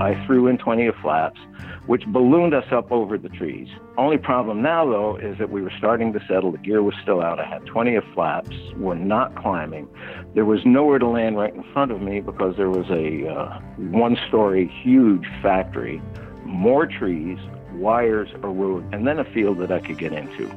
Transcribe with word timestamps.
I 0.00 0.26
threw 0.26 0.46
in 0.46 0.58
20 0.58 0.86
of 0.88 0.94
flaps, 0.96 1.40
which 1.86 2.04
ballooned 2.06 2.52
us 2.52 2.70
up 2.70 2.92
over 2.92 3.16
the 3.16 3.30
trees. 3.30 3.68
Only 3.96 4.18
problem 4.18 4.60
now, 4.60 4.84
though, 4.84 5.16
is 5.16 5.38
that 5.38 5.50
we 5.50 5.62
were 5.62 5.72
starting 5.78 6.12
to 6.12 6.20
settle. 6.28 6.52
The 6.52 6.58
gear 6.58 6.82
was 6.82 6.94
still 7.02 7.22
out. 7.22 7.40
I 7.40 7.46
had 7.46 7.64
20 7.64 7.94
of 7.94 8.04
flaps. 8.12 8.54
We're 8.76 8.94
not 8.94 9.34
climbing. 9.36 9.88
There 10.34 10.44
was 10.44 10.60
nowhere 10.66 10.98
to 10.98 11.06
land 11.06 11.38
right 11.38 11.54
in 11.54 11.62
front 11.72 11.92
of 11.92 12.02
me 12.02 12.20
because 12.20 12.56
there 12.58 12.68
was 12.68 12.90
a 12.90 13.26
uh, 13.26 13.58
one 13.78 14.18
story 14.28 14.68
huge 14.82 15.24
factory, 15.40 16.02
more 16.44 16.86
trees, 16.86 17.38
wires, 17.72 18.28
a 18.42 18.48
road, 18.48 18.86
and 18.92 19.06
then 19.06 19.18
a 19.18 19.24
field 19.24 19.58
that 19.58 19.72
I 19.72 19.80
could 19.80 19.96
get 19.96 20.12
into. 20.12 20.50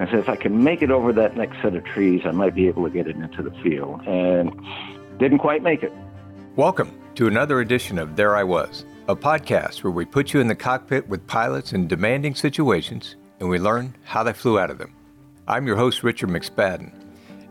I 0.00 0.06
said, 0.06 0.20
if 0.20 0.28
I 0.28 0.36
can 0.36 0.64
make 0.64 0.82
it 0.82 0.90
over 0.90 1.12
that 1.12 1.36
next 1.36 1.62
set 1.62 1.76
of 1.76 1.84
trees, 1.84 2.22
I 2.24 2.32
might 2.32 2.56
be 2.56 2.66
able 2.66 2.84
to 2.84 2.90
get 2.90 3.06
it 3.06 3.16
into 3.16 3.42
the 3.42 3.50
field. 3.62 4.00
And 4.06 4.52
didn't 5.18 5.38
quite 5.38 5.62
make 5.62 5.84
it. 5.84 5.92
Welcome 6.56 6.92
to 7.18 7.26
another 7.26 7.58
edition 7.58 7.98
of 7.98 8.14
There 8.14 8.36
I 8.36 8.44
Was, 8.44 8.84
a 9.08 9.16
podcast 9.16 9.82
where 9.82 9.90
we 9.90 10.04
put 10.04 10.32
you 10.32 10.38
in 10.38 10.46
the 10.46 10.54
cockpit 10.54 11.08
with 11.08 11.26
pilots 11.26 11.72
in 11.72 11.88
demanding 11.88 12.36
situations 12.36 13.16
and 13.40 13.48
we 13.48 13.58
learn 13.58 13.96
how 14.04 14.22
they 14.22 14.32
flew 14.32 14.56
out 14.56 14.70
of 14.70 14.78
them. 14.78 14.94
I'm 15.48 15.66
your 15.66 15.74
host, 15.74 16.04
Richard 16.04 16.28
McSpadden, 16.28 16.92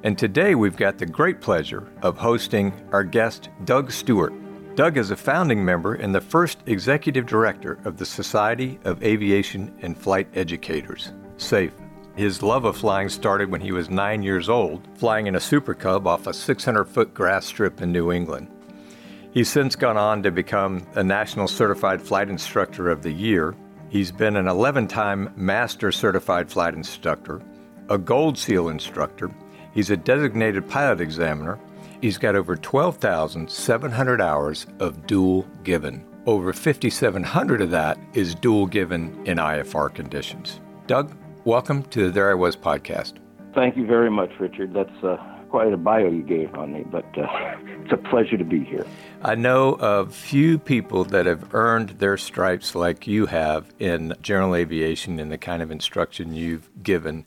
and 0.03 0.17
today 0.17 0.55
we've 0.55 0.77
got 0.77 0.97
the 0.97 1.05
great 1.05 1.41
pleasure 1.41 1.85
of 2.01 2.17
hosting 2.17 2.71
our 2.93 3.03
guest, 3.03 3.49
Doug 3.65 3.91
Stewart. 3.91 4.31
Doug 4.77 4.95
is 4.95 5.11
a 5.11 5.17
founding 5.17 5.65
member 5.65 5.95
and 5.95 6.15
the 6.15 6.21
first 6.21 6.59
executive 6.67 7.25
director 7.25 7.77
of 7.83 7.97
the 7.97 8.05
Society 8.05 8.79
of 8.85 9.03
Aviation 9.03 9.77
and 9.81 9.97
Flight 9.97 10.29
Educators, 10.33 11.11
SAFE. 11.35 11.73
His 12.15 12.41
love 12.41 12.63
of 12.63 12.77
flying 12.77 13.09
started 13.09 13.51
when 13.51 13.59
he 13.59 13.73
was 13.73 13.89
nine 13.89 14.23
years 14.23 14.47
old, 14.47 14.87
flying 14.97 15.27
in 15.27 15.35
a 15.35 15.41
Super 15.41 15.73
Cub 15.73 16.07
off 16.07 16.25
a 16.25 16.33
600 16.33 16.85
foot 16.85 17.13
grass 17.13 17.45
strip 17.45 17.81
in 17.81 17.91
New 17.91 18.13
England. 18.13 18.47
He's 19.37 19.49
since 19.49 19.75
gone 19.75 19.97
on 19.97 20.23
to 20.23 20.31
become 20.31 20.81
a 20.95 21.03
National 21.03 21.47
Certified 21.47 22.01
Flight 22.01 22.27
Instructor 22.27 22.89
of 22.89 23.03
the 23.03 23.11
Year. 23.11 23.53
He's 23.87 24.11
been 24.11 24.35
an 24.35 24.47
11 24.47 24.87
time 24.87 25.31
Master 25.35 25.91
Certified 25.91 26.49
Flight 26.49 26.73
Instructor, 26.73 27.43
a 27.87 27.99
Gold 27.99 28.35
SEAL 28.35 28.69
instructor. 28.69 29.29
He's 29.75 29.91
a 29.91 29.95
designated 29.95 30.67
pilot 30.67 31.01
examiner. 31.01 31.59
He's 32.01 32.17
got 32.17 32.35
over 32.35 32.55
12,700 32.55 34.21
hours 34.21 34.65
of 34.79 35.05
dual 35.05 35.43
given. 35.63 36.03
Over 36.25 36.51
5,700 36.51 37.61
of 37.61 37.69
that 37.69 37.99
is 38.15 38.33
dual 38.33 38.65
given 38.65 39.23
in 39.27 39.37
IFR 39.37 39.93
conditions. 39.93 40.61
Doug, 40.87 41.15
welcome 41.45 41.83
to 41.83 42.05
the 42.05 42.09
There 42.09 42.31
I 42.31 42.33
Was 42.33 42.55
podcast. 42.55 43.19
Thank 43.53 43.77
you 43.77 43.85
very 43.85 44.09
much, 44.09 44.31
Richard. 44.39 44.73
That's 44.73 45.03
uh, 45.03 45.36
quite 45.49 45.73
a 45.73 45.77
bio 45.77 46.09
you 46.09 46.23
gave 46.23 46.53
on 46.55 46.73
me, 46.73 46.83
but 46.89 47.05
uh, 47.17 47.27
it's 47.83 47.93
a 47.93 47.97
pleasure 47.97 48.37
to 48.37 48.43
be 48.43 48.63
here. 48.63 48.85
I 49.23 49.35
know 49.35 49.73
of 49.75 50.13
few 50.13 50.59
people 50.59 51.03
that 51.05 51.25
have 51.25 51.53
earned 51.53 51.89
their 51.99 52.17
stripes 52.17 52.75
like 52.75 53.07
you 53.07 53.25
have 53.27 53.73
in 53.79 54.13
general 54.21 54.55
aviation 54.55 55.19
and 55.19 55.31
the 55.31 55.37
kind 55.37 55.61
of 55.61 55.71
instruction 55.71 56.33
you've 56.33 56.69
given. 56.83 57.25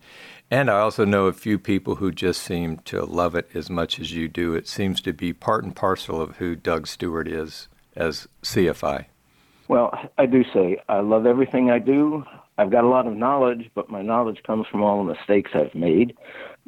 And 0.50 0.69
I 0.70 0.80
also 0.80 1.04
know 1.04 1.26
a 1.26 1.32
few 1.32 1.59
people 1.59 1.97
who 1.97 2.10
just 2.10 2.42
seem 2.42 2.78
to 2.78 3.04
love 3.04 3.36
it 3.36 3.48
as 3.54 3.70
much 3.70 4.00
as 4.00 4.12
you 4.12 4.28
do. 4.28 4.54
It 4.54 4.66
seems 4.66 5.00
to 5.03 5.12
be 5.12 5.32
part 5.32 5.62
and 5.62 5.75
parcel 5.75 6.20
of 6.20 6.36
who 6.38 6.56
Doug 6.56 6.88
Stewart 6.88 7.28
is 7.28 7.69
as 7.94 8.26
CFI. 8.42 9.06
Well, 9.69 9.97
I 10.19 10.26
do 10.26 10.42
say 10.53 10.78
I 10.88 11.00
love 11.00 11.26
everything 11.26 11.70
I 11.70 11.78
do. 11.78 12.25
I've 12.59 12.70
got 12.70 12.82
a 12.82 12.88
lot 12.88 13.06
of 13.06 13.16
knowledge, 13.16 13.70
but 13.75 13.88
my 13.88 14.03
knowledge 14.03 14.42
comes 14.42 14.66
from 14.66 14.82
all 14.82 15.04
the 15.04 15.14
mistakes 15.14 15.53
I've 15.54 15.75
made 15.75 16.16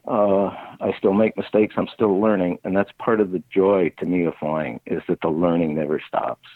uh, 0.07 0.47
I 0.81 0.93
still 0.99 1.13
make 1.13 1.37
mistakes. 1.37 1.75
I'm 1.77 1.89
still 1.95 2.21
learning, 2.21 2.59
and 2.65 2.77
that's 2.77 2.91
part 2.99 3.21
of 3.21 3.31
the 3.31 3.43
joy 3.55 3.93
to 3.99 4.07
me 4.07 4.25
of 4.25 4.35
flying 4.41 4.81
is 4.87 5.03
that 5.09 5.21
the 5.21 5.29
learning 5.29 5.77
never 5.77 6.01
stops. 6.07 6.47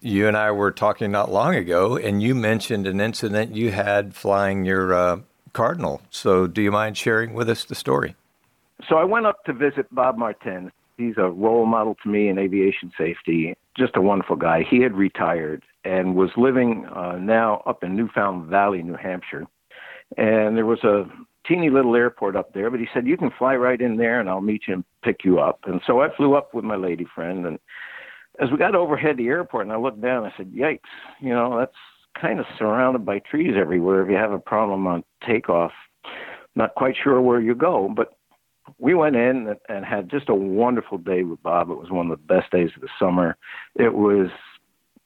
You 0.00 0.28
and 0.28 0.36
I 0.36 0.50
were 0.50 0.70
talking 0.70 1.10
not 1.10 1.30
long 1.30 1.54
ago, 1.54 1.96
and 1.96 2.22
you 2.22 2.34
mentioned 2.34 2.86
an 2.86 3.00
incident 3.00 3.54
you 3.54 3.70
had 3.72 4.14
flying 4.14 4.64
your 4.64 4.94
uh, 4.94 5.20
Cardinal. 5.52 6.02
So, 6.10 6.46
do 6.46 6.62
you 6.62 6.70
mind 6.70 6.96
sharing 6.96 7.34
with 7.34 7.48
us 7.48 7.64
the 7.64 7.74
story? 7.74 8.14
So, 8.88 8.96
I 8.96 9.04
went 9.04 9.26
up 9.26 9.44
to 9.44 9.52
visit 9.52 9.92
Bob 9.92 10.16
Martin. 10.16 10.70
He's 10.96 11.14
a 11.16 11.28
role 11.28 11.66
model 11.66 11.96
to 12.02 12.08
me 12.08 12.28
in 12.28 12.38
aviation 12.38 12.92
safety. 12.98 13.54
Just 13.76 13.96
a 13.96 14.00
wonderful 14.00 14.36
guy. 14.36 14.64
He 14.68 14.80
had 14.80 14.94
retired 14.94 15.62
and 15.84 16.16
was 16.16 16.30
living 16.36 16.86
uh, 16.86 17.18
now 17.18 17.62
up 17.66 17.84
in 17.84 17.96
Newfound 17.96 18.48
Valley, 18.48 18.82
New 18.82 18.96
Hampshire. 18.96 19.46
And 20.16 20.56
there 20.56 20.66
was 20.66 20.82
a 20.84 21.08
teeny 21.48 21.70
little 21.70 21.96
airport 21.96 22.36
up 22.36 22.52
there, 22.52 22.70
but 22.70 22.80
he 22.80 22.86
said, 22.92 23.06
You 23.06 23.16
can 23.16 23.30
fly 23.38 23.56
right 23.56 23.80
in 23.80 23.96
there 23.96 24.20
and 24.20 24.28
I'll 24.28 24.40
meet 24.40 24.62
you 24.68 24.74
and 24.74 24.84
pick 25.02 25.24
you 25.24 25.40
up. 25.40 25.60
And 25.64 25.80
so 25.86 26.00
I 26.00 26.14
flew 26.14 26.34
up 26.34 26.54
with 26.54 26.64
my 26.64 26.76
lady 26.76 27.06
friend. 27.14 27.46
And 27.46 27.58
as 28.40 28.50
we 28.50 28.58
got 28.58 28.74
overhead 28.74 29.16
the 29.16 29.28
airport 29.28 29.66
and 29.66 29.72
I 29.72 29.78
looked 29.78 30.00
down, 30.00 30.24
I 30.24 30.32
said, 30.36 30.52
Yikes, 30.52 30.80
you 31.20 31.30
know, 31.30 31.58
that's 31.58 31.72
kind 32.20 32.38
of 32.38 32.46
surrounded 32.58 33.04
by 33.04 33.20
trees 33.20 33.54
everywhere. 33.58 34.02
If 34.02 34.10
you 34.10 34.16
have 34.16 34.32
a 34.32 34.38
problem 34.38 34.86
on 34.86 35.02
takeoff, 35.26 35.72
not 36.54 36.74
quite 36.74 36.94
sure 37.02 37.20
where 37.20 37.40
you 37.40 37.54
go. 37.54 37.92
But 37.94 38.14
we 38.78 38.94
went 38.94 39.16
in 39.16 39.54
and 39.68 39.84
had 39.84 40.10
just 40.10 40.28
a 40.28 40.34
wonderful 40.34 40.98
day 40.98 41.22
with 41.22 41.42
Bob. 41.42 41.70
It 41.70 41.78
was 41.78 41.90
one 41.90 42.10
of 42.10 42.18
the 42.18 42.34
best 42.34 42.50
days 42.52 42.70
of 42.76 42.82
the 42.82 42.88
summer. 42.98 43.36
It 43.74 43.94
was 43.94 44.28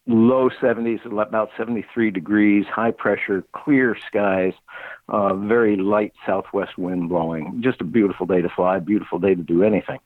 low 0.07 0.51
70s, 0.61 1.05
about 1.07 1.51
73 1.57 2.11
degrees, 2.11 2.67
high 2.67 2.91
pressure, 2.91 3.45
clear 3.53 3.97
skies, 4.07 4.53
uh, 5.09 5.35
very 5.35 5.77
light 5.77 6.13
southwest 6.27 6.77
wind 6.77 7.09
blowing. 7.09 7.61
Just 7.63 7.81
a 7.81 7.85
beautiful 7.85 8.27
day 8.27 8.41
to 8.41 8.49
fly, 8.49 8.79
beautiful 8.79 9.19
day 9.19 9.35
to 9.35 9.43
do 9.43 9.63
anything. 9.63 9.99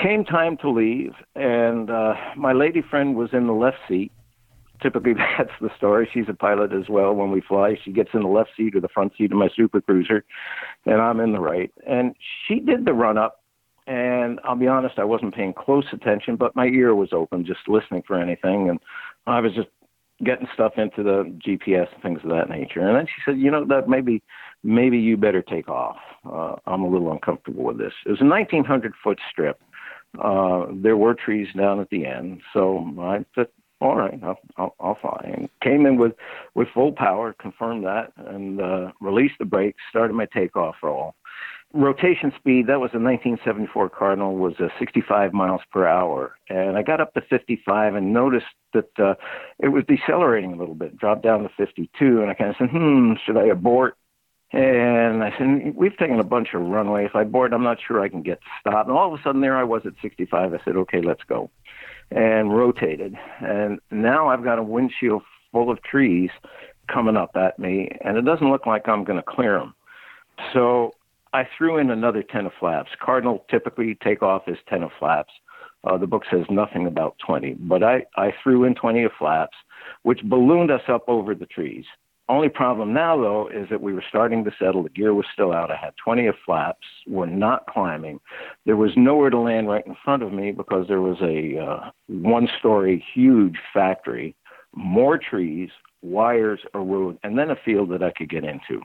Came 0.00 0.24
time 0.24 0.56
to 0.58 0.70
leave, 0.70 1.12
and 1.34 1.90
uh, 1.90 2.14
my 2.36 2.52
lady 2.52 2.82
friend 2.82 3.14
was 3.14 3.30
in 3.32 3.46
the 3.46 3.52
left 3.52 3.78
seat. 3.86 4.10
Typically, 4.80 5.14
that's 5.38 5.52
the 5.60 5.70
story. 5.76 6.08
She's 6.12 6.28
a 6.28 6.34
pilot 6.34 6.72
as 6.72 6.88
well. 6.88 7.14
When 7.14 7.30
we 7.30 7.40
fly, 7.40 7.78
she 7.84 7.92
gets 7.92 8.10
in 8.14 8.22
the 8.22 8.28
left 8.28 8.50
seat 8.56 8.74
or 8.74 8.80
the 8.80 8.88
front 8.88 9.12
seat 9.16 9.30
of 9.30 9.38
my 9.38 9.48
Super 9.54 9.80
Cruiser, 9.80 10.24
and 10.86 11.00
I'm 11.00 11.20
in 11.20 11.32
the 11.32 11.40
right. 11.40 11.70
And 11.86 12.14
she 12.46 12.60
did 12.60 12.86
the 12.86 12.94
run 12.94 13.18
up 13.18 13.42
and 13.86 14.38
I'll 14.44 14.56
be 14.56 14.68
honest, 14.68 14.98
I 14.98 15.04
wasn't 15.04 15.34
paying 15.34 15.54
close 15.54 15.86
attention, 15.92 16.36
but 16.36 16.54
my 16.54 16.66
ear 16.66 16.94
was 16.94 17.12
open, 17.12 17.44
just 17.44 17.68
listening 17.68 18.02
for 18.06 18.16
anything, 18.16 18.68
and 18.68 18.78
I 19.26 19.40
was 19.40 19.54
just 19.54 19.68
getting 20.24 20.46
stuff 20.54 20.74
into 20.76 21.02
the 21.02 21.24
GPS 21.46 21.92
and 21.92 22.02
things 22.02 22.20
of 22.22 22.30
that 22.30 22.48
nature. 22.48 22.80
And 22.80 22.96
then 22.96 23.06
she 23.06 23.22
said, 23.24 23.38
"You 23.38 23.50
know, 23.50 23.64
that 23.64 23.88
maybe, 23.88 24.22
maybe 24.62 24.98
you 24.98 25.16
better 25.16 25.42
take 25.42 25.68
off. 25.68 25.98
Uh, 26.24 26.56
I'm 26.66 26.82
a 26.82 26.88
little 26.88 27.12
uncomfortable 27.12 27.64
with 27.64 27.78
this." 27.78 27.92
It 28.06 28.10
was 28.10 28.20
a 28.20 28.24
1,900 28.24 28.94
foot 29.02 29.20
strip. 29.30 29.60
Uh, 30.18 30.66
there 30.70 30.96
were 30.96 31.14
trees 31.14 31.48
down 31.56 31.80
at 31.80 31.88
the 31.90 32.06
end, 32.06 32.42
so 32.52 32.94
I 33.00 33.24
said, 33.34 33.48
"All 33.80 33.96
right, 33.96 34.18
I'll, 34.22 34.38
I'll, 34.56 34.74
I'll 34.78 34.94
fly." 34.96 35.30
And 35.34 35.48
came 35.62 35.86
in 35.86 35.96
with 35.96 36.14
with 36.54 36.68
full 36.68 36.92
power, 36.92 37.32
confirmed 37.32 37.84
that, 37.84 38.12
and 38.16 38.60
uh, 38.60 38.92
released 39.00 39.38
the 39.38 39.46
brakes, 39.46 39.82
started 39.90 40.14
my 40.14 40.26
takeoff 40.26 40.76
roll 40.82 41.14
rotation 41.74 42.32
speed, 42.36 42.66
that 42.66 42.80
was 42.80 42.90
a 42.92 42.98
1974 42.98 43.90
Cardinal, 43.90 44.36
was 44.36 44.54
uh, 44.60 44.68
65 44.78 45.32
miles 45.32 45.60
per 45.72 45.86
hour. 45.86 46.36
And 46.48 46.76
I 46.76 46.82
got 46.82 47.00
up 47.00 47.14
to 47.14 47.22
55 47.22 47.94
and 47.94 48.12
noticed 48.12 48.46
that 48.74 48.90
uh, 48.98 49.14
it 49.58 49.68
was 49.68 49.84
decelerating 49.86 50.52
a 50.52 50.56
little 50.56 50.74
bit, 50.74 50.96
dropped 50.96 51.22
down 51.22 51.42
to 51.42 51.50
52. 51.56 52.22
And 52.22 52.30
I 52.30 52.34
kind 52.34 52.50
of 52.50 52.56
said, 52.58 52.70
hmm, 52.70 53.14
should 53.24 53.36
I 53.36 53.46
abort? 53.46 53.96
And 54.52 55.24
I 55.24 55.32
said, 55.38 55.74
we've 55.74 55.96
taken 55.96 56.20
a 56.20 56.24
bunch 56.24 56.48
of 56.52 56.60
runway. 56.60 57.06
If 57.06 57.16
I 57.16 57.22
abort, 57.22 57.54
I'm 57.54 57.62
not 57.62 57.78
sure 57.86 58.02
I 58.02 58.08
can 58.08 58.22
get 58.22 58.40
stopped. 58.60 58.88
And 58.88 58.96
all 58.96 59.12
of 59.12 59.18
a 59.18 59.22
sudden, 59.22 59.40
there 59.40 59.56
I 59.56 59.64
was 59.64 59.82
at 59.86 59.94
65. 60.02 60.52
I 60.52 60.60
said, 60.64 60.76
okay, 60.76 61.00
let's 61.00 61.22
go. 61.26 61.50
And 62.10 62.54
rotated. 62.54 63.16
And 63.40 63.80
now 63.90 64.28
I've 64.28 64.44
got 64.44 64.58
a 64.58 64.62
windshield 64.62 65.22
full 65.52 65.70
of 65.70 65.82
trees 65.82 66.30
coming 66.92 67.16
up 67.16 67.36
at 67.36 67.58
me, 67.58 67.90
and 68.04 68.18
it 68.18 68.22
doesn't 68.22 68.50
look 68.50 68.66
like 68.66 68.88
I'm 68.88 69.04
going 69.04 69.18
to 69.18 69.24
clear 69.26 69.58
them. 69.58 69.74
So 70.52 70.92
I 71.32 71.48
threw 71.56 71.78
in 71.78 71.90
another 71.90 72.22
10 72.22 72.46
of 72.46 72.52
flaps. 72.60 72.90
Cardinal 73.00 73.44
typically 73.50 73.96
take 74.02 74.22
off 74.22 74.46
his 74.46 74.58
10 74.68 74.82
of 74.82 74.90
flaps. 74.98 75.32
Uh, 75.84 75.96
the 75.96 76.06
book 76.06 76.22
says 76.30 76.44
nothing 76.48 76.86
about 76.86 77.16
20, 77.26 77.54
but 77.54 77.82
I, 77.82 78.04
I 78.16 78.32
threw 78.42 78.64
in 78.64 78.74
20 78.74 79.04
of 79.04 79.12
flaps, 79.18 79.56
which 80.02 80.22
ballooned 80.22 80.70
us 80.70 80.82
up 80.88 81.04
over 81.08 81.34
the 81.34 81.46
trees. 81.46 81.84
Only 82.28 82.48
problem 82.48 82.94
now, 82.94 83.16
though, 83.16 83.48
is 83.48 83.68
that 83.68 83.80
we 83.80 83.92
were 83.92 84.04
starting 84.08 84.44
to 84.44 84.52
settle. 84.58 84.84
The 84.84 84.90
gear 84.90 85.12
was 85.12 85.26
still 85.32 85.52
out. 85.52 85.72
I 85.72 85.76
had 85.76 85.94
20 86.02 86.28
of 86.28 86.36
flaps. 86.46 86.86
We're 87.06 87.26
not 87.26 87.66
climbing. 87.66 88.20
There 88.64 88.76
was 88.76 88.92
nowhere 88.96 89.30
to 89.30 89.38
land 89.38 89.68
right 89.68 89.86
in 89.86 89.96
front 90.04 90.22
of 90.22 90.32
me 90.32 90.52
because 90.52 90.86
there 90.86 91.00
was 91.00 91.18
a 91.20 91.58
uh, 91.58 91.90
one 92.06 92.48
story 92.58 93.04
huge 93.12 93.56
factory, 93.74 94.36
more 94.74 95.18
trees, 95.18 95.70
wires, 96.00 96.60
a 96.74 96.78
road, 96.78 97.18
and 97.24 97.36
then 97.36 97.50
a 97.50 97.56
field 97.64 97.90
that 97.90 98.04
I 98.04 98.12
could 98.12 98.28
get 98.28 98.44
into. 98.44 98.82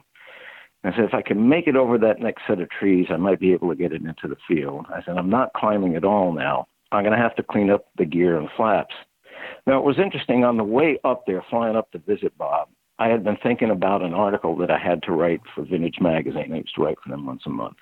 I 0.84 0.90
said, 0.92 1.04
if 1.04 1.14
I 1.14 1.22
can 1.22 1.48
make 1.48 1.66
it 1.66 1.76
over 1.76 1.98
that 1.98 2.20
next 2.20 2.42
set 2.46 2.60
of 2.60 2.70
trees, 2.70 3.06
I 3.10 3.16
might 3.16 3.40
be 3.40 3.52
able 3.52 3.68
to 3.68 3.76
get 3.76 3.92
it 3.92 4.02
into 4.02 4.28
the 4.28 4.36
field. 4.46 4.86
I 4.94 5.02
said, 5.04 5.16
I'm 5.16 5.30
not 5.30 5.52
climbing 5.54 5.96
at 5.96 6.04
all 6.04 6.32
now. 6.32 6.66
I'm 6.92 7.04
going 7.04 7.16
to 7.16 7.22
have 7.22 7.34
to 7.36 7.42
clean 7.42 7.70
up 7.70 7.86
the 7.98 8.04
gear 8.04 8.38
and 8.38 8.48
flaps. 8.56 8.94
Now, 9.66 9.78
it 9.78 9.84
was 9.84 9.98
interesting 9.98 10.44
on 10.44 10.56
the 10.56 10.64
way 10.64 10.98
up 11.04 11.24
there, 11.26 11.44
flying 11.50 11.76
up 11.76 11.90
to 11.92 11.98
visit 11.98 12.36
Bob, 12.38 12.68
I 13.00 13.08
had 13.08 13.22
been 13.22 13.36
thinking 13.40 13.70
about 13.70 14.02
an 14.02 14.12
article 14.12 14.56
that 14.56 14.70
I 14.70 14.78
had 14.78 15.02
to 15.04 15.12
write 15.12 15.40
for 15.54 15.64
Vintage 15.64 15.98
Magazine. 16.00 16.52
I 16.52 16.56
used 16.58 16.74
to 16.74 16.82
write 16.82 16.98
for 17.02 17.10
them 17.10 17.26
once 17.26 17.42
a 17.46 17.50
month. 17.50 17.76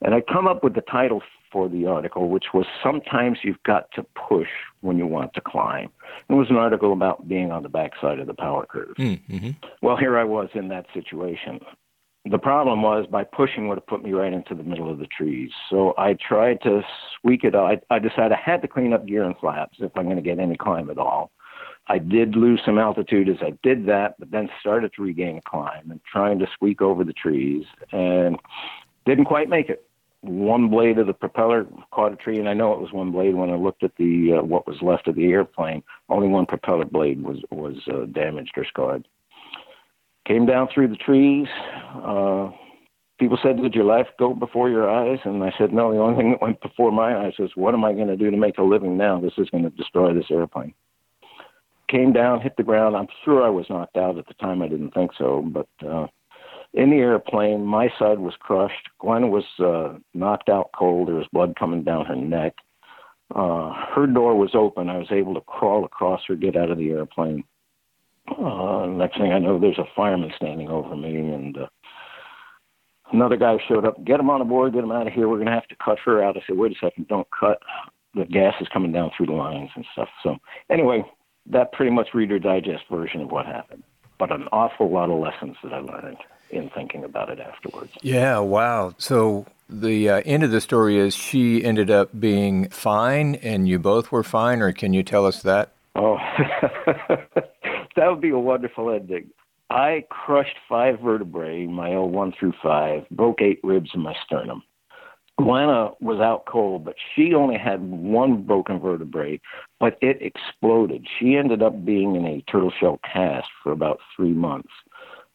And 0.00 0.14
I 0.14 0.20
come 0.20 0.46
up 0.46 0.62
with 0.62 0.74
the 0.74 0.80
title 0.82 1.22
for 1.50 1.68
the 1.68 1.86
article, 1.86 2.28
which 2.28 2.46
was 2.54 2.66
Sometimes 2.82 3.38
You've 3.42 3.62
Got 3.64 3.90
to 3.96 4.04
Push 4.28 4.48
When 4.80 4.96
You 4.96 5.08
Want 5.08 5.34
to 5.34 5.40
Climb. 5.40 5.90
It 6.28 6.34
was 6.34 6.50
an 6.50 6.56
article 6.56 6.92
about 6.92 7.26
being 7.26 7.50
on 7.50 7.64
the 7.64 7.68
backside 7.68 8.20
of 8.20 8.28
the 8.28 8.34
power 8.34 8.64
curve. 8.64 8.94
Mm-hmm. 8.96 9.50
Well, 9.82 9.96
here 9.96 10.16
I 10.16 10.24
was 10.24 10.48
in 10.54 10.68
that 10.68 10.86
situation 10.94 11.58
the 12.26 12.38
problem 12.38 12.82
was 12.82 13.06
by 13.06 13.24
pushing 13.24 13.68
would 13.68 13.78
have 13.78 13.86
put 13.86 14.02
me 14.02 14.12
right 14.12 14.32
into 14.32 14.54
the 14.54 14.62
middle 14.62 14.90
of 14.90 14.98
the 14.98 15.06
trees. 15.06 15.50
So 15.70 15.94
I 15.96 16.14
tried 16.14 16.60
to 16.62 16.82
squeak 17.16 17.44
it 17.44 17.54
out. 17.54 17.82
I, 17.90 17.94
I 17.94 17.98
decided 17.98 18.32
I 18.32 18.40
had 18.44 18.60
to 18.62 18.68
clean 18.68 18.92
up 18.92 19.06
gear 19.06 19.24
and 19.24 19.36
flaps 19.38 19.78
if 19.80 19.90
I'm 19.96 20.04
going 20.04 20.16
to 20.16 20.22
get 20.22 20.38
any 20.38 20.56
climb 20.56 20.90
at 20.90 20.98
all. 20.98 21.30
I 21.88 21.98
did 21.98 22.36
lose 22.36 22.60
some 22.64 22.78
altitude 22.78 23.28
as 23.28 23.38
I 23.40 23.52
did 23.62 23.86
that, 23.86 24.16
but 24.18 24.30
then 24.30 24.48
started 24.60 24.92
to 24.94 25.02
regain 25.02 25.40
climb 25.46 25.90
and 25.90 26.00
trying 26.04 26.38
to 26.40 26.46
squeak 26.52 26.82
over 26.82 27.04
the 27.04 27.14
trees 27.14 27.64
and 27.90 28.36
didn't 29.06 29.24
quite 29.24 29.48
make 29.48 29.70
it. 29.70 29.86
One 30.20 30.68
blade 30.68 30.98
of 30.98 31.06
the 31.06 31.14
propeller 31.14 31.66
caught 31.90 32.12
a 32.12 32.16
tree, 32.16 32.38
and 32.38 32.48
I 32.48 32.52
know 32.52 32.74
it 32.74 32.80
was 32.80 32.92
one 32.92 33.10
blade 33.10 33.34
when 33.34 33.48
I 33.48 33.56
looked 33.56 33.82
at 33.82 33.96
the 33.96 34.34
uh, 34.38 34.42
what 34.42 34.66
was 34.66 34.76
left 34.82 35.08
of 35.08 35.14
the 35.14 35.32
airplane. 35.32 35.82
Only 36.10 36.28
one 36.28 36.44
propeller 36.44 36.84
blade 36.84 37.22
was 37.22 37.38
was 37.50 37.76
uh, 37.90 38.04
damaged 38.04 38.52
or 38.58 38.66
scarred 38.66 39.08
came 40.30 40.46
down 40.46 40.68
through 40.72 40.86
the 40.88 40.96
trees. 40.96 41.48
Uh, 41.94 42.50
people 43.18 43.38
said, 43.42 43.60
Did 43.60 43.74
your 43.74 43.84
life 43.84 44.06
go 44.18 44.32
before 44.32 44.70
your 44.70 44.88
eyes? 44.88 45.18
And 45.24 45.42
I 45.42 45.52
said, 45.58 45.72
No, 45.72 45.92
the 45.92 45.98
only 45.98 46.16
thing 46.16 46.30
that 46.30 46.42
went 46.42 46.60
before 46.60 46.92
my 46.92 47.16
eyes 47.24 47.32
was, 47.38 47.50
What 47.56 47.74
am 47.74 47.84
I 47.84 47.92
going 47.92 48.06
to 48.08 48.16
do 48.16 48.30
to 48.30 48.36
make 48.36 48.58
a 48.58 48.62
living 48.62 48.96
now? 48.96 49.20
This 49.20 49.32
is 49.38 49.50
going 49.50 49.64
to 49.64 49.70
destroy 49.70 50.14
this 50.14 50.30
airplane. 50.30 50.74
Came 51.88 52.12
down, 52.12 52.40
hit 52.40 52.56
the 52.56 52.62
ground. 52.62 52.96
I'm 52.96 53.08
sure 53.24 53.44
I 53.44 53.50
was 53.50 53.66
knocked 53.68 53.96
out 53.96 54.18
at 54.18 54.28
the 54.28 54.34
time. 54.34 54.62
I 54.62 54.68
didn't 54.68 54.94
think 54.94 55.10
so. 55.18 55.42
But 55.42 55.68
uh, 55.84 56.06
in 56.74 56.90
the 56.90 56.98
airplane, 56.98 57.64
my 57.64 57.88
side 57.98 58.20
was 58.20 58.34
crushed. 58.38 58.88
Gwen 59.00 59.30
was 59.30 59.44
uh, 59.58 59.98
knocked 60.14 60.48
out 60.48 60.70
cold. 60.78 61.08
There 61.08 61.16
was 61.16 61.26
blood 61.32 61.56
coming 61.58 61.82
down 61.82 62.06
her 62.06 62.14
neck. 62.14 62.54
Uh, 63.34 63.72
her 63.94 64.06
door 64.06 64.36
was 64.36 64.50
open. 64.54 64.88
I 64.88 64.98
was 64.98 65.10
able 65.10 65.34
to 65.34 65.40
crawl 65.40 65.84
across 65.84 66.20
her, 66.28 66.36
get 66.36 66.56
out 66.56 66.70
of 66.70 66.78
the 66.78 66.90
airplane. 66.90 67.42
Uh, 68.38 68.86
next 68.86 69.18
thing 69.18 69.32
I 69.32 69.38
know, 69.38 69.58
there's 69.58 69.78
a 69.78 69.88
fireman 69.96 70.32
standing 70.36 70.68
over 70.68 70.96
me, 70.96 71.16
and 71.16 71.56
uh, 71.56 71.66
another 73.12 73.36
guy 73.36 73.56
showed 73.68 73.84
up. 73.84 74.02
Get 74.04 74.20
him 74.20 74.30
on 74.30 74.40
the 74.40 74.44
board. 74.44 74.72
Get 74.72 74.84
him 74.84 74.92
out 74.92 75.06
of 75.06 75.12
here. 75.12 75.28
We're 75.28 75.36
going 75.36 75.46
to 75.46 75.52
have 75.52 75.68
to 75.68 75.76
cut 75.82 75.98
her 76.04 76.22
out. 76.22 76.36
I 76.36 76.40
said, 76.46 76.56
wait 76.56 76.72
a 76.72 76.74
second, 76.80 77.08
don't 77.08 77.28
cut. 77.38 77.60
The 78.14 78.24
gas 78.24 78.54
is 78.60 78.68
coming 78.72 78.92
down 78.92 79.10
through 79.16 79.26
the 79.26 79.32
lines 79.32 79.70
and 79.74 79.84
stuff. 79.92 80.08
So 80.22 80.36
anyway, 80.68 81.04
that 81.46 81.72
pretty 81.72 81.92
much 81.92 82.08
Reader 82.14 82.38
Digest 82.38 82.84
version 82.90 83.22
of 83.22 83.30
what 83.30 83.46
happened. 83.46 83.82
But 84.18 84.32
an 84.32 84.48
awful 84.52 84.90
lot 84.90 85.10
of 85.10 85.18
lessons 85.18 85.56
that 85.62 85.72
I 85.72 85.78
learned 85.78 86.18
in 86.50 86.70
thinking 86.70 87.04
about 87.04 87.30
it 87.30 87.40
afterwards. 87.40 87.92
Yeah, 88.02 88.38
wow. 88.40 88.94
So 88.98 89.46
the 89.68 90.08
uh, 90.08 90.22
end 90.24 90.42
of 90.42 90.50
the 90.50 90.60
story 90.60 90.98
is 90.98 91.14
she 91.14 91.64
ended 91.64 91.90
up 91.90 92.18
being 92.18 92.68
fine 92.68 93.36
and 93.36 93.68
you 93.68 93.78
both 93.78 94.12
were 94.12 94.24
fine, 94.24 94.60
or 94.60 94.72
can 94.72 94.92
you 94.92 95.02
tell 95.02 95.24
us 95.24 95.42
that? 95.42 95.72
Oh, 95.94 96.18
that 97.96 98.08
would 98.08 98.20
be 98.20 98.30
a 98.30 98.38
wonderful 98.38 98.90
ending. 98.90 99.30
I 99.70 100.04
crushed 100.10 100.56
five 100.68 101.00
vertebrae, 101.00 101.66
my 101.66 101.90
L1 101.90 102.36
through 102.38 102.54
5, 102.62 103.08
broke 103.10 103.40
eight 103.40 103.60
ribs 103.62 103.90
in 103.94 104.00
my 104.00 104.14
sternum. 104.24 104.62
Glenna 105.38 105.92
was 106.00 106.20
out 106.20 106.44
cold, 106.46 106.84
but 106.84 106.96
she 107.14 107.34
only 107.34 107.56
had 107.56 107.80
one 107.80 108.42
broken 108.42 108.78
vertebrae, 108.78 109.40
but 109.78 109.96
it 110.02 110.20
exploded. 110.20 111.06
She 111.18 111.36
ended 111.36 111.62
up 111.62 111.84
being 111.84 112.16
in 112.16 112.26
a 112.26 112.42
turtle 112.42 112.72
shell 112.78 113.00
cast 113.10 113.48
for 113.62 113.72
about 113.72 114.00
three 114.14 114.32
months. 114.32 114.72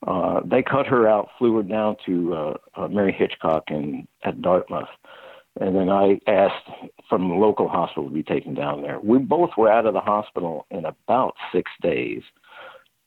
Uh, 0.06 0.42
they 0.46 0.62
cut 0.62 0.86
her 0.86 1.07
out, 1.07 1.30
flew 1.38 1.56
her 1.56 1.63
down 1.63 1.96
to 2.06 2.34
uh, 2.34 2.54
uh, 2.75 2.88
Mary 2.90 3.13
Hitchcock 3.18 3.63
in, 3.69 4.07
at 4.24 4.42
Dartmouth. 4.42 4.90
And 5.60 5.75
then 5.75 5.90
I 5.90 6.19
asked 6.28 6.69
from 7.10 7.30
the 7.30 7.36
local 7.36 7.69
hospital 7.69 8.10
to 8.10 8.13
be 8.13 8.24
taken 8.24 8.54
down 8.54 8.81
there. 8.81 9.00
We 9.00 9.18
both 9.18 9.52
were 9.57 9.72
out 9.72 9.86
of 9.86 9.94
the 9.94 10.02
hospital 10.02 10.68
in 10.69 10.86
about 10.86 11.36
six 11.52 11.72
days. 11.81 12.22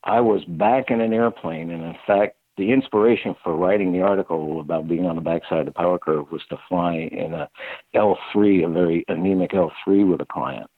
I 0.04 0.20
was 0.20 0.44
back 0.44 0.90
in 0.90 1.00
an 1.00 1.12
airplane, 1.12 1.70
and 1.70 1.84
in 1.84 1.96
fact, 2.06 2.36
the 2.56 2.72
inspiration 2.72 3.34
for 3.42 3.56
writing 3.56 3.92
the 3.92 4.02
article 4.02 4.60
about 4.60 4.88
being 4.88 5.06
on 5.06 5.14
the 5.14 5.22
backside 5.22 5.60
of 5.60 5.66
the 5.66 5.72
power 5.72 5.98
curve 5.98 6.30
was 6.30 6.42
to 6.50 6.58
fly 6.68 6.94
in 6.94 7.32
a 7.32 7.48
L3, 7.94 8.66
a 8.66 8.68
very 8.68 9.04
anemic 9.08 9.52
L3 9.52 10.10
with 10.10 10.20
a 10.20 10.26
client. 10.26 10.68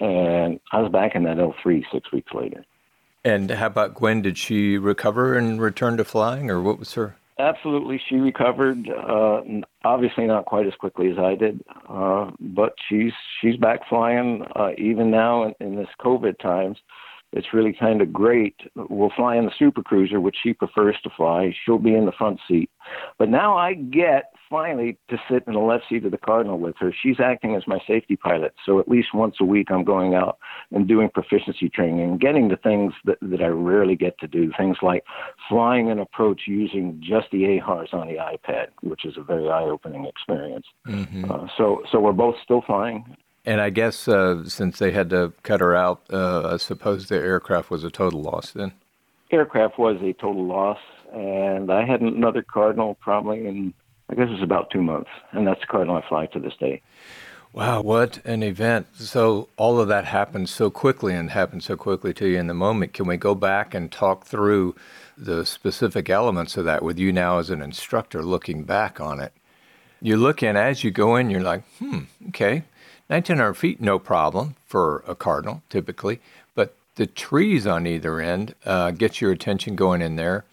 And 0.00 0.60
I 0.72 0.80
was 0.80 0.92
back 0.92 1.14
in 1.14 1.24
that 1.24 1.38
L3 1.38 1.82
six 1.92 2.12
weeks 2.12 2.32
later. 2.32 2.64
And 3.24 3.50
how 3.50 3.66
about 3.66 3.94
Gwen? 3.94 4.22
Did 4.22 4.38
she 4.38 4.78
recover 4.78 5.36
and 5.36 5.60
return 5.60 5.96
to 5.96 6.04
flying, 6.04 6.50
or 6.50 6.60
what 6.60 6.78
was 6.78 6.94
her? 6.94 7.16
Absolutely, 7.38 8.00
she 8.08 8.16
recovered. 8.16 8.88
Uh, 8.88 9.42
obviously, 9.84 10.26
not 10.26 10.46
quite 10.46 10.66
as 10.66 10.74
quickly 10.74 11.10
as 11.10 11.18
I 11.18 11.34
did, 11.34 11.62
uh, 11.88 12.30
but 12.38 12.74
she's 12.88 13.12
she's 13.40 13.56
back 13.56 13.80
flying 13.88 14.44
uh, 14.56 14.70
even 14.78 15.10
now 15.10 15.44
in, 15.44 15.54
in 15.60 15.76
this 15.76 15.88
COVID 16.00 16.38
times 16.38 16.78
it's 17.32 17.52
really 17.52 17.72
kind 17.72 18.02
of 18.02 18.12
great. 18.12 18.56
We'll 18.74 19.12
fly 19.14 19.36
in 19.36 19.44
the 19.44 19.52
Super 19.56 19.82
Cruiser, 19.82 20.20
which 20.20 20.36
she 20.42 20.52
prefers 20.52 20.96
to 21.04 21.10
fly. 21.10 21.54
She'll 21.64 21.78
be 21.78 21.94
in 21.94 22.06
the 22.06 22.12
front 22.12 22.40
seat. 22.48 22.70
But 23.18 23.28
now 23.28 23.56
I 23.56 23.74
get 23.74 24.32
finally 24.48 24.98
to 25.08 25.16
sit 25.30 25.44
in 25.46 25.52
the 25.52 25.60
left 25.60 25.84
seat 25.88 26.04
of 26.04 26.10
the 26.10 26.18
Cardinal 26.18 26.58
with 26.58 26.74
her. 26.80 26.92
She's 26.92 27.20
acting 27.20 27.54
as 27.54 27.62
my 27.68 27.78
safety 27.86 28.16
pilot. 28.16 28.52
So 28.66 28.80
at 28.80 28.88
least 28.88 29.14
once 29.14 29.36
a 29.40 29.44
week, 29.44 29.70
I'm 29.70 29.84
going 29.84 30.14
out 30.14 30.38
and 30.72 30.88
doing 30.88 31.08
proficiency 31.08 31.68
training 31.68 32.00
and 32.00 32.20
getting 32.20 32.48
the 32.48 32.56
things 32.56 32.92
that, 33.04 33.18
that 33.22 33.40
I 33.40 33.46
rarely 33.46 33.94
get 33.94 34.18
to 34.18 34.26
do. 34.26 34.50
Things 34.58 34.78
like 34.82 35.04
flying 35.48 35.88
an 35.88 36.00
approach 36.00 36.42
using 36.48 37.00
just 37.00 37.30
the 37.30 37.44
AHRS 37.44 37.94
on 37.94 38.08
the 38.08 38.14
iPad, 38.14 38.68
which 38.82 39.04
is 39.04 39.16
a 39.16 39.22
very 39.22 39.48
eye 39.48 39.62
opening 39.62 40.04
experience. 40.04 40.66
Mm-hmm. 40.88 41.30
Uh, 41.30 41.46
so, 41.56 41.84
so 41.92 42.00
we're 42.00 42.12
both 42.12 42.34
still 42.42 42.62
flying. 42.62 43.16
And 43.50 43.60
I 43.60 43.70
guess 43.70 44.06
uh, 44.06 44.48
since 44.48 44.78
they 44.78 44.92
had 44.92 45.10
to 45.10 45.32
cut 45.42 45.58
her 45.58 45.74
out, 45.74 46.02
uh, 46.12 46.50
I 46.54 46.56
suppose 46.58 47.08
the 47.08 47.16
aircraft 47.16 47.68
was 47.68 47.82
a 47.82 47.90
total 47.90 48.22
loss 48.22 48.52
then? 48.52 48.70
Aircraft 49.32 49.76
was 49.76 50.00
a 50.02 50.12
total 50.12 50.46
loss. 50.46 50.78
And 51.12 51.72
I 51.72 51.84
had 51.84 52.00
another 52.00 52.42
Cardinal 52.42 52.94
probably 53.00 53.44
in, 53.44 53.74
I 54.08 54.14
guess 54.14 54.28
it 54.28 54.34
was 54.34 54.42
about 54.42 54.70
two 54.70 54.82
months. 54.82 55.10
And 55.32 55.48
that's 55.48 55.60
the 55.62 55.66
Cardinal 55.66 55.96
I 55.96 56.08
fly 56.08 56.26
to 56.26 56.38
this 56.38 56.52
day. 56.60 56.80
Wow, 57.52 57.80
what 57.80 58.24
an 58.24 58.44
event. 58.44 58.86
So 58.94 59.48
all 59.56 59.80
of 59.80 59.88
that 59.88 60.04
happened 60.04 60.48
so 60.48 60.70
quickly 60.70 61.12
and 61.12 61.32
happened 61.32 61.64
so 61.64 61.76
quickly 61.76 62.14
to 62.14 62.28
you 62.28 62.38
in 62.38 62.46
the 62.46 62.54
moment. 62.54 62.92
Can 62.92 63.08
we 63.08 63.16
go 63.16 63.34
back 63.34 63.74
and 63.74 63.90
talk 63.90 64.26
through 64.26 64.76
the 65.18 65.44
specific 65.44 66.08
elements 66.08 66.56
of 66.56 66.66
that 66.66 66.84
with 66.84 67.00
you 67.00 67.10
now 67.10 67.40
as 67.40 67.50
an 67.50 67.62
instructor 67.62 68.22
looking 68.22 68.62
back 68.62 69.00
on 69.00 69.18
it? 69.18 69.32
You 70.00 70.18
look 70.18 70.40
in 70.40 70.56
as 70.56 70.84
you 70.84 70.92
go 70.92 71.16
in, 71.16 71.30
you're 71.30 71.40
like, 71.40 71.64
hmm, 71.80 72.02
okay, 72.28 72.62
1,900 73.10 73.54
feet, 73.54 73.80
no 73.80 73.98
problem 73.98 74.54
for 74.66 75.02
a 75.06 75.16
cardinal 75.16 75.62
typically, 75.68 76.20
but 76.54 76.76
the 76.94 77.06
trees 77.06 77.66
on 77.66 77.84
either 77.84 78.20
end 78.20 78.54
uh, 78.64 78.92
get 78.92 79.20
your 79.20 79.32
attention 79.32 79.74
going 79.74 80.00
in 80.00 80.14
there. 80.14 80.44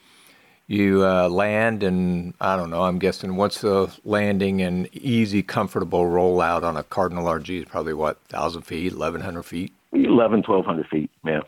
you 0.65 1.05
uh, 1.05 1.29
land, 1.29 1.83
and 1.83 2.33
I 2.41 2.57
don't 2.57 2.71
know, 2.71 2.81
I'm 2.81 2.97
guessing 2.97 3.35
what's 3.35 3.61
the 3.61 3.93
landing 4.03 4.61
and 4.63 4.89
easy, 4.95 5.43
comfortable 5.43 6.05
rollout 6.05 6.63
on 6.63 6.75
a 6.75 6.83
Cardinal 6.83 7.25
RG 7.25 7.59
is 7.59 7.65
probably 7.65 7.93
what, 7.93 8.17
1,000 8.31 8.63
feet, 8.63 8.93
1,100 8.93 9.43
feet? 9.43 9.71
11, 9.93 10.39
1,200 10.39 10.87
feet, 10.87 11.11
yeah. 11.23 11.41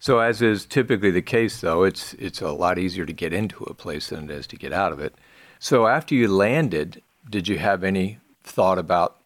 So, 0.00 0.18
as 0.18 0.42
is 0.42 0.66
typically 0.66 1.10
the 1.12 1.22
case, 1.22 1.60
though, 1.60 1.82
it's 1.82 2.14
it's 2.14 2.40
a 2.40 2.52
lot 2.52 2.78
easier 2.78 3.04
to 3.06 3.12
get 3.12 3.32
into 3.32 3.64
a 3.64 3.74
place 3.74 4.08
than 4.08 4.24
it 4.24 4.30
is 4.30 4.46
to 4.48 4.56
get 4.56 4.72
out 4.72 4.92
of 4.92 5.00
it. 5.00 5.14
So, 5.58 5.88
after 5.88 6.14
you 6.14 6.28
landed, 6.28 7.02
did 7.28 7.48
you 7.48 7.58
have 7.58 7.82
any 7.82 8.18
thought 8.44 8.78
about 8.78 9.16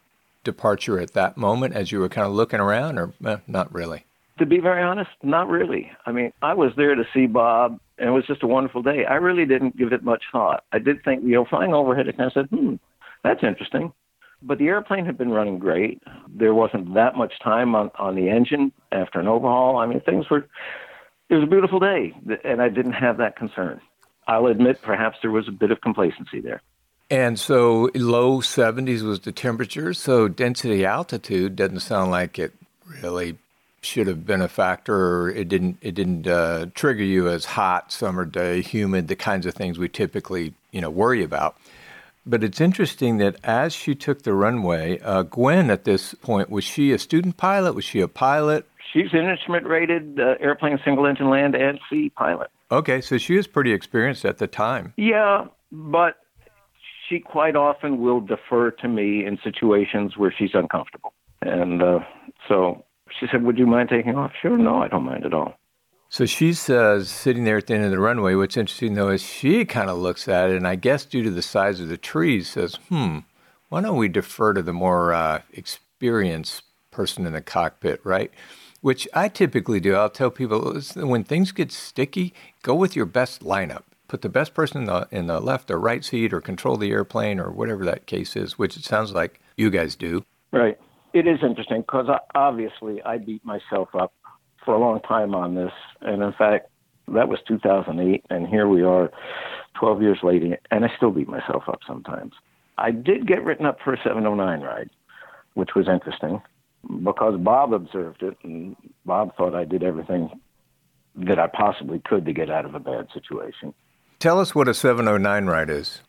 departure 0.44 0.99
at 0.99 1.12
that 1.12 1.37
moment 1.37 1.75
as 1.75 1.92
you 1.92 2.00
were 2.00 2.08
kind 2.08 2.26
of 2.26 2.32
looking 2.32 2.61
around, 2.61 2.99
or 2.99 3.12
eh, 3.25 3.38
not 3.46 3.72
really? 3.72 4.04
To 4.38 4.46
be 4.46 4.58
very 4.58 4.82
honest, 4.82 5.11
not 5.22 5.49
really. 5.49 5.90
I 6.06 6.12
mean, 6.12 6.32
I 6.42 6.54
was 6.54 6.72
there 6.76 6.94
to 6.94 7.04
see 7.14 7.26
Bob, 7.26 7.78
and 7.99 8.08
it 8.08 8.12
was 8.12 8.26
just 8.26 8.42
a 8.42 8.46
wonderful 8.46 8.82
day. 8.82 9.04
I 9.04 9.14
really 9.14 9.44
didn't 9.44 9.76
give 9.76 9.92
it 9.92 10.02
much 10.02 10.25
thought. 10.32 10.64
I 10.72 10.78
did 10.78 11.04
think, 11.04 11.22
you 11.22 11.32
know, 11.32 11.44
flying 11.44 11.75
overhead, 11.75 12.08
I 12.08 12.12
kind 12.12 12.26
of 12.26 12.32
said, 12.32 12.46
hmm, 12.46 12.75
that's 13.22 13.42
interesting. 13.42 13.92
But 14.42 14.58
the 14.58 14.68
airplane 14.68 15.06
had 15.06 15.16
been 15.16 15.30
running 15.30 15.58
great. 15.58 16.02
There 16.28 16.54
wasn't 16.54 16.94
that 16.94 17.14
much 17.16 17.34
time 17.40 17.75
on, 17.75 17.90
on 17.99 18.16
the 18.16 18.28
engine 18.28 18.72
after 18.90 19.20
an 19.20 19.28
overhaul. 19.28 19.78
I 19.78 19.87
mean, 19.87 20.00
things 20.00 20.28
were, 20.28 20.49
it 21.28 21.34
was 21.34 21.44
a 21.44 21.46
beautiful 21.46 21.78
day, 21.78 22.12
and 22.44 22.61
I 22.61 22.68
didn't 22.68 22.92
have 22.92 23.18
that 23.18 23.37
concern. 23.37 23.80
I'll 24.26 24.46
admit 24.46 24.82
perhaps 24.82 25.18
there 25.22 25.30
was 25.30 25.46
a 25.46 25.52
bit 25.52 25.70
of 25.70 25.80
complacency 25.80 26.40
there. 26.40 26.62
And 27.12 27.38
so 27.38 27.90
low 27.95 28.40
70s 28.40 29.02
was 29.02 29.21
the 29.21 29.33
temperature. 29.33 29.92
So 29.92 30.28
density 30.28 30.87
altitude 30.87 31.57
doesn't 31.57 31.81
sound 31.81 32.11
like 32.11 32.38
it 32.38 32.54
really 32.87 33.37
should 33.83 34.07
have 34.07 34.26
been 34.26 34.40
a 34.40 34.49
factor 34.49 34.95
or 34.97 35.31
it 35.31 35.49
didn't 35.49 35.76
it 35.83 35.95
didn't 35.95 36.26
uh, 36.26 36.66
trigger 36.75 37.02
you 37.02 37.28
as 37.28 37.45
hot 37.45 37.90
summer 37.90 38.25
day 38.25 38.62
humid 38.62 39.09
the 39.09 39.16
kinds 39.16 39.45
of 39.45 39.54
things 39.54 39.76
we 39.76 39.88
typically 39.88 40.54
you 40.71 40.81
know 40.81 40.88
worry 40.88 41.25
about 41.25 41.57
but 42.25 42.45
it's 42.45 42.61
interesting 42.61 43.16
that 43.19 43.37
as 43.42 43.73
she 43.73 43.95
took 43.95 44.23
the 44.23 44.33
runway, 44.33 45.00
uh, 45.00 45.23
Gwen 45.23 45.71
at 45.71 45.85
this 45.85 46.14
point, 46.14 46.50
was 46.50 46.62
she 46.62 46.92
a 46.92 46.99
student 46.99 47.37
pilot? 47.37 47.75
Was 47.75 47.85
she 47.85 48.00
a 48.00 48.09
pilot? 48.09 48.64
She's 48.92 49.12
an 49.12 49.28
instrument 49.28 49.66
rated 49.66 50.21
uh, 50.21 50.37
airplane 50.38 50.78
single 50.85 51.07
engine 51.07 51.31
land 51.31 51.57
and 51.57 51.81
sea 51.90 52.11
pilot. 52.11 52.50
Okay, 52.71 53.00
so 53.00 53.19
she 53.19 53.37
was 53.37 53.47
pretty 53.47 53.73
experienced 53.73 54.25
at 54.25 54.38
the 54.38 54.47
time. 54.47 54.92
Yeah, 54.97 55.47
but 55.73 56.21
she 57.09 57.21
quite 57.21 57.56
often 57.56 58.00
will 58.00 58.21
defer 58.21 58.71
to 58.71 58.88
me 58.88 59.25
in 59.25 59.38
situations 59.42 60.16
where 60.16 60.35
she's 60.37 60.50
uncomfortable. 60.54 61.12
And 61.42 61.82
uh, 61.82 62.00
so 62.49 62.85
she 63.18 63.26
said, 63.30 63.42
Would 63.42 63.59
you 63.59 63.66
mind 63.66 63.88
taking 63.88 64.16
off? 64.16 64.32
Sure, 64.40 64.56
no, 64.56 64.82
I 64.82 64.88
don't 64.88 65.04
mind 65.04 65.25
at 65.25 65.35
all. 65.35 65.54
So 66.09 66.26
she's 66.26 66.68
uh, 66.68 67.02
sitting 67.04 67.44
there 67.44 67.56
at 67.56 67.68
the 67.68 67.75
end 67.75 67.85
of 67.85 67.90
the 67.90 67.99
runway. 67.99 68.35
What's 68.35 68.56
interesting 68.56 68.94
though 68.94 69.09
is 69.09 69.23
she 69.23 69.64
kind 69.64 69.88
of 69.88 69.97
looks 69.97 70.28
at 70.28 70.50
it, 70.50 70.56
and 70.56 70.68
I 70.68 70.75
guess 70.75 71.06
due 71.06 71.23
to 71.23 71.30
the 71.30 71.42
size 71.42 71.80
of 71.80 71.88
the 71.88 71.97
trees, 71.97 72.50
says, 72.50 72.75
"Hmm, 72.90 73.21
why 73.71 73.80
don't 73.80 73.97
we 73.97 74.09
defer 74.09 74.52
to 74.52 74.62
the 74.62 74.75
more 74.75 75.14
uh, 75.14 75.40
experienced 75.54 76.64
person 76.90 77.26
in 77.26 77.32
the 77.32 77.40
cockpit, 77.40 78.04
right?" 78.04 78.30
Which 78.82 79.09
I 79.14 79.28
typically 79.28 79.80
do. 79.80 79.94
I'll 79.94 80.11
tell 80.11 80.30
people 80.30 80.78
when 80.97 81.25
things 81.25 81.50
get 81.50 81.73
sticky, 81.73 82.35
go 82.62 82.75
with 82.75 82.94
your 82.94 83.06
best 83.06 83.42
lineup. 83.42 83.85
Put 84.12 84.21
the 84.21 84.28
best 84.28 84.52
person 84.52 84.83
in 84.83 84.85
the 84.85 85.09
in 85.11 85.26
the 85.26 85.40
left 85.40 85.71
or 85.71 85.81
right 85.81 86.04
seat, 86.04 86.35
or 86.35 86.42
control 86.42 86.76
the 86.76 86.90
airplane, 86.90 87.40
or 87.40 87.50
whatever 87.50 87.83
that 87.87 88.04
case 88.04 88.37
is. 88.37 88.59
Which 88.59 88.76
it 88.76 88.85
sounds 88.85 89.14
like 89.14 89.40
you 89.57 89.71
guys 89.71 89.97
do. 89.97 90.26
Right. 90.52 90.78
It 91.14 91.26
is 91.26 91.38
interesting 91.42 91.81
because 91.81 92.09
obviously 92.35 93.02
I 93.04 93.16
beat 93.16 93.42
myself 93.42 93.88
up 93.95 94.12
for 94.66 94.75
a 94.75 94.78
long 94.78 95.00
time 95.00 95.35
on 95.35 95.54
this, 95.54 95.73
and 96.02 96.23
in 96.23 96.35
fact, 96.35 96.69
that 97.09 97.28
was 97.28 97.38
2008, 97.49 98.26
and 98.28 98.47
here 98.47 98.69
we 98.69 98.83
are, 98.83 99.11
12 99.81 100.02
years 100.02 100.19
later, 100.23 100.59
and 100.71 100.85
I 100.85 100.92
still 100.95 101.11
beat 101.11 101.28
myself 101.28 101.62
up 101.66 101.81
sometimes. 101.87 102.35
I 102.76 102.90
did 102.90 103.26
get 103.26 103.42
written 103.42 103.64
up 103.64 103.78
for 103.83 103.95
a 103.95 103.97
709 103.97 104.61
ride, 104.61 104.90
which 105.54 105.71
was 105.75 105.88
interesting 105.88 106.42
because 107.02 107.40
Bob 107.40 107.73
observed 107.73 108.23
it, 108.23 108.37
and 108.42 108.76
Bob 109.07 109.35
thought 109.37 109.54
I 109.54 109.64
did 109.64 109.83
everything 109.83 110.38
that 111.16 111.38
I 111.38 111.47
possibly 111.47 111.99
could 112.04 112.26
to 112.26 112.35
get 112.35 112.50
out 112.50 112.66
of 112.66 112.75
a 112.75 112.78
bad 112.78 113.09
situation. 113.14 113.73
Tell 114.22 114.38
us 114.38 114.54
what 114.54 114.68
a 114.68 114.74
709 114.74 115.46
ride 115.46 115.68
is. 115.68 116.00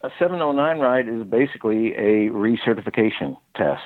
A 0.00 0.08
709 0.18 0.78
ride 0.78 1.06
is 1.06 1.24
basically 1.24 1.92
a 1.92 2.30
recertification 2.30 3.36
test. 3.54 3.82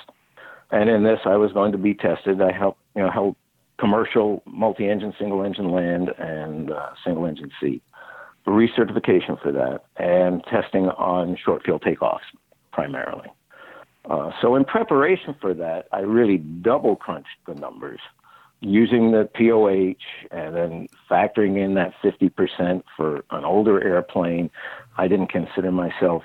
And 0.70 0.88
in 0.88 1.02
this, 1.02 1.18
I 1.24 1.34
was 1.34 1.52
going 1.52 1.72
to 1.72 1.78
be 1.78 1.92
tested. 1.92 2.40
I 2.40 2.52
helped, 2.52 2.78
you 2.94 3.02
know, 3.02 3.10
helped 3.10 3.40
commercial 3.80 4.44
multi-engine, 4.46 5.12
single-engine 5.18 5.72
land, 5.72 6.10
and 6.18 6.70
uh, 6.70 6.90
single-engine 7.04 7.50
sea. 7.60 7.82
Recertification 8.46 9.42
for 9.42 9.50
that, 9.50 9.80
and 9.96 10.44
testing 10.44 10.84
on 10.90 11.36
short 11.44 11.64
field 11.64 11.82
takeoffs 11.82 12.30
primarily. 12.72 13.26
Uh, 14.08 14.30
so 14.40 14.54
in 14.54 14.64
preparation 14.64 15.34
for 15.40 15.52
that, 15.52 15.88
I 15.90 16.02
really 16.02 16.38
double 16.38 16.94
crunched 16.94 17.38
the 17.48 17.54
numbers 17.54 17.98
using 18.64 19.12
the 19.12 19.28
POH 19.34 20.36
and 20.36 20.56
then 20.56 20.88
factoring 21.10 21.62
in 21.62 21.74
that 21.74 21.92
50% 22.02 22.82
for 22.96 23.24
an 23.30 23.44
older 23.44 23.82
airplane. 23.82 24.50
I 24.96 25.06
didn't 25.06 25.28
consider 25.28 25.70
myself 25.70 26.22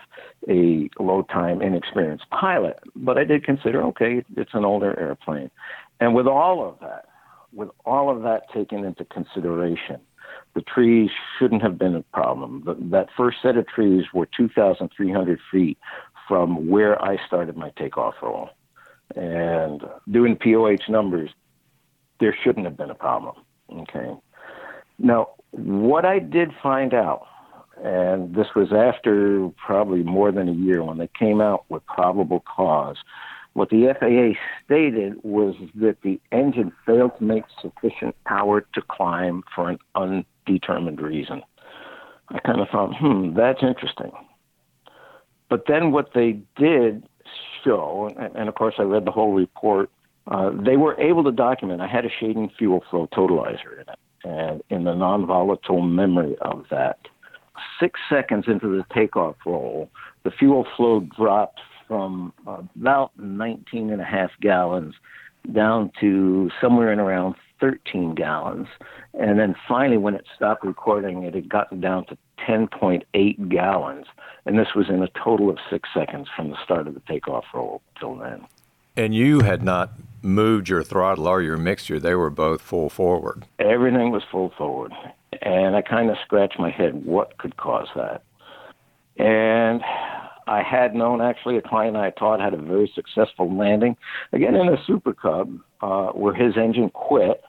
a 0.47 0.89
low 0.99 1.23
time 1.23 1.61
inexperienced 1.61 2.29
pilot, 2.29 2.79
but 2.95 3.17
I 3.17 3.25
did 3.25 3.43
consider, 3.43 3.83
okay, 3.87 4.23
it's 4.37 4.53
an 4.53 4.63
older 4.63 4.97
airplane. 4.97 5.51
And 5.99 6.15
with 6.15 6.27
all 6.27 6.67
of 6.67 6.79
that, 6.79 7.05
with 7.51 7.69
all 7.85 8.15
of 8.15 8.23
that 8.23 8.43
taken 8.53 8.85
into 8.85 9.03
consideration, 9.05 9.99
the 10.53 10.61
trees 10.61 11.09
shouldn't 11.37 11.61
have 11.61 11.77
been 11.77 11.95
a 11.95 12.03
problem. 12.13 12.63
The, 12.65 12.75
that 12.91 13.09
first 13.17 13.37
set 13.41 13.57
of 13.57 13.67
trees 13.67 14.05
were 14.13 14.27
2,300 14.37 15.39
feet 15.51 15.77
from 16.27 16.69
where 16.69 17.01
I 17.03 17.17
started 17.25 17.57
my 17.57 17.71
takeoff 17.71 18.15
roll. 18.21 18.49
And 19.15 19.81
doing 20.09 20.35
POH 20.35 20.87
numbers, 20.87 21.31
there 22.19 22.35
shouldn't 22.43 22.65
have 22.65 22.77
been 22.77 22.89
a 22.89 22.95
problem. 22.95 23.35
Okay. 23.71 24.13
Now, 24.97 25.29
what 25.51 26.05
I 26.05 26.19
did 26.19 26.51
find 26.61 26.93
out, 26.93 27.25
and 27.83 28.35
this 28.35 28.47
was 28.55 28.73
after 28.73 29.49
probably 29.65 30.03
more 30.03 30.31
than 30.31 30.49
a 30.49 30.53
year 30.53 30.83
when 30.83 30.97
they 30.97 31.09
came 31.17 31.39
out 31.39 31.65
with 31.69 31.85
probable 31.85 32.41
cause, 32.41 32.97
what 33.53 33.69
the 33.69 33.93
FAA 33.99 34.39
stated 34.65 35.15
was 35.23 35.55
that 35.75 35.97
the 36.03 36.19
engine 36.31 36.71
failed 36.85 37.17
to 37.17 37.23
make 37.23 37.43
sufficient 37.61 38.15
power 38.25 38.61
to 38.73 38.81
climb 38.81 39.43
for 39.55 39.69
an 39.69 39.79
undetermined 39.95 41.01
reason. 41.01 41.41
I 42.29 42.39
kind 42.39 42.59
of 42.61 42.69
thought, 42.69 42.95
hmm, 42.95 43.33
that's 43.33 43.63
interesting. 43.63 44.11
But 45.49 45.63
then 45.67 45.91
what 45.91 46.13
they 46.13 46.39
did 46.57 47.07
show, 47.63 48.09
and 48.35 48.47
of 48.47 48.55
course 48.55 48.75
I 48.77 48.83
read 48.83 49.05
the 49.05 49.11
whole 49.11 49.33
report, 49.33 49.89
uh, 50.27 50.51
they 50.53 50.77
were 50.77 50.99
able 50.99 51.23
to 51.23 51.31
document. 51.31 51.81
I 51.81 51.87
had 51.87 52.05
a 52.05 52.09
Shadin 52.09 52.55
fuel 52.55 52.83
flow 52.89 53.07
totalizer 53.13 53.73
in 53.73 53.81
it, 53.81 53.99
and 54.23 54.63
in 54.69 54.83
the 54.83 54.93
non 54.93 55.25
volatile 55.25 55.81
memory 55.81 56.35
of 56.41 56.65
that, 56.69 56.99
six 57.79 57.99
seconds 58.09 58.45
into 58.47 58.67
the 58.67 58.85
takeoff 58.93 59.35
roll, 59.45 59.89
the 60.23 60.31
fuel 60.31 60.67
flow 60.75 60.99
dropped 60.99 61.59
from 61.87 62.33
about 62.45 63.11
19 63.17 63.89
and 63.89 64.01
a 64.01 64.05
half 64.05 64.31
gallons 64.41 64.93
down 65.51 65.91
to 65.99 66.51
somewhere 66.61 66.93
in 66.93 66.99
around 66.99 67.35
13 67.59 68.15
gallons. 68.15 68.67
And 69.13 69.39
then 69.39 69.55
finally, 69.67 69.97
when 69.97 70.13
it 70.13 70.25
stopped 70.35 70.63
recording, 70.63 71.23
it 71.23 71.33
had 71.33 71.49
gotten 71.49 71.81
down 71.81 72.05
to 72.05 72.17
10.8 72.47 73.49
gallons. 73.49 74.05
And 74.45 74.57
this 74.57 74.69
was 74.75 74.89
in 74.89 75.01
a 75.01 75.09
total 75.23 75.49
of 75.49 75.57
six 75.69 75.89
seconds 75.93 76.27
from 76.35 76.51
the 76.51 76.57
start 76.63 76.87
of 76.87 76.93
the 76.93 77.01
takeoff 77.01 77.45
roll 77.53 77.81
till 77.99 78.15
then. 78.15 78.45
And 78.95 79.13
you 79.13 79.41
had 79.41 79.63
not 79.63 79.91
moved 80.21 80.69
your 80.69 80.83
throttle 80.83 81.27
or 81.27 81.41
your 81.41 81.57
mixture, 81.57 81.99
they 81.99 82.15
were 82.15 82.29
both 82.29 82.61
full 82.61 82.89
forward. 82.89 83.45
Everything 83.59 84.11
was 84.11 84.23
full 84.31 84.51
forward. 84.57 84.93
And 85.41 85.75
I 85.75 85.81
kind 85.81 86.09
of 86.09 86.17
scratched 86.25 86.59
my 86.59 86.69
head 86.69 87.05
what 87.05 87.37
could 87.37 87.57
cause 87.57 87.87
that. 87.95 88.23
And 89.17 89.81
I 90.47 90.63
had 90.63 90.95
known 90.95 91.21
actually 91.21 91.57
a 91.57 91.61
client 91.61 91.95
I 91.95 92.09
taught 92.11 92.39
had 92.39 92.53
a 92.53 92.57
very 92.57 92.91
successful 92.95 93.55
landing, 93.55 93.95
again 94.33 94.55
in 94.55 94.67
a 94.69 94.83
Super 94.85 95.13
Cub, 95.13 95.59
uh, 95.81 96.07
where 96.07 96.33
his 96.33 96.57
engine 96.57 96.89
quit 96.89 97.43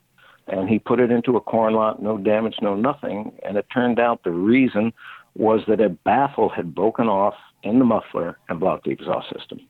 and 0.47 0.69
he 0.69 0.79
put 0.79 1.01
it 1.01 1.11
into 1.11 1.37
a 1.37 1.41
corn 1.41 1.75
lot, 1.75 2.03
no 2.03 2.19
damage, 2.19 2.57
no 2.61 2.75
nothing. 2.75 3.33
And 3.47 3.57
it 3.57 3.67
turned 3.73 4.01
out 4.01 4.25
the 4.25 4.33
reason 4.33 4.93
was 5.37 5.61
that 5.69 5.81
a 5.81 5.89
baffle 5.89 6.49
had 6.49 6.75
broken 6.75 7.07
off 7.07 7.35
in 7.63 7.79
the 7.79 7.85
muffler 7.85 8.39
and 8.49 8.59
blocked 8.59 8.85
the 8.85 8.91
exhaust 8.91 9.29
system. 9.37 9.61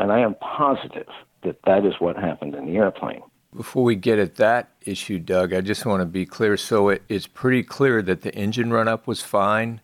And 0.00 0.10
I 0.10 0.20
am 0.20 0.34
positive 0.36 1.08
that 1.42 1.62
that 1.64 1.86
is 1.86 1.94
what 2.00 2.16
happened 2.16 2.54
in 2.54 2.66
the 2.66 2.76
airplane. 2.76 3.22
Before 3.54 3.84
we 3.84 3.96
get 3.96 4.18
at 4.18 4.36
that 4.36 4.70
issue, 4.82 5.18
Doug, 5.18 5.52
I 5.52 5.60
just 5.60 5.84
want 5.86 6.00
to 6.00 6.06
be 6.06 6.26
clear. 6.26 6.56
So 6.56 6.88
it, 6.88 7.02
it's 7.08 7.26
pretty 7.26 7.62
clear 7.62 8.02
that 8.02 8.22
the 8.22 8.34
engine 8.34 8.72
run 8.72 8.88
up 8.88 9.06
was 9.06 9.22
fine 9.22 9.80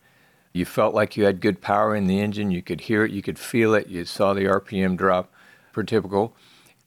you 0.56 0.64
felt 0.64 0.94
like 0.94 1.18
you 1.18 1.26
had 1.26 1.42
good 1.42 1.60
power 1.60 1.94
in 1.94 2.06
the 2.06 2.18
engine. 2.18 2.50
You 2.50 2.62
could 2.62 2.80
hear 2.80 3.04
it, 3.04 3.12
you 3.12 3.20
could 3.20 3.38
feel 3.38 3.74
it. 3.74 3.88
You 3.88 4.06
saw 4.06 4.32
the 4.32 4.46
RPM 4.46 4.96
drop 4.96 5.30
per 5.74 5.82
typical. 5.82 6.34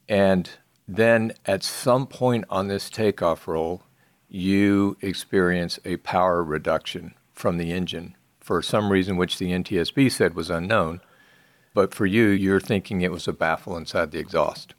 And 0.08 0.50
then 0.88 1.34
at 1.46 1.62
some 1.62 2.08
point 2.08 2.46
on 2.50 2.66
this 2.66 2.90
takeoff 2.90 3.46
roll, 3.46 3.84
you 4.28 4.96
experience 5.00 5.78
a 5.84 5.98
power 5.98 6.42
reduction 6.42 7.14
from 7.32 7.58
the 7.58 7.70
engine. 7.70 8.16
for 8.40 8.60
some 8.60 8.90
reason 8.90 9.16
which 9.16 9.38
the 9.38 9.52
NTSB 9.52 10.10
said 10.10 10.34
was 10.34 10.50
unknown. 10.50 11.00
But 11.74 11.94
for 11.94 12.06
you, 12.06 12.28
you're 12.28 12.60
thinking 12.60 13.00
it 13.00 13.12
was 13.12 13.28
a 13.28 13.32
baffle 13.32 13.76
inside 13.76 14.10
the 14.10 14.18
exhaust. 14.18 14.74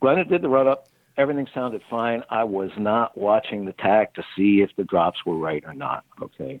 Glenn 0.00 0.26
did 0.28 0.42
the 0.42 0.48
run 0.48 0.68
up, 0.68 0.88
everything 1.16 1.46
sounded 1.54 1.82
fine. 1.88 2.22
I 2.28 2.44
was 2.44 2.70
not 2.76 3.16
watching 3.16 3.64
the 3.64 3.72
tach 3.72 4.14
to 4.14 4.22
see 4.36 4.60
if 4.60 4.70
the 4.76 4.84
drops 4.84 5.24
were 5.24 5.38
right 5.38 5.64
or 5.66 5.72
not. 5.72 6.04
Okay. 6.20 6.60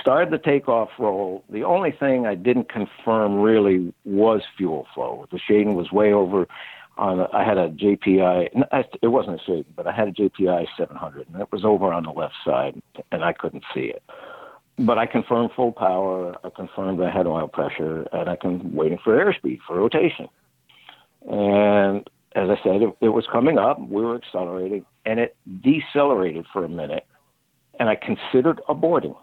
Started 0.00 0.32
the 0.32 0.38
takeoff 0.38 0.90
roll. 0.98 1.44
The 1.50 1.64
only 1.64 1.90
thing 1.90 2.26
I 2.26 2.34
didn't 2.34 2.68
confirm 2.68 3.40
really 3.40 3.92
was 4.04 4.42
fuel 4.56 4.86
flow. 4.94 5.26
The 5.32 5.38
Shadin 5.38 5.74
was 5.74 5.90
way 5.90 6.12
over. 6.12 6.46
On 6.98 7.20
I 7.32 7.42
had 7.42 7.56
a 7.56 7.70
JPI. 7.70 8.50
It 9.00 9.08
wasn't 9.08 9.40
a 9.40 9.50
Shadin, 9.50 9.64
but 9.74 9.86
I 9.86 9.92
had 9.92 10.08
a 10.08 10.12
JPI 10.12 10.66
700, 10.76 11.26
and 11.32 11.40
it 11.40 11.50
was 11.50 11.64
over 11.64 11.90
on 11.92 12.04
the 12.04 12.10
left 12.10 12.34
side, 12.44 12.80
and 13.10 13.24
I 13.24 13.32
couldn't 13.32 13.64
see 13.74 13.86
it. 13.86 14.02
But 14.78 14.98
I 14.98 15.06
confirmed 15.06 15.50
full 15.54 15.72
power. 15.72 16.34
I 16.44 16.50
confirmed 16.50 17.00
I 17.02 17.10
had 17.10 17.26
oil 17.26 17.48
pressure, 17.48 18.06
and 18.12 18.28
I 18.28 18.36
can 18.36 18.74
waiting 18.74 18.98
for 19.02 19.16
airspeed 19.16 19.58
for 19.66 19.76
rotation. 19.76 20.28
And 21.28 22.08
as 22.34 22.48
I 22.48 22.56
said, 22.62 22.82
it, 22.82 22.96
it 23.00 23.08
was 23.10 23.26
coming 23.30 23.58
up. 23.58 23.78
We 23.80 24.02
were 24.02 24.16
accelerating, 24.16 24.84
and 25.04 25.20
it 25.20 25.36
decelerated 25.62 26.46
for 26.52 26.64
a 26.64 26.68
minute. 26.68 27.06
And 27.78 27.88
I 27.88 27.96
considered 27.96 28.60
aborting, 28.68 29.16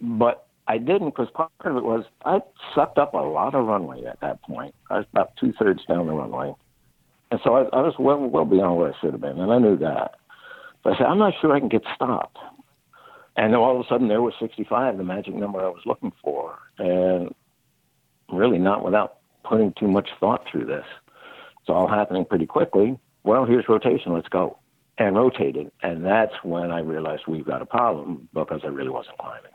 but 0.00 0.46
I 0.66 0.78
didn't 0.78 1.10
because 1.10 1.28
part 1.34 1.50
of 1.64 1.76
it 1.76 1.84
was 1.84 2.04
I 2.24 2.40
sucked 2.74 2.98
up 2.98 3.14
a 3.14 3.18
lot 3.18 3.54
of 3.54 3.66
runway 3.66 4.04
at 4.04 4.20
that 4.20 4.40
point. 4.42 4.74
I 4.88 4.98
was 4.98 5.06
about 5.12 5.32
two 5.38 5.52
thirds 5.58 5.84
down 5.86 6.06
the 6.06 6.12
runway, 6.12 6.54
and 7.30 7.40
so 7.42 7.56
I, 7.56 7.62
I 7.76 7.82
was 7.82 7.94
well 7.98 8.18
well 8.18 8.44
beyond 8.44 8.76
where 8.76 8.92
I 8.92 9.00
should 9.00 9.12
have 9.12 9.20
been, 9.20 9.40
and 9.40 9.52
I 9.52 9.58
knew 9.58 9.76
that. 9.78 10.12
But 10.84 10.94
I 10.94 10.98
said, 10.98 11.06
I'm 11.06 11.18
not 11.18 11.34
sure 11.40 11.52
I 11.52 11.58
can 11.58 11.68
get 11.68 11.82
stopped. 11.94 12.38
And 13.40 13.54
then 13.54 13.60
all 13.60 13.74
of 13.74 13.86
a 13.86 13.88
sudden, 13.88 14.08
there 14.08 14.20
was 14.20 14.34
65, 14.38 14.98
the 14.98 15.02
magic 15.02 15.34
number 15.34 15.60
I 15.60 15.68
was 15.68 15.80
looking 15.86 16.12
for, 16.22 16.58
and 16.76 17.34
really 18.30 18.58
not 18.58 18.84
without 18.84 19.20
putting 19.44 19.72
too 19.80 19.88
much 19.88 20.10
thought 20.20 20.44
through 20.46 20.66
this. 20.66 20.84
It's 21.58 21.70
all 21.70 21.88
happening 21.88 22.26
pretty 22.26 22.44
quickly. 22.44 22.98
Well, 23.24 23.46
here's 23.46 23.66
rotation. 23.66 24.12
Let's 24.12 24.28
go. 24.28 24.58
And 24.98 25.16
rotated. 25.16 25.72
And 25.82 26.04
that's 26.04 26.34
when 26.42 26.70
I 26.70 26.80
realized 26.80 27.22
we've 27.26 27.46
got 27.46 27.62
a 27.62 27.66
problem 27.66 28.28
because 28.34 28.60
I 28.62 28.66
really 28.66 28.90
wasn't 28.90 29.16
climbing. 29.16 29.52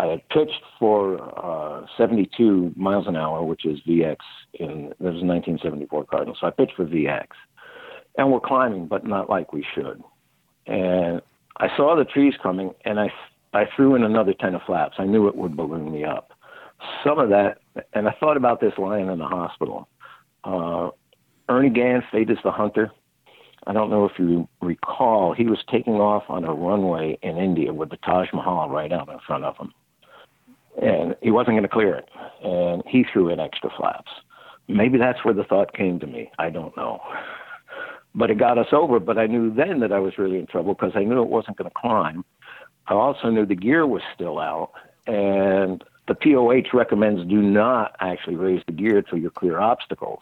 I 0.00 0.06
had 0.06 0.28
pitched 0.30 0.64
for 0.80 1.22
uh, 1.38 1.86
72 1.96 2.72
miles 2.74 3.06
an 3.06 3.14
hour, 3.14 3.44
which 3.44 3.64
is 3.64 3.78
VX 3.88 4.16
in 4.54 4.88
this 4.98 5.14
was 5.14 5.22
1974 5.22 6.06
Cardinal. 6.06 6.36
So 6.40 6.48
I 6.48 6.50
pitched 6.50 6.74
for 6.74 6.86
VX, 6.86 7.28
and 8.16 8.32
we're 8.32 8.40
climbing, 8.40 8.88
but 8.88 9.06
not 9.06 9.30
like 9.30 9.52
we 9.52 9.64
should. 9.76 10.02
And 10.66 11.22
I 11.60 11.68
saw 11.76 11.96
the 11.96 12.04
trees 12.04 12.34
coming, 12.42 12.72
and 12.84 13.00
I 13.00 13.12
I 13.52 13.64
threw 13.74 13.94
in 13.94 14.04
another 14.04 14.34
10 14.38 14.54
of 14.54 14.62
flaps. 14.66 14.96
I 14.98 15.04
knew 15.04 15.28
it 15.28 15.36
would 15.36 15.56
balloon 15.56 15.92
me 15.92 16.04
up. 16.04 16.32
Some 17.04 17.18
of 17.18 17.28
that, 17.30 17.58
and 17.94 18.08
I 18.08 18.14
thought 18.20 18.36
about 18.36 18.60
this 18.60 18.72
lying 18.78 19.08
in 19.08 19.18
the 19.18 19.26
hospital. 19.26 19.88
Uh, 20.44 20.90
Ernie 21.48 21.70
Gann's, 21.70 22.04
Fate 22.12 22.30
is 22.30 22.38
the 22.44 22.52
Hunter. 22.52 22.90
I 23.66 23.72
don't 23.72 23.90
know 23.90 24.04
if 24.04 24.12
you 24.18 24.48
recall, 24.60 25.34
he 25.34 25.46
was 25.46 25.58
taking 25.70 25.94
off 25.94 26.24
on 26.28 26.44
a 26.44 26.52
runway 26.52 27.18
in 27.22 27.36
India 27.36 27.72
with 27.72 27.90
the 27.90 27.96
Taj 27.98 28.28
Mahal 28.32 28.70
right 28.70 28.92
out 28.92 29.08
in 29.08 29.18
front 29.26 29.44
of 29.44 29.56
him. 29.56 29.72
And 30.80 31.16
he 31.22 31.30
wasn't 31.30 31.54
going 31.54 31.62
to 31.62 31.68
clear 31.68 31.94
it. 31.94 32.08
And 32.42 32.82
he 32.86 33.04
threw 33.12 33.30
in 33.30 33.40
extra 33.40 33.70
flaps. 33.76 34.10
Maybe 34.68 34.98
that's 34.98 35.24
where 35.24 35.34
the 35.34 35.44
thought 35.44 35.74
came 35.74 35.98
to 36.00 36.06
me. 36.06 36.30
I 36.38 36.50
don't 36.50 36.76
know. 36.76 37.00
But 38.14 38.30
it 38.30 38.38
got 38.38 38.58
us 38.58 38.68
over. 38.72 39.00
But 39.00 39.18
I 39.18 39.26
knew 39.26 39.52
then 39.52 39.80
that 39.80 39.92
I 39.92 39.98
was 39.98 40.18
really 40.18 40.38
in 40.38 40.46
trouble 40.46 40.74
because 40.74 40.92
I 40.94 41.04
knew 41.04 41.20
it 41.20 41.28
wasn't 41.28 41.56
going 41.56 41.70
to 41.70 41.74
climb. 41.76 42.24
I 42.88 42.94
also 42.94 43.30
knew 43.30 43.44
the 43.44 43.54
gear 43.54 43.86
was 43.86 44.02
still 44.14 44.38
out. 44.38 44.72
And 45.06 45.82
the 46.06 46.14
POH 46.14 46.76
recommends 46.76 47.28
do 47.28 47.40
not 47.40 47.94
actually 48.00 48.36
raise 48.36 48.62
the 48.66 48.72
gear 48.72 48.98
until 48.98 49.18
you 49.18 49.30
clear 49.30 49.60
obstacles. 49.60 50.20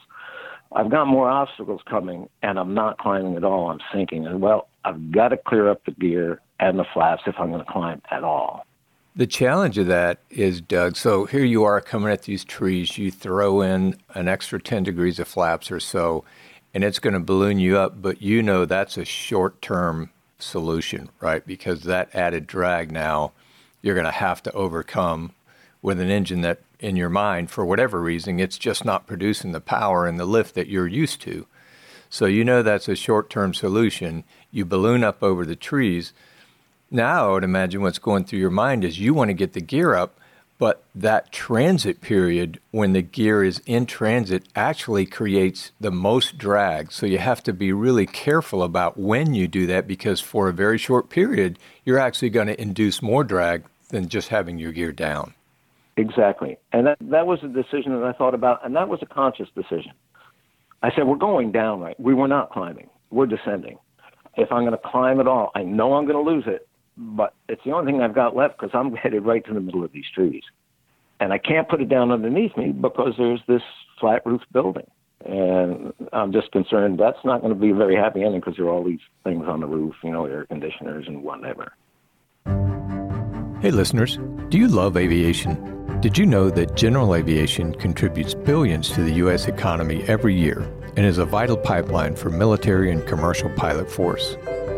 I've 0.72 0.90
got 0.90 1.06
more 1.06 1.30
obstacles 1.30 1.80
coming 1.88 2.28
and 2.42 2.58
I'm 2.58 2.74
not 2.74 2.98
climbing 2.98 3.36
at 3.36 3.44
all. 3.44 3.70
I'm 3.70 3.80
sinking. 3.92 4.26
And 4.26 4.40
well, 4.40 4.68
I've 4.84 5.12
got 5.12 5.28
to 5.28 5.36
clear 5.36 5.70
up 5.70 5.84
the 5.84 5.92
gear 5.92 6.40
and 6.58 6.78
the 6.78 6.84
flaps 6.92 7.22
if 7.26 7.36
I'm 7.38 7.50
going 7.50 7.64
to 7.64 7.70
climb 7.70 8.02
at 8.10 8.24
all. 8.24 8.66
The 9.14 9.26
challenge 9.26 9.78
of 9.78 9.86
that 9.86 10.18
is, 10.28 10.60
Doug, 10.60 10.96
so 10.96 11.24
here 11.24 11.44
you 11.44 11.64
are 11.64 11.80
coming 11.80 12.12
at 12.12 12.22
these 12.22 12.44
trees, 12.44 12.98
you 12.98 13.10
throw 13.10 13.62
in 13.62 13.96
an 14.14 14.28
extra 14.28 14.60
10 14.60 14.82
degrees 14.82 15.18
of 15.18 15.26
flaps 15.26 15.70
or 15.70 15.80
so, 15.80 16.22
and 16.74 16.84
it's 16.84 16.98
going 16.98 17.14
to 17.14 17.20
balloon 17.20 17.58
you 17.58 17.78
up, 17.78 18.02
but 18.02 18.20
you 18.20 18.42
know 18.42 18.66
that's 18.66 18.98
a 18.98 19.06
short 19.06 19.62
term 19.62 20.10
solution, 20.38 21.08
right? 21.20 21.46
Because 21.46 21.82
that 21.82 22.14
added 22.14 22.46
drag 22.46 22.90
now 22.90 23.32
you're 23.82 23.94
going 23.94 24.04
to 24.04 24.10
have 24.10 24.42
to 24.42 24.52
overcome 24.52 25.32
with 25.80 26.00
an 26.00 26.10
engine 26.10 26.40
that 26.40 26.58
in 26.80 26.96
your 26.96 27.08
mind, 27.08 27.50
for 27.50 27.64
whatever 27.64 28.00
reason, 28.00 28.40
it's 28.40 28.58
just 28.58 28.84
not 28.84 29.06
producing 29.06 29.52
the 29.52 29.60
power 29.60 30.06
and 30.06 30.18
the 30.18 30.24
lift 30.24 30.54
that 30.56 30.66
you're 30.66 30.88
used 30.88 31.20
to. 31.22 31.46
So 32.10 32.26
you 32.26 32.44
know 32.44 32.62
that's 32.62 32.88
a 32.88 32.96
short 32.96 33.30
term 33.30 33.54
solution. 33.54 34.24
You 34.50 34.64
balloon 34.64 35.04
up 35.04 35.22
over 35.22 35.46
the 35.46 35.56
trees. 35.56 36.12
Now, 36.90 37.30
I 37.30 37.32
would 37.34 37.44
imagine 37.44 37.80
what's 37.80 37.98
going 37.98 38.24
through 38.24 38.40
your 38.40 38.50
mind 38.50 38.84
is 38.84 38.98
you 38.98 39.14
want 39.14 39.28
to 39.28 39.34
get 39.34 39.52
the 39.52 39.60
gear 39.60 39.94
up, 39.94 40.18
but 40.58 40.82
that 40.94 41.32
transit 41.32 42.00
period 42.00 42.58
when 42.70 42.92
the 42.92 43.02
gear 43.02 43.44
is 43.44 43.60
in 43.66 43.86
transit 43.86 44.44
actually 44.54 45.04
creates 45.04 45.72
the 45.80 45.90
most 45.90 46.38
drag. 46.38 46.92
So 46.92 47.04
you 47.06 47.18
have 47.18 47.42
to 47.44 47.52
be 47.52 47.72
really 47.72 48.06
careful 48.06 48.62
about 48.62 48.98
when 48.98 49.34
you 49.34 49.48
do 49.48 49.66
that 49.66 49.86
because 49.86 50.20
for 50.20 50.48
a 50.48 50.52
very 50.52 50.78
short 50.78 51.10
period, 51.10 51.58
you're 51.84 51.98
actually 51.98 52.30
going 52.30 52.46
to 52.46 52.60
induce 52.60 53.02
more 53.02 53.24
drag 53.24 53.64
than 53.90 54.08
just 54.08 54.28
having 54.28 54.58
your 54.58 54.72
gear 54.72 54.92
down. 54.92 55.34
Exactly. 55.96 56.58
And 56.72 56.86
that, 56.86 56.98
that 57.00 57.26
was 57.26 57.42
a 57.42 57.48
decision 57.48 57.92
that 57.98 58.04
I 58.04 58.12
thought 58.12 58.34
about, 58.34 58.64
and 58.64 58.76
that 58.76 58.88
was 58.88 59.00
a 59.02 59.06
conscious 59.06 59.48
decision. 59.54 59.92
I 60.82 60.94
said, 60.94 61.06
We're 61.06 61.16
going 61.16 61.52
down, 61.52 61.80
right? 61.80 61.98
We 61.98 62.14
were 62.14 62.28
not 62.28 62.50
climbing, 62.50 62.88
we're 63.10 63.26
descending. 63.26 63.78
If 64.36 64.52
I'm 64.52 64.62
going 64.62 64.72
to 64.72 64.88
climb 64.90 65.20
at 65.20 65.26
all, 65.26 65.50
I 65.54 65.62
know 65.62 65.94
I'm 65.94 66.04
going 66.06 66.22
to 66.22 66.30
lose 66.30 66.44
it, 66.46 66.68
but 66.96 67.34
it's 67.48 67.62
the 67.64 67.72
only 67.72 67.92
thing 67.92 68.00
I've 68.00 68.14
got 68.14 68.36
left 68.36 68.58
because 68.58 68.70
I'm 68.74 68.94
headed 68.96 69.24
right 69.24 69.44
to 69.46 69.54
the 69.54 69.60
middle 69.60 69.84
of 69.84 69.92
these 69.92 70.06
trees. 70.14 70.42
And 71.18 71.32
I 71.32 71.38
can't 71.38 71.68
put 71.68 71.80
it 71.80 71.88
down 71.88 72.10
underneath 72.10 72.56
me 72.56 72.72
because 72.72 73.14
there's 73.16 73.40
this 73.48 73.62
flat 74.00 74.24
roof 74.26 74.42
building. 74.52 74.86
And 75.24 75.94
I'm 76.12 76.30
just 76.30 76.52
concerned 76.52 77.00
that's 77.00 77.24
not 77.24 77.40
going 77.40 77.52
to 77.52 77.58
be 77.58 77.70
a 77.70 77.74
very 77.74 77.96
happy 77.96 78.22
ending 78.22 78.40
because 78.40 78.56
there 78.56 78.66
are 78.66 78.70
all 78.70 78.84
these 78.84 79.00
things 79.24 79.44
on 79.48 79.60
the 79.60 79.66
roof, 79.66 79.94
you 80.04 80.12
know, 80.12 80.26
air 80.26 80.44
conditioners 80.44 81.06
and 81.08 81.22
whatever. 81.22 81.72
Hey, 83.60 83.70
listeners, 83.70 84.18
do 84.50 84.58
you 84.58 84.68
love 84.68 84.96
aviation? 84.96 86.00
Did 86.00 86.18
you 86.18 86.26
know 86.26 86.50
that 86.50 86.76
general 86.76 87.14
aviation 87.14 87.74
contributes 87.74 88.34
billions 88.34 88.90
to 88.90 89.02
the 89.02 89.12
U.S. 89.14 89.48
economy 89.48 90.04
every 90.04 90.34
year 90.34 90.70
and 90.96 91.06
is 91.06 91.16
a 91.18 91.24
vital 91.24 91.56
pipeline 91.56 92.14
for 92.14 92.28
military 92.28 92.92
and 92.92 93.04
commercial 93.06 93.48
pilot 93.50 93.90
force? 93.90 94.36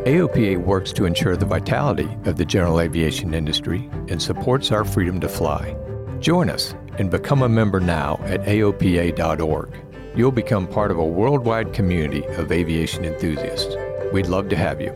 AOPA 0.09 0.57
works 0.65 0.91
to 0.95 1.05
ensure 1.05 1.37
the 1.37 1.45
vitality 1.45 2.09
of 2.25 2.39
the 2.39 2.45
general 2.47 2.81
aviation 2.81 3.35
industry 3.35 3.91
and 4.09 4.23
supports 4.23 4.73
our 4.73 4.83
freedom 4.83 5.21
to 5.21 5.29
fly. 5.29 5.77
Join 6.19 6.49
us 6.49 6.75
and 6.97 7.11
become 7.11 7.43
a 7.43 7.49
member 7.49 7.79
now 7.79 8.19
at 8.25 8.41
AOPA.org. 8.45 9.71
You'll 10.17 10.33
become 10.33 10.67
part 10.67 10.91
of 10.91 10.97
a 10.97 11.05
worldwide 11.05 11.75
community 11.75 12.25
of 12.37 12.51
aviation 12.51 13.05
enthusiasts. 13.05 13.77
We'd 14.11 14.29
love 14.29 14.49
to 14.49 14.57
have 14.57 14.81
you. 14.81 14.95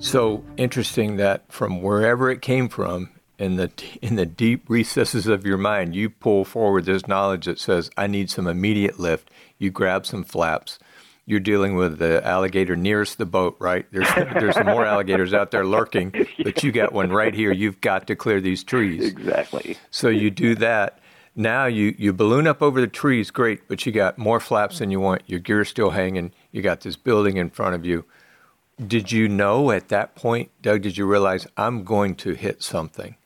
So 0.00 0.42
interesting 0.56 1.16
that 1.18 1.44
from 1.48 1.80
wherever 1.80 2.32
it 2.32 2.42
came 2.42 2.68
from, 2.68 3.10
in 3.38 3.54
the 3.54 3.70
in 4.02 4.16
the 4.16 4.26
deep 4.26 4.68
recesses 4.68 5.28
of 5.28 5.46
your 5.46 5.58
mind, 5.58 5.94
you 5.94 6.10
pull 6.10 6.44
forward 6.44 6.86
this 6.86 7.06
knowledge 7.06 7.46
that 7.46 7.60
says, 7.60 7.88
"I 7.96 8.08
need 8.08 8.30
some 8.30 8.48
immediate 8.48 8.98
lift." 8.98 9.30
You 9.58 9.70
grab 9.70 10.06
some 10.06 10.24
flaps. 10.24 10.80
You're 11.28 11.40
dealing 11.40 11.74
with 11.74 11.98
the 11.98 12.26
alligator 12.26 12.74
nearest 12.74 13.18
the 13.18 13.26
boat, 13.26 13.56
right? 13.58 13.84
There's 13.92 14.08
there's 14.14 14.56
more 14.64 14.86
alligators 14.86 15.34
out 15.34 15.50
there 15.50 15.66
lurking, 15.66 16.26
but 16.42 16.62
you 16.62 16.72
got 16.72 16.94
one 16.94 17.12
right 17.12 17.34
here. 17.34 17.52
You've 17.52 17.82
got 17.82 18.06
to 18.06 18.16
clear 18.16 18.40
these 18.40 18.64
trees. 18.64 19.04
Exactly. 19.04 19.76
So 19.90 20.08
you 20.08 20.30
do 20.30 20.54
that. 20.54 21.00
Now 21.36 21.66
you 21.66 21.94
you 21.98 22.14
balloon 22.14 22.46
up 22.46 22.62
over 22.62 22.80
the 22.80 22.86
trees, 22.86 23.30
great, 23.30 23.68
but 23.68 23.84
you 23.84 23.92
got 23.92 24.16
more 24.16 24.40
flaps 24.40 24.78
than 24.78 24.90
you 24.90 25.00
want. 25.00 25.20
Your 25.26 25.38
gear's 25.38 25.68
still 25.68 25.90
hanging. 25.90 26.32
You 26.50 26.62
got 26.62 26.80
this 26.80 26.96
building 26.96 27.36
in 27.36 27.50
front 27.50 27.74
of 27.74 27.84
you. 27.84 28.06
Did 28.86 29.12
you 29.12 29.28
know 29.28 29.70
at 29.70 29.88
that 29.88 30.14
point, 30.14 30.50
Doug? 30.62 30.80
Did 30.80 30.96
you 30.96 31.04
realize 31.04 31.46
I'm 31.58 31.84
going 31.84 32.14
to 32.16 32.32
hit 32.32 32.62
something? 32.62 33.16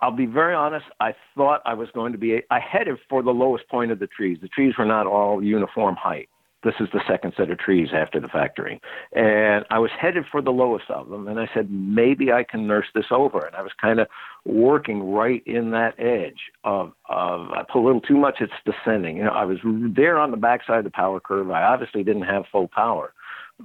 I'll 0.00 0.10
be 0.10 0.26
very 0.26 0.56
honest. 0.56 0.86
I 0.98 1.14
thought 1.36 1.62
I 1.64 1.74
was 1.74 1.88
going 1.92 2.10
to 2.10 2.18
be. 2.18 2.42
I 2.50 2.58
headed 2.58 2.98
for 3.08 3.22
the 3.22 3.30
lowest 3.30 3.68
point 3.68 3.92
of 3.92 4.00
the 4.00 4.08
trees. 4.08 4.38
The 4.42 4.48
trees 4.48 4.74
were 4.76 4.84
not 4.84 5.06
all 5.06 5.40
uniform 5.40 5.94
height. 5.94 6.28
This 6.64 6.74
is 6.80 6.88
the 6.92 7.02
second 7.06 7.34
set 7.36 7.50
of 7.50 7.58
trees 7.58 7.88
after 7.94 8.18
the 8.18 8.28
factory, 8.28 8.80
and 9.12 9.64
I 9.70 9.78
was 9.78 9.90
headed 10.00 10.24
for 10.30 10.40
the 10.40 10.50
lowest 10.50 10.90
of 10.90 11.10
them. 11.10 11.28
And 11.28 11.38
I 11.38 11.48
said, 11.52 11.70
maybe 11.70 12.32
I 12.32 12.42
can 12.42 12.66
nurse 12.66 12.86
this 12.94 13.06
over. 13.10 13.44
And 13.46 13.54
I 13.54 13.62
was 13.62 13.72
kind 13.80 14.00
of 14.00 14.08
working 14.46 15.12
right 15.12 15.42
in 15.46 15.70
that 15.72 15.94
edge 15.98 16.40
of 16.64 16.92
of 17.08 17.50
I 17.50 17.64
put 17.70 17.80
a 17.80 17.84
little 17.84 18.00
too 18.00 18.16
much. 18.16 18.40
It's 18.40 18.52
descending. 18.64 19.18
You 19.18 19.24
know, 19.24 19.30
I 19.30 19.44
was 19.44 19.58
there 19.64 20.18
on 20.18 20.30
the 20.30 20.36
backside 20.36 20.78
of 20.78 20.84
the 20.84 20.90
power 20.90 21.20
curve. 21.20 21.50
I 21.50 21.62
obviously 21.62 22.02
didn't 22.02 22.22
have 22.22 22.44
full 22.50 22.68
power. 22.68 23.12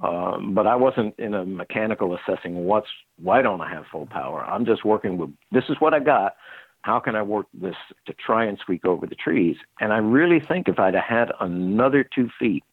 Um, 0.02 0.54
but 0.54 0.66
I 0.66 0.76
wasn't 0.76 1.18
in 1.18 1.34
a 1.34 1.44
mechanical 1.44 2.16
assessing 2.16 2.64
what's 2.64 2.86
why 3.20 3.42
don't 3.42 3.60
I 3.60 3.70
have 3.70 3.84
full 3.90 4.06
power. 4.06 4.44
I'm 4.44 4.64
just 4.64 4.84
working 4.84 5.18
with 5.18 5.30
this 5.50 5.64
is 5.68 5.76
what 5.80 5.94
I 5.94 5.98
got. 5.98 6.36
How 6.82 6.98
can 7.00 7.14
I 7.14 7.22
work 7.22 7.46
this 7.52 7.74
to 8.06 8.14
try 8.14 8.44
and 8.44 8.58
squeak 8.58 8.84
over 8.86 9.06
the 9.06 9.16
trees? 9.16 9.56
And 9.80 9.92
I 9.92 9.98
really 9.98 10.40
think 10.40 10.68
if 10.68 10.78
I'd 10.78 10.94
have 10.94 11.04
had 11.04 11.32
another 11.40 12.04
two 12.04 12.30
feet, 12.38 12.64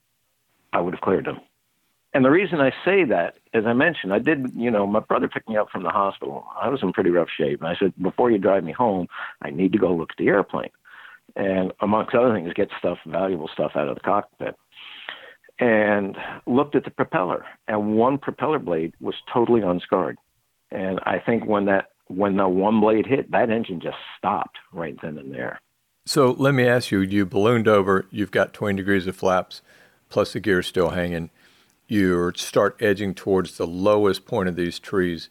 I 0.74 0.82
would 0.82 0.94
have 0.94 1.02
cleared 1.02 1.26
them. 1.26 1.40
And 2.14 2.24
the 2.26 2.32
reason 2.32 2.60
I 2.60 2.72
say 2.84 3.04
that, 3.04 3.36
as 3.54 3.66
I 3.66 3.74
mentioned, 3.74 4.14
I 4.14 4.20
did, 4.20 4.52
you 4.56 4.72
know, 4.72 4.88
my 4.88 5.02
brother 5.02 5.28
picked 5.28 5.50
me 5.50 5.58
up 5.58 5.70
from 5.70 5.84
the 5.84 5.90
hospital. 5.90 6.46
I 6.60 6.70
was 6.70 6.82
in 6.82 6.94
pretty 6.94 7.10
rough 7.10 7.28
shape. 7.38 7.60
And 7.60 7.68
I 7.68 7.76
said, 7.78 7.94
before 8.02 8.32
you 8.32 8.38
drive 8.38 8.64
me 8.64 8.72
home, 8.72 9.08
I 9.42 9.50
need 9.50 9.72
to 9.74 9.78
go 9.78 9.94
look 9.94 10.12
at 10.12 10.18
the 10.18 10.28
airplane. 10.28 10.72
And 11.36 11.74
amongst 11.82 12.16
other 12.16 12.34
things, 12.34 12.52
get 12.54 12.70
stuff, 12.80 12.98
valuable 13.06 13.50
stuff 13.54 13.74
out 13.76 13.88
of 13.88 13.96
the 13.96 14.02
cockpit. 14.02 14.56
And 15.60 16.18
looked 16.46 16.76
at 16.76 16.86
the 16.86 16.92
propeller, 16.92 17.46
and 17.68 17.96
one 17.96 18.20
propeller 18.20 18.60
blade 18.60 18.94
was 19.00 19.16
totally 19.32 19.62
unscarred. 19.62 20.18
And 20.72 21.00
I 21.04 21.20
think 21.20 21.46
when 21.46 21.66
that 21.66 21.90
when 22.08 22.38
the 22.38 22.48
one 22.48 22.80
blade 22.80 23.06
hit, 23.06 23.32
that 23.32 23.50
engine 23.50 23.82
just 23.82 23.98
stopped 24.18 24.58
right 24.72 24.96
then 25.02 25.18
and 25.18 25.34
there. 25.34 25.60
So 26.06 26.32
let 26.32 26.54
me 26.54 26.68
ask 26.68 26.92
you: 26.92 27.00
You 27.00 27.26
ballooned 27.26 27.68
over. 27.68 28.06
You've 28.12 28.32
got 28.32 28.54
20 28.54 28.78
degrees 28.78 29.08
of 29.08 29.16
flaps, 29.16 29.62
plus 30.10 30.34
the 30.34 30.40
gear 30.40 30.62
still 30.62 30.90
hanging. 30.90 31.30
You 31.88 32.32
start 32.36 32.78
edging 32.82 33.14
towards 33.14 33.58
the 33.58 33.68
lowest 33.68 34.26
point 34.26 34.50
of 34.50 34.56
these 34.56 34.80
trees. 34.80 35.30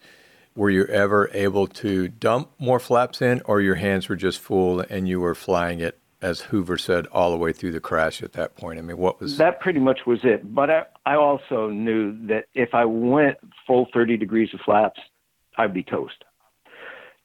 Were 0.54 0.70
you 0.70 0.86
ever 0.86 1.28
able 1.34 1.66
to 1.66 2.08
dump 2.08 2.50
more 2.58 2.80
flaps 2.80 3.20
in, 3.20 3.42
or 3.44 3.60
your 3.60 3.74
hands 3.74 4.08
were 4.08 4.16
just 4.16 4.38
full 4.38 4.80
and 4.80 5.06
you 5.06 5.20
were 5.20 5.34
flying 5.34 5.80
it, 5.80 5.98
as 6.22 6.40
Hoover 6.42 6.78
said, 6.78 7.06
all 7.08 7.30
the 7.30 7.36
way 7.36 7.52
through 7.52 7.72
the 7.72 7.80
crash 7.80 8.22
at 8.22 8.32
that 8.32 8.56
point? 8.56 8.78
I 8.78 8.82
mean, 8.82 8.96
what 8.96 9.20
was 9.20 9.36
that? 9.36 9.60
Pretty 9.60 9.80
much 9.80 10.00
was 10.06 10.20
it. 10.22 10.54
But 10.54 10.70
I, 10.70 10.84
I 11.04 11.16
also 11.16 11.68
knew 11.68 12.26
that 12.28 12.46
if 12.54 12.72
I 12.72 12.86
went 12.86 13.36
full 13.66 13.86
30 13.92 14.16
degrees 14.16 14.48
of 14.54 14.60
flaps, 14.64 15.00
I'd 15.58 15.74
be 15.74 15.82
toast. 15.82 16.24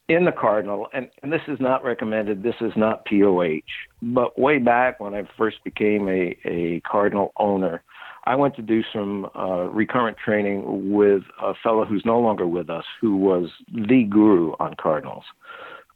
In 0.08 0.26
the 0.26 0.32
Cardinal, 0.32 0.88
and, 0.94 1.10
and 1.24 1.32
this 1.32 1.42
is 1.48 1.60
not 1.62 1.84
recommended, 1.86 2.44
this 2.44 2.56
is 2.60 2.74
not 2.76 3.06
POH, 3.06 3.62
but 4.02 4.38
way 4.38 4.58
back 4.58 5.00
when 5.00 5.14
I 5.14 5.24
first 5.38 5.64
became 5.64 6.10
a, 6.10 6.36
a 6.46 6.82
Cardinal 6.82 7.32
owner, 7.38 7.82
I 8.26 8.36
went 8.36 8.56
to 8.58 8.62
do 8.62 8.84
some 8.94 9.28
uh, 9.36 9.70
recurrent 9.70 10.18
training 10.18 10.92
with 10.92 11.24
a 11.42 11.54
fellow 11.64 11.86
who's 11.86 12.04
no 12.06 12.20
longer 12.20 12.46
with 12.46 12.70
us, 12.70 12.84
who 13.00 13.16
was 13.16 13.50
the 13.74 14.04
guru 14.04 14.54
on 14.60 14.76
Cardinals. 14.76 15.24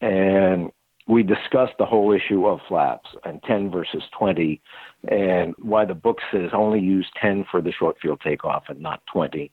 And 0.01 0.71
we 1.07 1.21
discussed 1.21 1.73
the 1.77 1.85
whole 1.85 2.11
issue 2.11 2.47
of 2.47 2.59
flaps 2.67 3.09
and 3.23 3.41
10 3.43 3.69
versus 3.69 4.03
20 4.17 4.59
and 5.07 5.53
why 5.61 5.85
the 5.85 5.93
book 5.93 6.17
says 6.31 6.49
only 6.51 6.79
use 6.79 7.07
10 7.21 7.45
for 7.49 7.61
the 7.61 7.71
short 7.71 7.97
field 8.01 8.19
takeoff 8.23 8.63
and 8.69 8.79
not 8.79 9.01
20 9.13 9.51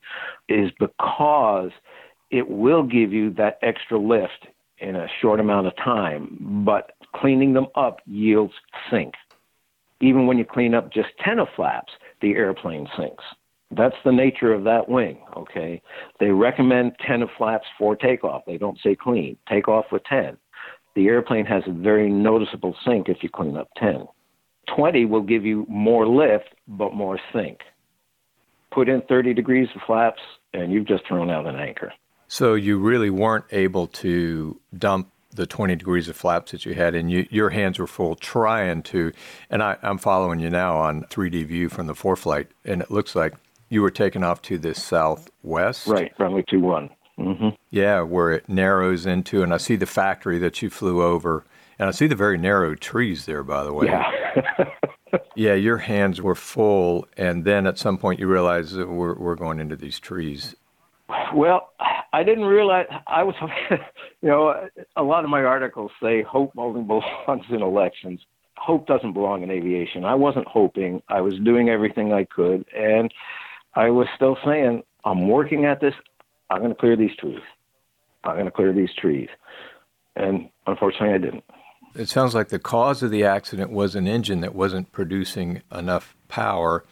is 0.49 0.71
because 0.81 1.71
it 2.33 2.49
will 2.49 2.83
give 2.83 3.13
you 3.13 3.31
that 3.35 3.59
extra 3.63 3.99
lift 3.99 4.49
in 4.79 4.97
a 4.97 5.07
short 5.21 5.39
amount 5.39 5.69
of 5.69 5.77
time, 5.77 6.65
but 6.67 6.93
cleaning 7.15 7.53
them 7.53 7.67
up 7.77 8.01
yields 8.07 8.55
sink. 8.91 9.15
Even 10.01 10.27
when 10.27 10.39
you 10.39 10.45
clean 10.45 10.75
up 10.75 10.93
just 10.93 11.11
10 11.25 11.39
of 11.39 11.47
flaps, 11.55 11.93
the 12.21 12.33
airplane 12.33 12.89
sinks. 12.97 13.23
That's 13.71 13.95
the 14.05 14.13
nature 14.13 14.53
of 14.53 14.65
that 14.65 14.89
wing, 14.89 15.19
okay? 15.37 15.81
They 16.19 16.31
recommend 16.31 16.97
10 17.07 17.23
of 17.23 17.29
flaps 17.39 17.67
for 17.79 17.95
takeoff. 17.95 18.43
They 18.47 18.59
don't 18.59 18.79
say 18.83 18.97
clean. 18.97 19.37
Take 19.49 19.69
off 19.69 19.87
with 19.93 20.03
10. 20.05 20.37
The 20.95 21.07
airplane 21.09 21.47
has 21.47 21.63
a 21.67 21.73
very 21.73 22.11
noticeable 22.11 22.75
sink 22.85 23.09
if 23.09 23.23
you 23.23 23.29
clean 23.29 23.57
up 23.57 23.69
10. 23.77 24.07
20 24.75 25.05
will 25.05 25.23
give 25.23 25.45
you 25.45 25.67
more 25.69 26.07
lift, 26.07 26.49
but 26.67 26.95
more 26.95 27.21
sink. 27.33 27.61
Put 28.73 28.89
in 28.89 29.03
30 29.03 29.35
degrees 29.35 29.69
of 29.75 29.83
flaps, 29.87 30.21
and 30.55 30.73
you've 30.73 30.89
just 30.89 31.07
thrown 31.07 31.31
out 31.31 31.47
an 31.47 31.57
anchor. 31.57 31.93
So 32.33 32.55
you 32.55 32.79
really 32.79 33.11
weren't 33.11 33.45
able 33.53 33.89
to 33.89 34.59
dump 34.79 35.11
the 35.35 35.45
20 35.45 35.77
degrees 35.77 36.09
of 36.09 36.17
flaps 36.17 36.53
that 36.53 36.65
you 36.65 36.73
had, 36.73 36.95
and 36.95 37.11
you, 37.11 37.29
your 37.31 37.51
hands 37.51 37.79
were 37.79 37.87
full 37.87 38.15
trying 38.15 38.83
to. 38.85 39.13
And 39.51 39.63
I, 39.63 39.77
am 39.83 39.99
following 39.99 40.41
you 40.41 40.49
now 40.49 40.79
on 40.79 41.03
3D 41.11 41.45
view 41.45 41.69
from 41.69 41.89
the 41.89 41.93
ForeFlight, 41.93 42.47
and 42.65 42.81
it 42.81 42.91
looks 42.91 43.15
like 43.15 43.35
you 43.69 43.83
were 43.83 43.91
taking 43.91 44.25
off 44.25 44.41
to 44.43 44.57
the 44.57 44.75
southwest. 44.75 45.87
Right, 45.87 46.11
runway 46.19 46.41
21. 46.41 46.89
Mm-hmm. 47.19 47.49
Yeah, 47.69 48.01
where 48.01 48.33
it 48.33 48.49
narrows 48.49 49.05
into, 49.05 49.43
and 49.43 49.53
I 49.53 49.59
see 49.59 49.77
the 49.77 49.85
factory 49.85 50.39
that 50.39 50.63
you 50.63 50.71
flew 50.71 51.03
over, 51.03 51.45
and 51.79 51.87
I 51.87 51.93
see 51.93 52.07
the 52.07 52.17
very 52.17 52.39
narrow 52.39 52.75
trees 52.75 53.27
there, 53.27 53.43
by 53.43 53.63
the 53.63 53.75
way. 53.75 53.89
Yeah. 53.89 54.71
yeah, 55.35 55.53
your 55.53 55.77
hands 55.77 56.23
were 56.23 56.35
full, 56.35 57.07
and 57.15 57.45
then 57.45 57.67
at 57.67 57.77
some 57.77 57.99
point 57.99 58.21
you 58.21 58.27
realized 58.27 58.75
that 58.77 58.89
we're, 58.89 59.17
we're 59.17 59.35
going 59.35 59.61
into 59.61 59.77
these 59.77 60.01
trees. 60.01 60.57
Well, 61.35 61.73
I 62.13 62.23
didn't 62.25 62.45
realize 62.45 62.87
I 63.07 63.23
was, 63.23 63.35
you 63.71 64.29
know, 64.29 64.69
a 64.97 65.03
lot 65.03 65.25
of 65.25 65.31
my 65.31 65.43
articles 65.43 65.91
say 66.03 66.23
hope 66.23 66.53
only 66.57 66.83
belongs 67.27 67.47
in 67.51 67.63
elections. 67.63 68.21
Hope 68.57 68.87
doesn't 68.87 69.15
belong 69.15 69.43
in 69.43 69.51
aviation. 69.51 70.05
I 70.05 70.15
wasn't 70.15 70.47
hoping. 70.47 71.03
I 71.09 71.21
was 71.21 71.35
doing 71.41 71.69
everything 71.69 72.13
I 72.13 72.25
could, 72.25 72.65
and 72.77 73.13
I 73.75 73.91
was 73.91 74.07
still 74.15 74.37
saying, 74.45 74.83
I'm 75.05 75.29
working 75.29 75.65
at 75.65 75.81
this. 75.81 75.95
I'm 76.51 76.59
going 76.59 76.71
to 76.71 76.79
clear 76.79 76.97
these 76.97 77.17
trees. 77.19 77.41
I'm 78.25 78.35
going 78.35 78.45
to 78.45 78.53
clear 78.53 78.73
these 78.73 78.95
trees. 78.95 79.29
And 80.15 80.51
unfortunately, 80.67 81.15
I 81.15 81.19
didn't. 81.19 81.45
It 81.95 82.09
sounds 82.09 82.35
like 82.35 82.49
the 82.49 82.59
cause 82.59 83.03
of 83.03 83.11
the 83.11 83.25
accident 83.25 83.71
was 83.71 83.95
an 83.95 84.07
engine 84.07 84.41
that 84.41 84.55
wasn't 84.55 84.93
producing 84.93 85.63
enough 85.73 86.15
power. 86.29 86.85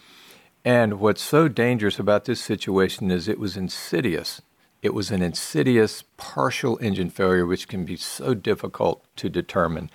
And 0.64 0.98
what's 0.98 1.22
so 1.22 1.48
dangerous 1.48 1.98
about 1.98 2.24
this 2.24 2.40
situation 2.40 3.10
is 3.10 3.28
it 3.28 3.38
was 3.38 3.56
insidious. 3.56 4.42
It 4.82 4.94
was 4.94 5.10
an 5.10 5.22
insidious 5.22 6.04
partial 6.16 6.78
engine 6.78 7.10
failure, 7.10 7.46
which 7.46 7.68
can 7.68 7.84
be 7.84 7.96
so 7.96 8.34
difficult 8.34 9.04
to 9.16 9.28
determine. 9.28 9.90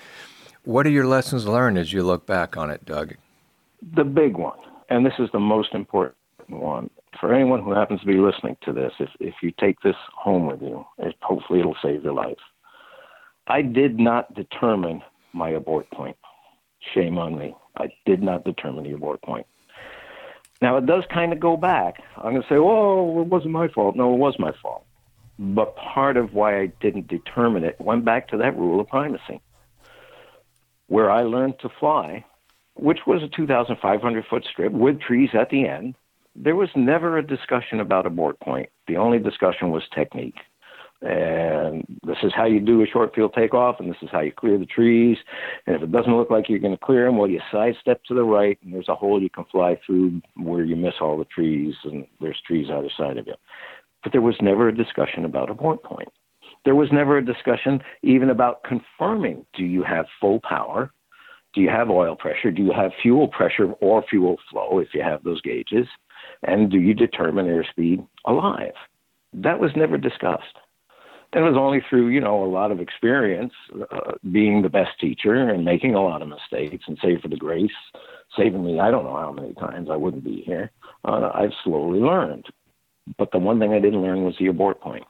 What 0.64 0.86
are 0.86 0.92
your 0.92 1.08
lessons 1.08 1.48
learned 1.48 1.78
as 1.78 1.94
you 1.94 2.04
look 2.04 2.26
back 2.26 2.58
on 2.58 2.70
it, 2.70 2.86
Doug? 2.86 3.16
The 3.96 4.04
big 4.04 4.38
one, 4.38 4.58
and 4.90 5.06
this 5.06 5.14
is 5.20 5.30
the 5.32 5.40
most 5.40 5.74
important 5.74 6.16
one 6.48 6.90
for 7.20 7.34
anyone 7.34 7.64
who 7.64 7.72
happens 7.72 8.00
to 8.02 8.06
be 8.06 8.18
listening 8.18 8.58
to 8.64 8.74
this, 8.74 8.92
if, 9.00 9.10
if 9.20 9.36
you 9.42 9.52
take 9.60 9.80
this 9.82 9.96
home 10.16 10.46
with 10.48 10.62
you, 10.62 10.86
it, 10.98 11.16
hopefully 11.22 11.60
it'll 11.60 11.78
save 11.82 12.04
your 12.04 12.14
life. 12.14 12.38
I 13.48 13.62
did 13.62 14.00
not 14.00 14.34
determine 14.34 15.02
my 15.34 15.52
abort 15.52 15.90
point. 15.92 16.18
Shame 16.94 17.18
on 17.18 17.38
me. 17.38 17.56
I 17.78 17.88
did 18.06 18.22
not 18.22 18.44
determine 18.44 18.84
the 18.84 18.94
abort 18.94 19.22
point. 19.22 19.46
Now, 20.62 20.78
it 20.78 20.86
does 20.86 21.04
kind 21.14 21.34
of 21.34 21.40
go 21.40 21.58
back. 21.58 22.02
I'm 22.18 22.32
going 22.32 22.42
to 22.42 22.48
say, 22.48 22.56
oh, 22.56 23.22
it 23.22 23.28
wasn't 23.28 23.52
my 23.52 23.68
fault. 23.68 23.96
No, 23.96 24.14
it 24.14 24.18
was 24.18 24.36
my 24.40 24.52
fault. 24.62 24.86
But 25.38 25.76
part 25.76 26.16
of 26.16 26.34
why 26.34 26.62
I 26.62 26.68
didn't 26.80 27.08
determine 27.08 27.64
it 27.64 27.80
went 27.80 28.06
back 28.06 28.30
to 28.30 28.38
that 28.38 28.58
rule 28.58 28.80
of 28.80 28.88
primacy, 28.88 29.42
where 30.88 31.12
I 31.12 31.24
learned 31.24 31.60
to 31.60 31.70
fly, 31.80 32.24
which 32.76 33.00
was 33.06 33.22
a 33.22 33.28
2,500 33.28 34.26
foot 34.30 34.46
strip 34.50 34.72
with 34.72 35.02
trees 35.02 35.32
at 35.34 35.50
the 35.50 35.68
end. 35.68 35.96
There 36.38 36.56
was 36.56 36.70
never 36.76 37.18
a 37.18 37.26
discussion 37.26 37.80
about 37.80 38.06
abort 38.06 38.40
point. 38.40 38.70
The 38.88 38.98
only 38.98 39.20
discussion 39.20 39.72
was 39.72 39.84
technique 39.94 40.36
and 41.02 41.84
this 42.06 42.18
is 42.24 42.32
how 42.36 42.46
you 42.46 42.60
do 42.60 42.82
a 42.82 42.88
short 42.88 43.14
field 43.14 43.34
takeoff, 43.36 43.80
and 43.80 43.90
this 43.90 43.98
is 44.02 44.10
how 44.12 44.22
you 44.22 44.32
clear 44.32 44.58
the 44.58 44.66
trees. 44.66 45.18
And 45.68 45.76
if 45.76 45.84
it 45.84 45.92
doesn't 45.92 46.16
look 46.16 46.32
like 46.32 46.50
you're 46.50 46.60
going 46.60 46.78
to 46.78 46.86
clear 46.86 47.06
them, 47.06 47.18
well, 47.18 47.30
you 47.30 47.42
sidestep 47.52 48.04
to 48.06 48.14
the 48.14 48.24
right, 48.24 48.58
and 48.64 48.74
there's 48.74 48.90
a 48.90 48.96
hole 48.96 49.22
you 49.22 49.30
can 49.30 49.46
fly 49.52 49.80
through 49.86 50.22
where 50.38 50.64
you 50.64 50.76
miss 50.76 50.96
all 51.02 51.18
the 51.18 51.26
trees, 51.26 51.76
and 51.84 52.08
there's 52.22 52.42
trees 52.48 52.68
either 52.72 52.90
side 52.98 53.18
of 53.18 53.28
you. 53.28 53.36
But 54.04 54.14
there 54.14 54.22
was 54.22 54.36
never 54.42 54.68
a 54.70 54.76
discussion 54.76 55.26
about 55.26 55.50
abort 55.50 55.84
point. 55.84 56.10
There 56.64 56.76
was 56.76 56.90
never 56.92 57.18
a 57.18 57.26
discussion 57.26 57.82
even 58.02 58.30
about 58.30 58.64
confirming 58.64 59.46
do 59.56 59.64
you 59.64 59.84
have 59.84 60.06
full 60.20 60.40
power? 60.40 60.92
Do 61.54 61.62
you 61.62 61.70
have 61.70 61.90
oil 61.90 62.16
pressure? 62.16 62.52
Do 62.52 62.64
you 62.64 62.74
have 62.74 62.92
fuel 63.02 63.28
pressure 63.28 63.72
or 63.74 64.04
fuel 64.10 64.38
flow 64.50 64.80
if 64.80 64.90
you 64.94 65.02
have 65.02 65.24
those 65.24 65.42
gauges? 65.42 65.88
And 66.44 66.72
do 66.72 66.80
you 66.80 66.94
determine 66.94 67.46
airspeed 67.46 68.06
alive? 68.26 68.74
That 69.34 69.60
was 69.60 69.72
never 69.76 69.98
discussed 69.98 70.58
it 71.36 71.42
was 71.42 71.56
only 71.58 71.84
through 71.90 72.08
you 72.08 72.22
know 72.22 72.44
a 72.44 72.50
lot 72.50 72.72
of 72.72 72.80
experience 72.80 73.54
uh, 73.92 74.14
being 74.32 74.62
the 74.62 74.70
best 74.70 74.92
teacher 75.00 75.50
and 75.50 75.66
making 75.66 75.94
a 75.94 76.02
lot 76.02 76.22
of 76.22 76.30
mistakes 76.30 76.86
and 76.88 76.98
save 77.02 77.20
for 77.20 77.28
the 77.28 77.36
grace 77.36 77.70
saving 78.38 78.66
me 78.66 78.80
i 78.80 78.90
don't 78.90 79.04
know 79.04 79.18
how 79.18 79.32
many 79.32 79.54
times 79.56 79.90
i 79.92 79.96
wouldn't 79.96 80.24
be 80.24 80.42
here 80.46 80.72
uh, 81.04 81.30
i've 81.36 81.54
slowly 81.64 82.00
learned. 82.00 82.46
But 83.18 83.32
the 83.32 83.38
one 83.38 83.60
thing 83.60 83.74
i 83.74 83.80
didn't 83.80 84.02
learn 84.02 84.24
was 84.24 84.36
the 84.40 84.48
abort 84.48 84.80
point 84.80 85.04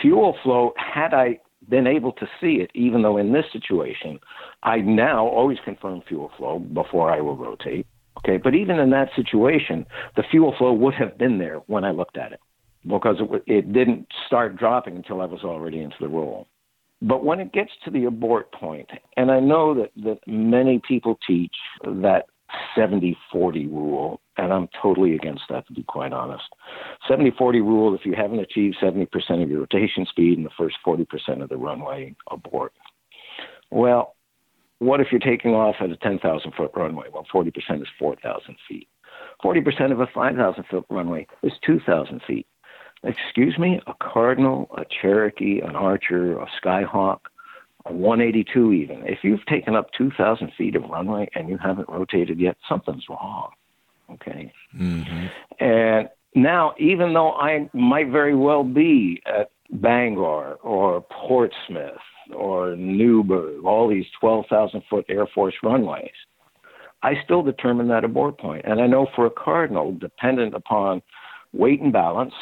fuel 0.00 0.36
flow 0.42 0.74
had 0.76 1.14
i 1.14 1.40
been 1.68 1.86
able 1.86 2.12
to 2.12 2.26
see 2.40 2.56
it 2.56 2.70
even 2.74 3.02
though 3.02 3.16
in 3.16 3.32
this 3.32 3.46
situation 3.52 4.20
i 4.62 4.76
now 4.76 5.26
always 5.26 5.58
confirm 5.64 6.02
fuel 6.06 6.30
flow 6.36 6.58
before 6.58 7.10
i 7.10 7.20
will 7.20 7.36
rotate 7.36 7.86
okay? 8.18 8.36
But 8.36 8.54
even 8.54 8.78
in 8.78 8.90
that 8.90 9.08
situation 9.16 9.86
the 10.16 10.22
fuel 10.30 10.54
flow 10.56 10.72
would 10.72 10.94
have 10.94 11.16
been 11.16 11.38
there 11.38 11.56
when 11.66 11.84
i 11.84 11.90
looked 11.90 12.18
at 12.18 12.32
it 12.32 12.40
because 12.88 13.16
it, 13.20 13.42
it 13.46 13.72
didn't 13.72 14.06
start 14.26 14.56
dropping 14.56 14.96
until 14.96 15.20
I 15.20 15.26
was 15.26 15.44
already 15.44 15.80
into 15.80 15.96
the 16.00 16.08
roll. 16.08 16.46
But 17.00 17.24
when 17.24 17.38
it 17.38 17.52
gets 17.52 17.70
to 17.84 17.90
the 17.90 18.06
abort 18.06 18.50
point, 18.52 18.88
and 19.16 19.30
I 19.30 19.38
know 19.40 19.74
that, 19.74 19.90
that 20.02 20.18
many 20.26 20.80
people 20.86 21.18
teach 21.26 21.54
that 21.84 22.24
70 22.74 23.16
40 23.30 23.66
rule, 23.66 24.20
and 24.36 24.52
I'm 24.52 24.68
totally 24.80 25.14
against 25.14 25.42
that, 25.50 25.66
to 25.68 25.72
be 25.72 25.84
quite 25.84 26.12
honest. 26.12 26.44
70 27.06 27.32
40 27.38 27.60
rule 27.60 27.94
if 27.94 28.04
you 28.04 28.14
haven't 28.16 28.40
achieved 28.40 28.78
70% 28.82 29.06
of 29.42 29.50
your 29.50 29.60
rotation 29.60 30.06
speed 30.06 30.38
in 30.38 30.44
the 30.44 30.50
first 30.58 30.76
40% 30.84 31.06
of 31.42 31.48
the 31.48 31.56
runway, 31.56 32.16
abort. 32.30 32.72
Well, 33.70 34.16
what 34.78 35.00
if 35.00 35.08
you're 35.10 35.20
taking 35.20 35.52
off 35.52 35.76
at 35.80 35.90
a 35.90 35.96
10,000 35.96 36.52
foot 36.56 36.70
runway? 36.74 37.08
Well, 37.12 37.26
40% 37.32 37.48
is 37.82 37.88
4,000 37.98 38.56
feet. 38.68 38.88
40% 39.44 39.92
of 39.92 40.00
a 40.00 40.06
5,000 40.12 40.64
foot 40.70 40.84
runway 40.88 41.26
is 41.42 41.52
2,000 41.64 42.20
feet. 42.26 42.46
Excuse 43.04 43.58
me, 43.58 43.80
a 43.86 43.94
Cardinal, 44.00 44.68
a 44.76 44.84
Cherokee, 44.84 45.60
an 45.60 45.76
Archer, 45.76 46.38
a 46.38 46.46
Skyhawk, 46.60 47.20
a 47.86 47.92
182 47.92 48.72
even. 48.72 49.06
If 49.06 49.18
you've 49.22 49.44
taken 49.46 49.76
up 49.76 49.92
2,000 49.96 50.52
feet 50.58 50.74
of 50.74 50.82
runway 50.84 51.28
and 51.34 51.48
you 51.48 51.58
haven't 51.58 51.88
rotated 51.88 52.40
yet, 52.40 52.56
something's 52.68 53.04
wrong. 53.08 53.50
Okay. 54.10 54.52
Mm-hmm. 54.76 55.26
And 55.64 56.08
now, 56.34 56.74
even 56.78 57.14
though 57.14 57.32
I 57.32 57.68
might 57.72 58.10
very 58.10 58.34
well 58.34 58.64
be 58.64 59.22
at 59.26 59.50
Bangor 59.70 60.54
or 60.62 61.00
Portsmouth 61.02 61.98
or 62.34 62.74
Newburgh, 62.76 63.64
all 63.64 63.88
these 63.88 64.06
12,000 64.20 64.82
foot 64.90 65.04
Air 65.08 65.26
Force 65.34 65.54
runways, 65.62 66.10
I 67.02 67.14
still 67.24 67.42
determine 67.42 67.88
that 67.88 68.04
abort 68.04 68.38
point. 68.38 68.64
And 68.64 68.80
I 68.80 68.86
know 68.86 69.06
for 69.14 69.26
a 69.26 69.30
Cardinal, 69.30 69.92
dependent 69.92 70.54
upon 70.54 71.00
weight 71.52 71.80
and 71.80 71.92
balance 71.92 72.34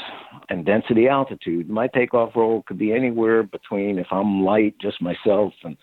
and 0.48 0.64
density 0.64 1.08
altitude. 1.08 1.68
My 1.68 1.86
takeoff 1.88 2.34
roll 2.34 2.62
could 2.62 2.78
be 2.78 2.92
anywhere 2.92 3.42
between, 3.42 3.98
if 3.98 4.06
I'm 4.10 4.42
light, 4.42 4.74
just 4.80 5.00
myself, 5.00 5.52
and 5.62 5.76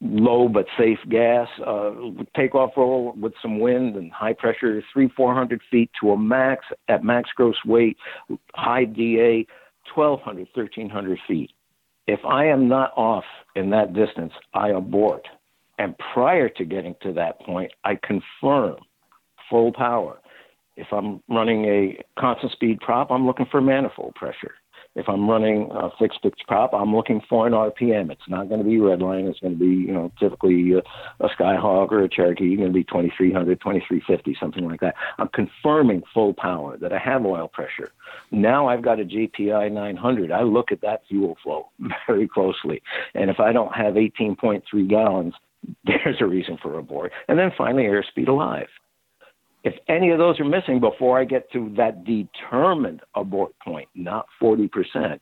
low 0.00 0.48
but 0.48 0.66
safe 0.78 0.98
gas, 1.08 1.48
uh, 1.66 1.90
takeoff 2.36 2.70
roll 2.76 3.14
with 3.20 3.32
some 3.42 3.58
wind 3.58 3.96
and 3.96 4.12
high 4.12 4.32
pressure, 4.32 4.82
three, 4.92 5.10
400 5.16 5.60
feet 5.70 5.90
to 6.00 6.10
a 6.10 6.18
max 6.18 6.64
at 6.88 7.04
max 7.04 7.30
gross 7.34 7.56
weight, 7.64 7.96
high 8.54 8.84
DA, 8.84 9.46
1,200, 9.94 10.48
1,300 10.54 11.18
feet. 11.26 11.50
If 12.06 12.20
I 12.24 12.46
am 12.46 12.68
not 12.68 12.92
off 12.96 13.24
in 13.54 13.70
that 13.70 13.92
distance, 13.92 14.32
I 14.54 14.70
abort. 14.70 15.26
And 15.78 15.94
prior 16.12 16.48
to 16.48 16.64
getting 16.64 16.94
to 17.02 17.12
that 17.14 17.40
point, 17.40 17.72
I 17.84 17.98
confirm 18.02 18.76
full 19.48 19.72
power 19.72 20.20
if 20.78 20.86
I'm 20.92 21.22
running 21.28 21.64
a 21.64 21.98
constant 22.18 22.52
speed 22.52 22.80
prop, 22.80 23.10
I'm 23.10 23.26
looking 23.26 23.46
for 23.50 23.60
manifold 23.60 24.14
pressure. 24.14 24.54
If 24.94 25.08
I'm 25.08 25.28
running 25.28 25.70
a 25.72 25.90
fixed 25.98 26.22
pitch 26.22 26.40
prop, 26.48 26.72
I'm 26.74 26.94
looking 26.94 27.20
for 27.28 27.46
an 27.46 27.52
RPM. 27.52 28.10
It's 28.10 28.28
not 28.28 28.48
going 28.48 28.60
to 28.60 28.68
be 28.68 28.76
redline. 28.76 29.28
It's 29.28 29.38
going 29.38 29.52
to 29.52 29.58
be, 29.58 29.66
you 29.66 29.92
know, 29.92 30.10
typically 30.18 30.72
a, 30.72 30.78
a 31.24 31.28
Skyhawk 31.28 31.92
or 31.92 32.02
a 32.02 32.08
Cherokee. 32.08 32.52
It's 32.52 32.58
Going 32.58 32.72
to 32.72 32.74
be 32.74 32.84
2300, 32.84 33.60
2350, 33.60 34.36
something 34.40 34.66
like 34.66 34.80
that. 34.80 34.96
I'm 35.18 35.28
confirming 35.28 36.02
full 36.12 36.34
power 36.34 36.76
that 36.78 36.92
I 36.92 36.98
have 36.98 37.24
oil 37.24 37.48
pressure. 37.48 37.92
Now 38.32 38.68
I've 38.68 38.82
got 38.82 38.98
a 38.98 39.04
JPI 39.04 39.70
900. 39.70 40.32
I 40.32 40.42
look 40.42 40.72
at 40.72 40.80
that 40.80 41.02
fuel 41.08 41.36
flow 41.44 41.68
very 42.06 42.26
closely, 42.26 42.82
and 43.14 43.30
if 43.30 43.38
I 43.38 43.52
don't 43.52 43.74
have 43.74 43.94
18.3 43.94 44.62
gallons, 44.88 45.34
there's 45.84 46.20
a 46.20 46.26
reason 46.26 46.58
for 46.60 46.78
abort. 46.78 47.12
And 47.28 47.38
then 47.38 47.52
finally, 47.56 47.84
airspeed 47.84 48.28
alive. 48.28 48.68
If 49.64 49.74
any 49.88 50.10
of 50.10 50.18
those 50.18 50.38
are 50.40 50.44
missing 50.44 50.80
before 50.80 51.18
I 51.18 51.24
get 51.24 51.50
to 51.52 51.72
that 51.76 52.04
determined 52.04 53.00
abort 53.14 53.52
point, 53.58 53.88
not 53.94 54.26
40%, 54.40 55.18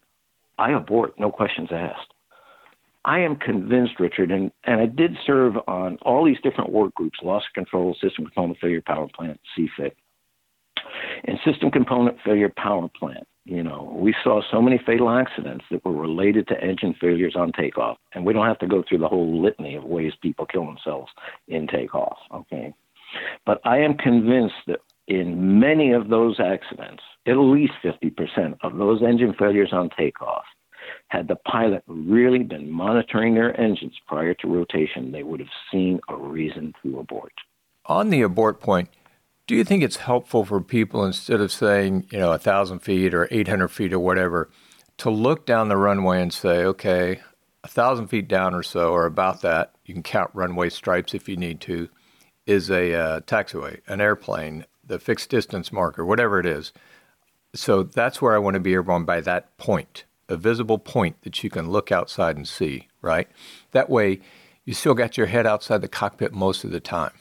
I 0.58 0.72
abort, 0.72 1.18
no 1.18 1.30
questions 1.30 1.68
asked. 1.72 2.12
I 3.04 3.20
am 3.20 3.36
convinced, 3.36 4.00
Richard, 4.00 4.32
and, 4.32 4.50
and 4.64 4.80
I 4.80 4.86
did 4.86 5.16
serve 5.24 5.54
on 5.68 5.96
all 6.02 6.24
these 6.24 6.40
different 6.42 6.72
work 6.72 6.92
groups 6.94 7.18
loss 7.22 7.44
of 7.48 7.54
control, 7.54 7.94
system 8.02 8.24
component 8.24 8.58
failure 8.58 8.82
power 8.84 9.06
plant, 9.14 9.40
CFIT, 9.56 9.92
and 11.24 11.38
system 11.44 11.70
component 11.70 12.18
failure 12.24 12.52
power 12.56 12.88
plant. 12.98 13.26
You 13.44 13.62
know, 13.62 13.96
we 13.96 14.12
saw 14.24 14.42
so 14.50 14.60
many 14.60 14.80
fatal 14.84 15.08
accidents 15.08 15.64
that 15.70 15.84
were 15.84 15.92
related 15.92 16.48
to 16.48 16.60
engine 16.60 16.96
failures 17.00 17.36
on 17.36 17.52
takeoff, 17.52 17.96
and 18.12 18.26
we 18.26 18.32
don't 18.32 18.46
have 18.46 18.58
to 18.58 18.66
go 18.66 18.82
through 18.86 18.98
the 18.98 19.08
whole 19.08 19.40
litany 19.40 19.76
of 19.76 19.84
ways 19.84 20.12
people 20.20 20.46
kill 20.46 20.66
themselves 20.66 21.12
in 21.46 21.68
takeoff. 21.68 22.18
Okay. 22.34 22.74
But 23.44 23.60
I 23.64 23.78
am 23.78 23.94
convinced 23.94 24.54
that 24.66 24.80
in 25.06 25.60
many 25.60 25.92
of 25.92 26.08
those 26.08 26.40
accidents, 26.40 27.02
at 27.26 27.36
least 27.36 27.74
50% 27.84 28.56
of 28.62 28.76
those 28.76 29.02
engine 29.02 29.34
failures 29.38 29.70
on 29.72 29.90
takeoff, 29.96 30.44
had 31.08 31.28
the 31.28 31.36
pilot 31.36 31.82
really 31.86 32.42
been 32.42 32.70
monitoring 32.70 33.34
their 33.34 33.58
engines 33.60 33.94
prior 34.06 34.34
to 34.34 34.48
rotation, 34.48 35.12
they 35.12 35.22
would 35.22 35.40
have 35.40 35.48
seen 35.70 36.00
a 36.08 36.16
reason 36.16 36.72
to 36.82 36.98
abort. 36.98 37.32
On 37.86 38.10
the 38.10 38.22
abort 38.22 38.60
point, 38.60 38.88
do 39.46 39.54
you 39.54 39.64
think 39.64 39.82
it's 39.82 39.96
helpful 39.96 40.44
for 40.44 40.60
people 40.60 41.04
instead 41.04 41.40
of 41.40 41.52
saying, 41.52 42.06
you 42.10 42.18
know, 42.18 42.30
1,000 42.30 42.80
feet 42.80 43.14
or 43.14 43.28
800 43.30 43.68
feet 43.68 43.92
or 43.92 44.00
whatever, 44.00 44.50
to 44.98 45.10
look 45.10 45.46
down 45.46 45.68
the 45.68 45.76
runway 45.76 46.20
and 46.20 46.32
say, 46.32 46.64
okay, 46.64 47.20
1,000 47.62 48.08
feet 48.08 48.28
down 48.28 48.54
or 48.54 48.62
so, 48.62 48.92
or 48.92 49.06
about 49.06 49.42
that, 49.42 49.72
you 49.84 49.94
can 49.94 50.02
count 50.02 50.30
runway 50.34 50.68
stripes 50.68 51.14
if 51.14 51.28
you 51.28 51.36
need 51.36 51.60
to, 51.60 51.88
is 52.46 52.70
a 52.70 52.94
uh, 52.94 53.20
taxiway, 53.20 53.80
an 53.88 54.00
airplane, 54.00 54.64
the 54.84 54.98
fixed 54.98 55.28
distance 55.30 55.72
marker, 55.72 56.06
whatever 56.06 56.38
it 56.38 56.46
is. 56.46 56.72
So 57.54 57.82
that's 57.82 58.22
where 58.22 58.34
I 58.34 58.38
want 58.38 58.54
to 58.54 58.60
be 58.60 58.72
airborne 58.72 59.04
by 59.04 59.20
that 59.22 59.56
point, 59.58 60.04
a 60.28 60.36
visible 60.36 60.78
point 60.78 61.20
that 61.22 61.42
you 61.42 61.50
can 61.50 61.70
look 61.70 61.90
outside 61.90 62.36
and 62.36 62.46
see, 62.46 62.88
right? 63.02 63.28
That 63.72 63.90
way, 63.90 64.20
you 64.64 64.74
still 64.74 64.94
got 64.94 65.16
your 65.16 65.26
head 65.26 65.46
outside 65.46 65.80
the 65.80 65.88
cockpit 65.88 66.32
most 66.32 66.64
of 66.64 66.70
the 66.70 66.80
time. 66.80 67.12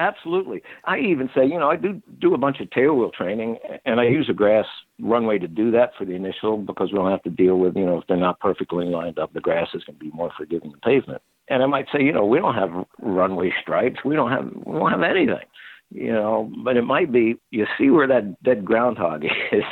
Absolutely. 0.00 0.62
I 0.84 0.98
even 0.98 1.28
say, 1.34 1.44
you 1.44 1.58
know, 1.58 1.68
I 1.68 1.76
do 1.76 2.00
do 2.20 2.32
a 2.32 2.38
bunch 2.38 2.60
of 2.60 2.70
tailwheel 2.70 3.12
training, 3.12 3.58
and 3.84 3.98
I 3.98 4.04
use 4.04 4.28
a 4.30 4.32
grass 4.32 4.66
runway 5.00 5.38
to 5.38 5.48
do 5.48 5.72
that 5.72 5.90
for 5.98 6.04
the 6.04 6.14
initial 6.14 6.56
because 6.56 6.92
we 6.92 6.98
don't 6.98 7.10
have 7.10 7.22
to 7.24 7.30
deal 7.30 7.56
with, 7.56 7.76
you 7.76 7.84
know, 7.84 7.98
if 7.98 8.06
they're 8.06 8.16
not 8.16 8.38
perfectly 8.38 8.86
lined 8.86 9.18
up, 9.18 9.32
the 9.32 9.40
grass 9.40 9.68
is 9.74 9.82
going 9.82 9.98
to 9.98 10.04
be 10.04 10.12
more 10.12 10.30
forgiving 10.36 10.70
than 10.70 10.80
pavement 10.80 11.20
and 11.50 11.62
I 11.62 11.66
might 11.66 11.86
say, 11.92 12.02
you 12.02 12.12
know, 12.12 12.26
we 12.26 12.38
don't 12.38 12.54
have 12.54 12.84
runway 13.00 13.52
stripes. 13.60 14.04
We 14.04 14.14
don't 14.14 14.30
have 14.30 14.50
we 14.64 14.78
don't 14.78 14.90
have 14.90 15.02
anything. 15.02 15.46
You 15.90 16.12
know, 16.12 16.52
but 16.64 16.76
it 16.76 16.82
might 16.82 17.10
be 17.10 17.36
you 17.50 17.66
see 17.78 17.88
where 17.88 18.06
that 18.06 18.42
dead 18.42 18.64
groundhog 18.64 19.24
is 19.52 19.62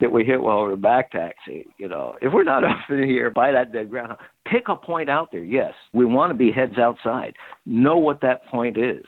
that 0.00 0.12
we 0.12 0.24
hit 0.24 0.40
while 0.40 0.62
we're 0.62 0.76
back 0.76 1.10
taxi. 1.10 1.66
You 1.78 1.88
know, 1.88 2.14
if 2.22 2.32
we're 2.32 2.44
not 2.44 2.62
up 2.62 2.78
in 2.88 3.02
here 3.02 3.30
by 3.30 3.50
that 3.50 3.72
dead 3.72 3.90
groundhog, 3.90 4.18
pick 4.46 4.68
a 4.68 4.76
point 4.76 5.10
out 5.10 5.32
there. 5.32 5.42
Yes, 5.42 5.74
we 5.92 6.04
want 6.04 6.30
to 6.30 6.34
be 6.34 6.52
heads 6.52 6.78
outside. 6.78 7.34
Know 7.64 7.96
what 7.96 8.20
that 8.20 8.46
point 8.46 8.78
is. 8.78 9.04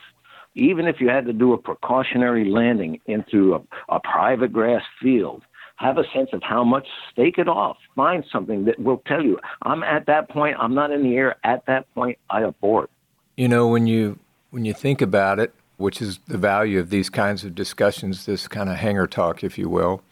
Even 0.57 0.89
if 0.89 0.97
you 1.01 1.09
had 1.09 1.27
to 1.27 1.33
do 1.33 1.53
a 1.53 1.59
precautionary 1.59 2.45
landing 2.45 3.01
into 3.07 3.55
a, 3.55 3.95
a 3.95 4.01
private 4.01 4.53
grass 4.53 4.83
field, 5.01 5.45
have 5.79 5.97
a 5.97 6.05
sense 6.13 6.31
of 6.33 6.43
how 6.43 6.65
much, 6.65 6.87
stake 7.13 7.39
it 7.39 7.49
off, 7.49 7.77
find 7.95 8.25
something 8.31 8.65
that 8.65 8.79
will 8.81 9.01
tell 9.07 9.25
you, 9.25 9.39
I'm 9.63 9.83
at 9.85 10.07
that 10.07 10.29
point, 10.29 10.57
I'm 10.59 10.75
not 10.75 10.91
in 10.91 11.05
the 11.05 11.17
air, 11.17 11.37
at 11.45 11.65
that 11.67 11.93
point, 11.95 12.19
I 12.29 12.43
abort. 12.43 12.91
You 13.37 13.49
know, 13.49 13.69
when 13.69 13.87
you 13.87 14.19
when 14.51 14.65
you 14.65 14.75
think 14.75 15.01
about 15.01 15.39
it, 15.39 15.55
which 15.77 16.03
is 16.03 16.19
the 16.27 16.39
value 16.39 16.81
of 16.81 16.91
these 16.91 17.09
kinds 17.09 17.45
of 17.45 17.55
discussions, 17.55 18.27
this 18.27 18.49
kind 18.49 18.69
of 18.69 18.77
hangar 18.77 19.07
talk, 19.07 19.45
if 19.45 19.57
you 19.57 19.69
will, 19.69 20.03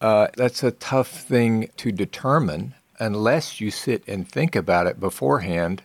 uh, 0.00 0.28
that's 0.36 0.62
a 0.62 0.72
tough 0.72 1.08
thing 1.08 1.70
to 1.78 1.90
determine 1.90 2.74
unless 2.98 3.60
you 3.60 3.70
sit 3.70 4.06
and 4.06 4.28
think 4.28 4.54
about 4.54 4.86
it 4.86 5.00
beforehand 5.00 5.82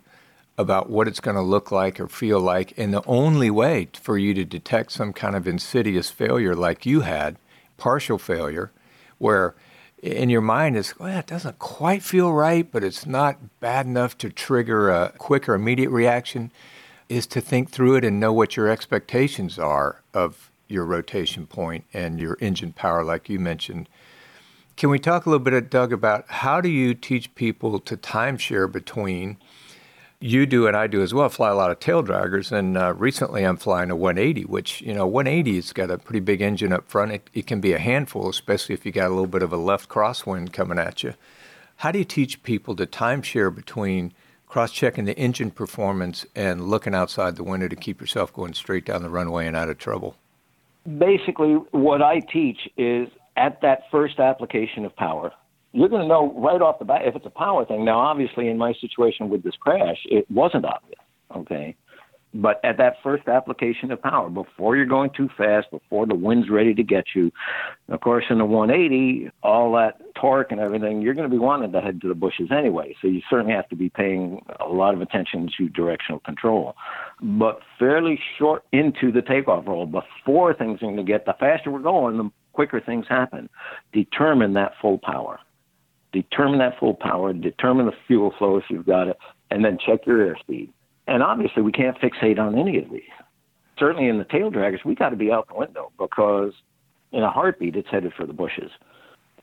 about 0.58 0.90
what 0.90 1.08
it's 1.08 1.22
going 1.22 1.38
to 1.38 1.42
look 1.42 1.72
like 1.72 2.02
or 2.02 2.08
feel 2.10 2.40
like. 2.40 2.78
And 2.78 2.94
the 2.94 3.06
only 3.06 3.50
way 3.50 3.88
for 3.94 4.18
you 4.18 4.34
to 4.34 4.44
detect 4.44 4.92
some 4.92 5.14
kind 5.14 5.38
of 5.38 5.48
insidious 5.48 6.10
failure 6.10 6.54
like 6.54 6.86
you 6.86 7.02
had, 7.02 7.38
partial 7.78 8.18
failure, 8.18 8.72
where 9.20 9.56
in 10.02 10.30
your 10.30 10.42
mind 10.42 10.76
is, 10.76 10.98
well, 10.98 11.20
it 11.20 11.28
doesn't 11.28 11.60
quite 11.60 12.02
feel 12.02 12.34
right, 12.34 12.70
but 12.72 12.84
it's 12.84 13.06
not 13.06 13.60
bad 13.60 13.86
enough 13.86 14.18
to 14.18 14.30
trigger 14.30 14.90
a 14.90 15.14
quick 15.18 15.48
or 15.48 15.54
immediate 15.54 15.90
reaction, 15.90 16.52
is 17.08 17.28
to 17.28 17.42
think 17.42 17.70
through 17.70 17.96
it 17.96 18.06
and 18.06 18.20
know 18.20 18.34
what 18.34 18.56
your 18.56 18.68
expectations 18.68 19.60
are 19.60 20.02
of 20.14 20.52
your 20.68 20.86
rotation 20.86 21.48
point 21.48 21.84
and 21.94 22.20
your 22.20 22.38
engine 22.40 22.72
power, 22.72 23.04
like 23.04 23.30
you 23.30 23.40
mentioned. 23.40 23.90
Can 24.78 24.90
we 24.90 25.00
talk 25.00 25.26
a 25.26 25.30
little 25.30 25.44
bit, 25.44 25.70
Doug, 25.70 25.92
about 25.92 26.26
how 26.28 26.62
do 26.62 26.70
you 26.70 26.94
teach 26.94 27.36
people 27.36 27.80
to 27.80 27.98
timeshare 27.98 28.72
between 28.72 29.38
you 30.22 30.46
do 30.46 30.68
and 30.68 30.76
I 30.76 30.88
do 30.88 31.02
as 31.02 31.14
well, 31.14 31.30
fly 31.30 31.50
a 31.50 31.56
lot 31.56 31.72
of 31.72 31.80
tail 31.80 32.04
draggers. 32.04 32.52
And 32.52 32.78
uh, 32.78 32.94
recently 32.94 33.44
I'm 33.44 33.58
flying 33.58 33.90
a 33.90 33.96
180, 33.96 34.44
which, 34.46 34.82
you 34.82 34.94
know, 34.94 35.10
180's 35.10 35.74
got 35.74 35.90
a 35.90 35.98
pretty 35.98 36.20
big 36.20 36.42
engine 36.42 36.74
up 36.74 36.90
front. 36.90 37.12
It, 37.12 37.30
it 37.34 37.48
can 37.48 37.62
be 37.62 37.74
a 37.74 37.80
handful, 37.80 38.30
especially 38.30 38.74
if 38.74 38.86
you 38.86 38.92
got 38.92 39.08
a 39.08 39.14
little 39.14 39.28
bit 39.28 39.44
of 39.44 39.54
a 39.54 39.58
left 39.58 39.90
crosswind 39.90 40.52
coming 40.52 40.78
at 40.78 41.04
you. 41.04 41.14
How 41.78 41.92
do 41.92 42.00
you 42.00 42.06
teach 42.06 42.44
people 42.44 42.76
to 42.76 42.86
timeshare 42.86 43.54
between 43.54 44.14
cross 44.48 44.72
checking 44.72 45.06
the 45.06 45.18
engine 45.18 45.52
performance 45.52 46.26
and 46.36 46.68
looking 46.68 46.94
outside 46.94 47.38
the 47.38 47.44
window 47.44 47.70
to 47.70 47.76
keep 47.76 48.02
yourself 48.02 48.34
going 48.34 48.54
straight 48.54 48.84
down 48.84 49.02
the 49.04 49.10
runway 49.10 49.48
and 49.48 49.56
out 49.56 49.70
of 49.70 49.78
trouble? 49.78 50.18
Basically, 50.98 51.54
what 51.72 52.02
I 52.02 52.20
teach 52.20 52.68
is 52.76 53.08
at 53.38 53.62
that 53.62 53.84
first 53.92 54.20
application 54.20 54.84
of 54.84 54.96
power, 54.96 55.32
you're 55.72 55.90
going 55.90 56.02
to 56.02 56.08
know 56.08 56.34
right 56.38 56.62
off 56.62 56.80
the 56.80 56.86
bat 56.86 57.02
if 57.06 57.16
it's 57.16 57.26
a 57.26 57.30
power 57.30 57.66
thing. 57.66 57.86
Now, 57.86 58.00
obviously, 58.00 58.48
in 58.48 58.58
my 58.58 58.74
situation 58.82 59.30
with 59.30 59.44
this 59.44 59.56
crash, 59.60 59.98
it 60.06 60.30
wasn't 60.32 60.66
obvious. 60.66 61.00
Okay, 61.36 61.76
But 62.34 62.64
at 62.64 62.78
that 62.78 62.98
first 63.02 63.28
application 63.28 63.92
of 63.92 64.02
power, 64.02 64.30
before 64.30 64.76
you're 64.76 64.86
going 64.86 65.10
too 65.18 65.30
fast, 65.36 65.72
before 65.72 66.06
the 66.06 66.14
wind's 66.14 66.50
ready 66.50 66.76
to 66.76 66.84
get 66.84 67.06
you, 67.16 67.32
of 67.88 68.02
course, 68.02 68.26
in 68.30 68.38
the 68.38 68.46
180, 68.46 69.32
all 69.42 69.74
that 69.74 70.00
torque 70.14 70.52
and 70.52 70.60
everything, 70.60 71.02
you're 71.02 71.16
going 71.16 71.30
to 71.30 71.36
be 71.36 71.40
wanting 71.40 71.72
to 71.72 71.82
head 71.82 72.02
to 72.02 72.08
the 72.08 72.14
bushes 72.14 72.50
anyway. 72.52 72.96
So 73.02 73.08
you 73.08 73.22
certainly 73.30 73.54
have 73.54 73.68
to 73.70 73.76
be 73.76 73.90
paying 73.90 74.46
a 74.60 74.68
lot 74.68 74.94
of 74.94 75.02
attention 75.02 75.50
to 75.58 75.70
directional 75.70 76.20
control. 76.20 76.76
But 77.20 77.62
fairly 77.80 78.20
short 78.38 78.64
into 78.72 79.12
the 79.12 79.24
takeoff 79.24 79.66
roll, 79.66 79.88
before 79.88 80.54
things 80.54 80.78
are 80.84 80.86
going 80.86 80.98
to 80.98 81.04
get, 81.04 81.26
the 81.26 81.34
faster 81.40 81.72
we're 81.72 81.80
going, 81.80 82.18
the 82.18 82.30
quicker 82.54 82.80
things 82.80 83.06
happen. 83.10 83.50
Determine 83.92 84.54
that 84.54 84.74
full 84.80 85.00
power. 85.00 85.40
Determine 86.12 86.60
that 86.60 86.80
full 86.80 86.96
power, 86.96 87.34
determine 87.34 87.86
the 87.86 87.94
fuel 88.08 88.34
flow 88.38 88.58
if 88.58 88.64
you've 88.70 88.86
got 88.86 89.08
it, 89.08 89.18
and 89.52 89.64
then 89.64 89.78
check 89.86 90.06
your 90.06 90.18
airspeed 90.18 90.70
and 91.10 91.24
obviously, 91.24 91.64
we 91.64 91.72
can't 91.72 91.98
fixate 92.00 92.38
on 92.38 92.58
any 92.58 92.78
of 92.78 92.92
these. 92.92 93.02
Certainly, 93.80 94.10
in 94.10 94.20
the 94.20 94.26
tail 94.26 94.52
draggers, 94.52 94.86
we 94.86 94.94
got 94.94 95.10
to 95.10 95.16
be 95.16 95.32
out 95.32 95.48
the 95.48 95.56
window 95.56 95.92
because 95.98 96.54
in 97.12 97.24
a 97.24 97.32
heartbeat, 97.32 97.76
it's 97.76 97.90
headed 97.90 98.14
for 98.14 98.28
the 98.28 98.34
bushes, 98.34 98.70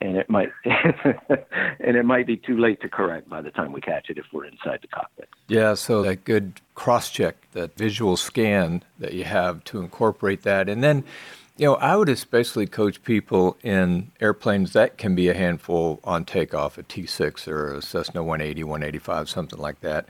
and 0.01 0.17
it 0.17 0.31
might 0.31 0.51
and 0.65 1.97
it 1.97 2.05
might 2.05 2.27
be 2.29 2.37
too 2.37 2.57
late 2.57 2.81
to 2.83 2.89
correct 2.89 3.29
by 3.29 3.43
the 3.43 3.51
time 3.51 3.73
we 3.73 3.81
catch 3.81 4.09
it 4.11 4.17
if 4.17 4.27
we're 4.33 4.45
inside 4.45 4.79
the 4.81 4.87
cockpit. 4.87 5.29
Yeah, 5.49 5.75
so 5.75 6.03
that 6.03 6.23
good 6.23 6.61
cross 6.77 7.11
check, 7.11 7.51
that 7.51 7.77
visual 7.77 8.17
scan 8.17 8.85
that 9.01 9.15
you 9.15 9.25
have 9.25 9.65
to 9.65 9.81
incorporate 9.81 10.43
that, 10.43 10.69
and 10.69 10.85
then. 10.85 11.05
You 11.59 11.67
know, 11.67 11.75
I 11.77 11.97
would 11.97 12.11
especially 12.11 12.67
coach 12.67 13.03
people 13.03 13.57
in 13.63 14.11
airplanes 14.21 14.75
that 14.75 14.99
can 14.99 15.15
be 15.15 15.29
a 15.29 15.35
handful 15.35 16.01
on 16.05 16.25
takeoff, 16.27 16.77
a 16.77 16.83
T6 16.83 17.49
or 17.49 17.75
a 17.75 17.83
Cessna 17.83 18.23
180, 18.23 18.63
185, 18.63 19.31
something 19.31 19.59
like 19.59 19.81
that 19.81 20.07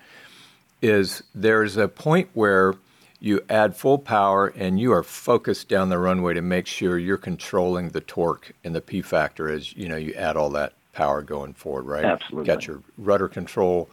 is 0.82 1.22
there's 1.34 1.76
a 1.76 1.88
point 1.88 2.28
where 2.34 2.74
you 3.18 3.40
add 3.48 3.76
full 3.76 3.98
power 3.98 4.48
and 4.48 4.78
you 4.78 4.92
are 4.92 5.02
focused 5.02 5.68
down 5.68 5.88
the 5.88 5.98
runway 5.98 6.34
to 6.34 6.42
make 6.42 6.66
sure 6.66 6.98
you're 6.98 7.16
controlling 7.16 7.90
the 7.90 8.00
torque 8.00 8.52
and 8.62 8.74
the 8.74 8.80
P 8.80 9.00
factor 9.00 9.48
as 9.48 9.74
you 9.74 9.88
know 9.88 9.96
you 9.96 10.12
add 10.14 10.36
all 10.36 10.50
that 10.50 10.74
power 10.92 11.22
going 11.22 11.54
forward, 11.54 11.86
right? 11.86 12.04
Absolutely. 12.04 12.46
Got 12.46 12.66
your 12.66 12.82
rudder 12.98 13.28
control. 13.28 13.88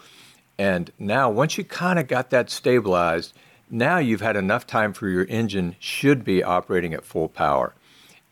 And 0.58 0.92
now 1.00 1.30
once 1.30 1.58
you 1.58 1.64
kind 1.64 2.00
of 2.00 2.08
got 2.08 2.30
that 2.32 2.50
stabilized, 2.50 3.34
now 3.74 3.98
you've 3.98 4.22
had 4.22 4.36
enough 4.36 4.68
time 4.68 4.94
for 4.94 5.10
your 5.10 5.26
engine 5.26 5.76
should 5.80 6.24
be 6.24 6.44
operating 6.44 6.94
at 6.94 7.04
full 7.04 7.28
power. 7.28 7.74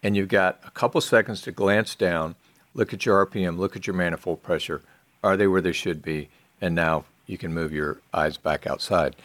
And 0.03 0.15
you've 0.15 0.29
got 0.29 0.59
a 0.63 0.69
couple 0.69 1.01
seconds 1.01 1.41
to 1.41 1.51
glance 1.51 1.95
down, 1.95 2.35
look 2.75 2.93
at 2.93 3.05
your 3.05 3.25
RPM, 3.25 3.57
look 3.57 3.75
at 3.75 3.87
your 3.87 3.95
manifold 3.95 4.43
pressure. 4.43 4.81
Are 5.23 5.35
they 5.35 5.47
where 5.47 5.61
they 5.61 5.71
should 5.71 6.03
be? 6.03 6.29
And 6.61 6.75
now 6.75 7.05
you 7.25 7.39
can 7.39 7.53
move 7.53 7.73
your 7.73 7.97
eyes 8.13 8.37
back 8.37 8.67
outside. 8.67 9.15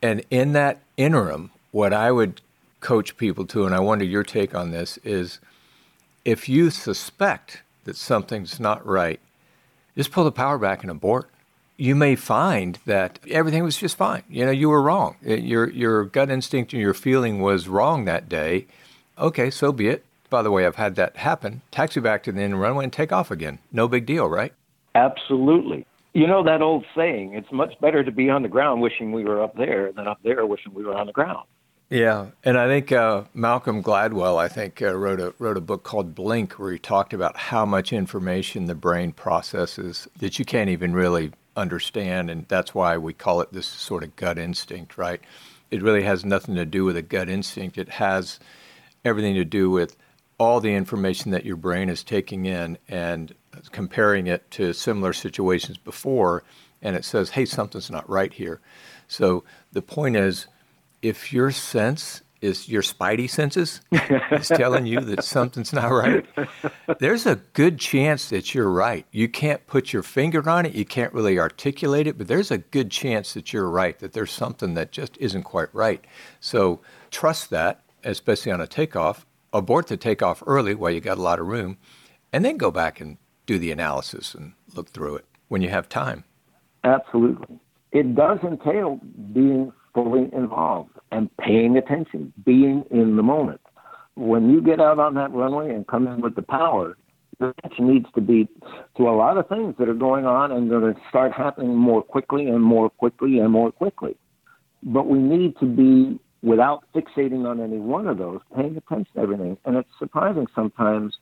And 0.00 0.24
in 0.30 0.52
that 0.52 0.80
interim, 0.96 1.50
what 1.72 1.92
I 1.92 2.12
would 2.12 2.40
coach 2.78 3.16
people 3.16 3.44
to, 3.46 3.66
and 3.66 3.74
I 3.74 3.80
wonder 3.80 4.04
your 4.04 4.22
take 4.22 4.54
on 4.54 4.70
this, 4.70 4.98
is 4.98 5.40
if 6.24 6.48
you 6.48 6.70
suspect 6.70 7.62
that 7.84 7.96
something's 7.96 8.60
not 8.60 8.86
right, 8.86 9.18
just 9.96 10.12
pull 10.12 10.24
the 10.24 10.32
power 10.32 10.58
back 10.58 10.82
and 10.82 10.90
abort. 10.90 11.28
You 11.80 11.94
may 11.94 12.14
find 12.14 12.78
that 12.84 13.18
everything 13.30 13.64
was 13.64 13.78
just 13.78 13.96
fine. 13.96 14.22
You 14.28 14.44
know, 14.44 14.50
you 14.50 14.68
were 14.68 14.82
wrong. 14.82 15.16
Your 15.22 15.70
your 15.70 16.04
gut 16.04 16.30
instinct 16.30 16.74
and 16.74 16.82
your 16.82 16.92
feeling 16.92 17.40
was 17.40 17.68
wrong 17.68 18.04
that 18.04 18.28
day. 18.28 18.66
Okay, 19.16 19.48
so 19.50 19.72
be 19.72 19.88
it. 19.88 20.04
By 20.28 20.42
the 20.42 20.50
way, 20.50 20.66
I've 20.66 20.76
had 20.76 20.94
that 20.96 21.16
happen. 21.16 21.62
Taxi 21.70 21.98
back 21.98 22.22
to 22.24 22.32
the 22.32 22.42
end 22.42 22.60
runway 22.60 22.84
and 22.84 22.92
take 22.92 23.12
off 23.12 23.30
again. 23.30 23.60
No 23.72 23.88
big 23.88 24.04
deal, 24.04 24.28
right? 24.28 24.52
Absolutely. 24.94 25.86
You 26.12 26.26
know 26.26 26.44
that 26.44 26.60
old 26.60 26.84
saying, 26.94 27.32
it's 27.32 27.50
much 27.50 27.72
better 27.80 28.04
to 28.04 28.12
be 28.12 28.28
on 28.28 28.42
the 28.42 28.48
ground 28.48 28.82
wishing 28.82 29.12
we 29.12 29.24
were 29.24 29.42
up 29.42 29.56
there 29.56 29.90
than 29.90 30.06
up 30.06 30.18
there 30.22 30.44
wishing 30.44 30.74
we 30.74 30.84
were 30.84 30.94
on 30.94 31.06
the 31.06 31.14
ground. 31.14 31.46
Yeah, 31.88 32.26
and 32.44 32.58
I 32.58 32.66
think 32.66 32.92
uh, 32.92 33.22
Malcolm 33.32 33.82
Gladwell, 33.82 34.36
I 34.36 34.48
think, 34.48 34.82
uh, 34.82 34.94
wrote 34.94 35.18
a 35.18 35.32
wrote 35.38 35.56
a 35.56 35.62
book 35.62 35.82
called 35.82 36.14
Blink, 36.14 36.58
where 36.58 36.72
he 36.72 36.78
talked 36.78 37.14
about 37.14 37.38
how 37.38 37.64
much 37.64 37.90
information 37.90 38.66
the 38.66 38.74
brain 38.74 39.12
processes 39.12 40.06
that 40.18 40.38
you 40.38 40.44
can't 40.44 40.68
even 40.68 40.92
really 40.92 41.32
understand, 41.56 42.30
and 42.30 42.46
that's 42.48 42.74
why 42.74 42.96
we 42.96 43.12
call 43.12 43.40
it 43.40 43.52
this 43.52 43.66
sort 43.66 44.04
of 44.04 44.16
gut 44.16 44.38
instinct, 44.38 44.96
right? 44.96 45.20
It 45.70 45.82
really 45.82 46.02
has 46.02 46.24
nothing 46.24 46.54
to 46.56 46.64
do 46.64 46.84
with 46.84 46.96
a 46.96 47.02
gut 47.02 47.28
instinct. 47.28 47.78
It 47.78 47.88
has 47.90 48.40
everything 49.04 49.34
to 49.34 49.44
do 49.44 49.70
with 49.70 49.96
all 50.38 50.60
the 50.60 50.74
information 50.74 51.30
that 51.32 51.44
your 51.44 51.56
brain 51.56 51.88
is 51.88 52.02
taking 52.02 52.46
in 52.46 52.78
and 52.88 53.34
comparing 53.72 54.26
it 54.26 54.50
to 54.52 54.72
similar 54.72 55.12
situations 55.12 55.76
before, 55.76 56.42
and 56.80 56.96
it 56.96 57.04
says, 57.04 57.30
hey, 57.30 57.44
something's 57.44 57.90
not 57.90 58.08
right 58.08 58.32
here. 58.32 58.60
So 59.06 59.44
the 59.72 59.82
point 59.82 60.16
is, 60.16 60.46
if 61.02 61.32
your 61.32 61.50
sense 61.50 62.22
is 62.40 62.68
your 62.68 62.82
spidey 62.82 63.28
senses 63.28 63.80
is 64.30 64.48
telling 64.48 64.86
you 64.86 65.00
that 65.00 65.24
something's 65.24 65.72
not 65.72 65.88
right, 65.88 66.26
there's 66.98 67.26
a 67.26 67.36
good 67.52 67.78
chance 67.78 68.28
that 68.30 68.54
you're 68.54 68.70
right. 68.70 69.06
You 69.10 69.28
can't 69.28 69.66
put 69.66 69.92
your 69.92 70.02
finger 70.02 70.48
on 70.48 70.66
it, 70.66 70.74
you 70.74 70.84
can't 70.84 71.12
really 71.12 71.38
articulate 71.38 72.06
it, 72.06 72.16
but 72.16 72.28
there's 72.28 72.50
a 72.50 72.58
good 72.58 72.90
chance 72.90 73.34
that 73.34 73.52
you're 73.52 73.68
right, 73.68 73.98
that 73.98 74.12
there's 74.12 74.32
something 74.32 74.74
that 74.74 74.92
just 74.92 75.16
isn't 75.18 75.42
quite 75.42 75.74
right. 75.74 76.04
So 76.40 76.80
trust 77.10 77.50
that, 77.50 77.82
especially 78.04 78.52
on 78.52 78.60
a 78.60 78.66
takeoff. 78.66 79.26
Abort 79.52 79.88
the 79.88 79.96
takeoff 79.96 80.44
early 80.46 80.76
while 80.76 80.92
you 80.92 81.00
got 81.00 81.18
a 81.18 81.22
lot 81.22 81.40
of 81.40 81.46
room, 81.46 81.76
and 82.32 82.44
then 82.44 82.56
go 82.56 82.70
back 82.70 83.00
and 83.00 83.18
do 83.46 83.58
the 83.58 83.72
analysis 83.72 84.32
and 84.32 84.52
look 84.74 84.90
through 84.90 85.16
it 85.16 85.24
when 85.48 85.60
you 85.60 85.68
have 85.68 85.88
time. 85.88 86.22
Absolutely. 86.84 87.58
It 87.90 88.14
does 88.14 88.38
entail 88.44 89.00
being 89.32 89.72
fully 89.92 90.30
involved 90.32 90.99
and 91.10 91.34
paying 91.38 91.76
attention, 91.76 92.32
being 92.44 92.84
in 92.90 93.16
the 93.16 93.22
moment. 93.22 93.60
When 94.14 94.50
you 94.50 94.60
get 94.60 94.80
out 94.80 94.98
on 94.98 95.14
that 95.14 95.32
runway 95.32 95.74
and 95.74 95.86
come 95.86 96.06
in 96.06 96.20
with 96.20 96.34
the 96.34 96.42
power, 96.42 96.96
the 97.38 97.54
attention 97.58 97.92
needs 97.92 98.06
to 98.14 98.20
be 98.20 98.48
to 98.96 99.08
a 99.08 99.16
lot 99.16 99.38
of 99.38 99.48
things 99.48 99.74
that 99.78 99.88
are 99.88 99.94
going 99.94 100.26
on 100.26 100.52
and 100.52 100.68
going 100.68 100.94
to 100.94 101.00
start 101.08 101.32
happening 101.32 101.74
more 101.74 102.02
quickly 102.02 102.46
and 102.46 102.62
more 102.62 102.90
quickly 102.90 103.38
and 103.38 103.50
more 103.50 103.72
quickly. 103.72 104.16
But 104.82 105.06
we 105.06 105.18
need 105.18 105.58
to 105.60 105.66
be, 105.66 106.18
without 106.42 106.84
fixating 106.94 107.46
on 107.46 107.60
any 107.60 107.78
one 107.78 108.06
of 108.06 108.18
those, 108.18 108.40
paying 108.54 108.76
attention 108.76 109.12
to 109.14 109.20
everything. 109.20 109.56
And 109.64 109.76
it's 109.76 109.88
surprising 109.98 110.46
sometimes 110.54 111.14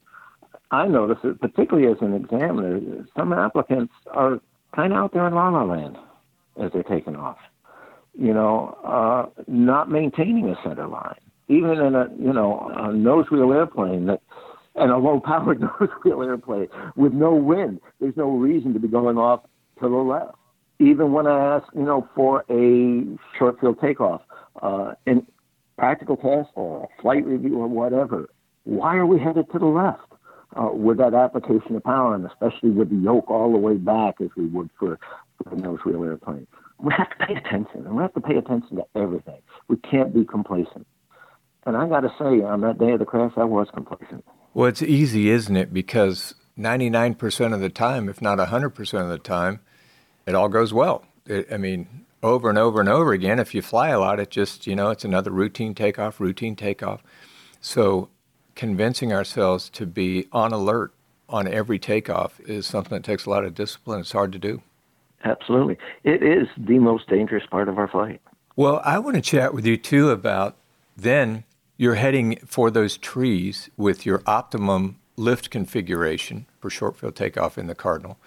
I 0.70 0.87
notice 0.87 1.18
it, 1.24 1.40
particularly 1.40 1.90
as 1.90 1.98
an 2.01 2.14
examiner, 2.14 2.81
some 3.16 3.33
applicants 3.33 3.92
are 4.11 4.40
kind 4.74 4.92
of 4.92 4.98
out 4.98 5.12
there 5.12 5.27
in 5.27 5.35
la 5.35 5.48
la 5.48 5.64
land 5.64 5.96
as 6.61 6.72
they're 6.72 6.83
taking 6.83 7.16
off. 7.16 7.38
You 8.20 8.35
know, 8.35 8.76
uh, 8.85 9.42
not 9.46 9.90
maintaining 9.90 10.48
a 10.48 10.57
center 10.64 10.88
line, 10.88 11.20
even 11.48 11.78
in 11.78 11.94
a 11.94 12.09
you 12.18 12.33
know 12.33 12.70
a 12.76 12.92
nose 12.92 13.26
wheel 13.31 13.52
airplane 13.52 14.07
that, 14.07 14.20
and 14.74 14.90
a 14.90 14.96
low 14.96 15.20
powered 15.20 15.61
nose 15.81 15.88
wheel 16.04 16.22
airplane 16.22 16.68
with 16.96 17.12
no 17.12 17.35
wind. 17.35 17.81
There's 18.00 18.16
no 18.16 18.31
reason 18.31 18.74
to 18.74 18.81
be 18.81 18.88
going 18.88 19.18
off 19.18 19.42
to 19.81 19.88
the 19.88 19.96
left. 19.96 20.35
Even 20.81 21.12
when 21.12 21.26
I 21.26 21.57
ask, 21.57 21.66
you 21.74 21.83
know, 21.83 22.09
for 22.14 22.44
a 22.50 23.04
short 23.38 23.61
field 23.61 23.78
takeoff, 23.81 24.22
uh, 24.62 24.94
in 25.07 25.26
practical 25.76 26.16
test 26.16 26.50
or 26.54 26.85
a 26.85 27.02
flight 27.02 27.24
review 27.24 27.59
or 27.59 27.68
whatever, 27.68 28.28
why 28.64 28.96
are 28.96 29.07
we 29.07 29.18
headed 29.18 29.50
to 29.52 29.59
the 29.59 29.66
left? 29.66 30.09
uh, 30.57 30.70
with 30.72 30.98
that 30.98 31.14
application 31.14 31.76
of 31.76 31.85
power, 31.85 32.14
and 32.14 32.26
especially 32.26 32.70
with 32.70 32.90
the 32.90 32.96
yoke 32.96 33.31
all 33.31 33.52
the 33.52 33.59
way 33.59 33.74
back 33.74 34.16
as 34.20 34.28
we 34.37 34.46
would 34.46 34.70
for, 34.78 34.98
for 35.42 35.54
a 35.54 35.57
nose 35.57 35.78
wheel 35.85 36.04
airplane. 36.04 36.46
We 36.80 36.92
have 36.96 37.10
to 37.10 37.26
pay 37.26 37.34
attention, 37.34 37.86
and 37.86 37.96
we 37.96 38.02
have 38.02 38.14
to 38.14 38.20
pay 38.20 38.36
attention 38.36 38.76
to 38.76 38.84
everything. 38.94 39.40
We 39.68 39.76
can't 39.78 40.14
be 40.14 40.24
complacent. 40.24 40.86
And 41.66 41.76
I 41.76 41.88
got 41.88 42.00
to 42.00 42.08
say, 42.18 42.42
on 42.42 42.60
that 42.62 42.78
day 42.78 42.92
of 42.92 43.00
the 43.00 43.04
crash, 43.04 43.32
I 43.36 43.44
was 43.44 43.68
complacent. 43.74 44.24
Well, 44.54 44.68
it's 44.68 44.82
easy, 44.82 45.28
isn't 45.28 45.56
it? 45.56 45.72
Because 45.72 46.34
99% 46.58 47.52
of 47.52 47.60
the 47.60 47.68
time, 47.68 48.08
if 48.08 48.22
not 48.22 48.38
100% 48.38 49.02
of 49.02 49.08
the 49.08 49.18
time, 49.18 49.60
it 50.26 50.34
all 50.34 50.48
goes 50.48 50.72
well. 50.72 51.04
It, 51.26 51.52
I 51.52 51.56
mean, 51.56 52.06
over 52.22 52.48
and 52.48 52.58
over 52.58 52.80
and 52.80 52.88
over 52.88 53.12
again, 53.12 53.38
if 53.38 53.54
you 53.54 53.62
fly 53.62 53.90
a 53.90 54.00
lot, 54.00 54.20
it 54.20 54.30
just, 54.30 54.66
you 54.66 54.74
know, 54.74 54.90
it's 54.90 55.04
another 55.04 55.30
routine 55.30 55.74
takeoff, 55.74 56.20
routine 56.20 56.56
takeoff. 56.56 57.02
So 57.60 58.08
convincing 58.54 59.12
ourselves 59.12 59.68
to 59.70 59.86
be 59.86 60.26
on 60.32 60.52
alert 60.52 60.92
on 61.28 61.46
every 61.46 61.78
takeoff 61.78 62.40
is 62.40 62.66
something 62.66 62.96
that 62.96 63.04
takes 63.04 63.26
a 63.26 63.30
lot 63.30 63.44
of 63.44 63.54
discipline. 63.54 64.00
It's 64.00 64.12
hard 64.12 64.32
to 64.32 64.38
do. 64.38 64.62
Absolutely. 65.24 65.78
It 66.04 66.22
is 66.22 66.48
the 66.57 66.78
most 66.78 67.09
dangerous 67.09 67.44
part 67.51 67.68
of 67.68 67.78
our 67.78 67.88
flight. 67.88 68.20
Well, 68.57 68.80
I 68.84 68.99
want 68.99 69.16
to 69.16 69.22
chat 69.22 69.55
with 69.55 69.66
you 69.66 69.76
too 69.76 70.11
about 70.11 70.57
then 70.97 71.45
you're 71.76 71.95
heading 71.95 72.36
for 72.45 72.70
those 72.70 72.97
trees 72.97 73.70
with 73.76 74.05
your 74.05 74.22
optimum 74.26 74.99
lift 75.16 75.51
configuration 75.51 76.47
for 76.61 76.70
short 76.70 76.97
field 76.97 77.16
takeoff 77.16 77.59
in 77.59 77.66
the 77.66 77.74
Cardinal. 77.74 78.18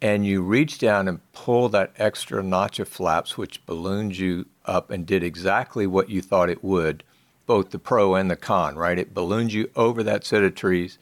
And 0.00 0.26
you 0.26 0.42
reach 0.42 0.78
down 0.78 1.08
and 1.08 1.20
pull 1.32 1.68
that 1.70 1.92
extra 1.96 2.42
notch 2.42 2.78
of 2.78 2.88
flaps, 2.88 3.38
which 3.38 3.64
balloons 3.64 4.20
you 4.20 4.46
up 4.66 4.90
and 4.90 5.06
did 5.06 5.22
exactly 5.22 5.86
what 5.86 6.10
you 6.10 6.20
thought 6.20 6.50
it 6.50 6.62
would 6.62 7.02
both 7.46 7.70
the 7.70 7.78
pro 7.78 8.14
and 8.14 8.30
the 8.30 8.36
con, 8.36 8.76
right? 8.76 8.98
It 8.98 9.14
balloons 9.14 9.54
you 9.54 9.70
over 9.76 10.02
that 10.02 10.24
set 10.24 10.42
of 10.42 10.54
trees. 10.54 10.98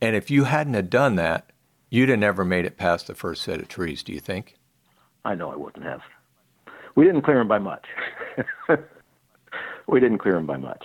And 0.00 0.16
if 0.16 0.30
you 0.30 0.44
hadn't 0.44 0.74
have 0.74 0.90
done 0.90 1.16
that, 1.16 1.50
you'd 1.96 2.10
have 2.10 2.18
never 2.18 2.44
made 2.44 2.64
it 2.66 2.76
past 2.76 3.06
the 3.06 3.14
first 3.14 3.42
set 3.42 3.60
of 3.60 3.68
trees, 3.68 4.02
do 4.02 4.12
you 4.12 4.20
think? 4.20 4.56
I 5.24 5.34
know 5.34 5.50
I 5.50 5.56
wouldn't 5.56 5.84
have. 5.84 6.00
We 6.94 7.04
didn't 7.04 7.22
clear 7.22 7.40
him 7.40 7.48
by 7.48 7.58
much. 7.58 7.84
we 9.88 10.00
didn't 10.00 10.18
clear 10.18 10.36
him 10.36 10.46
by 10.46 10.58
much. 10.58 10.84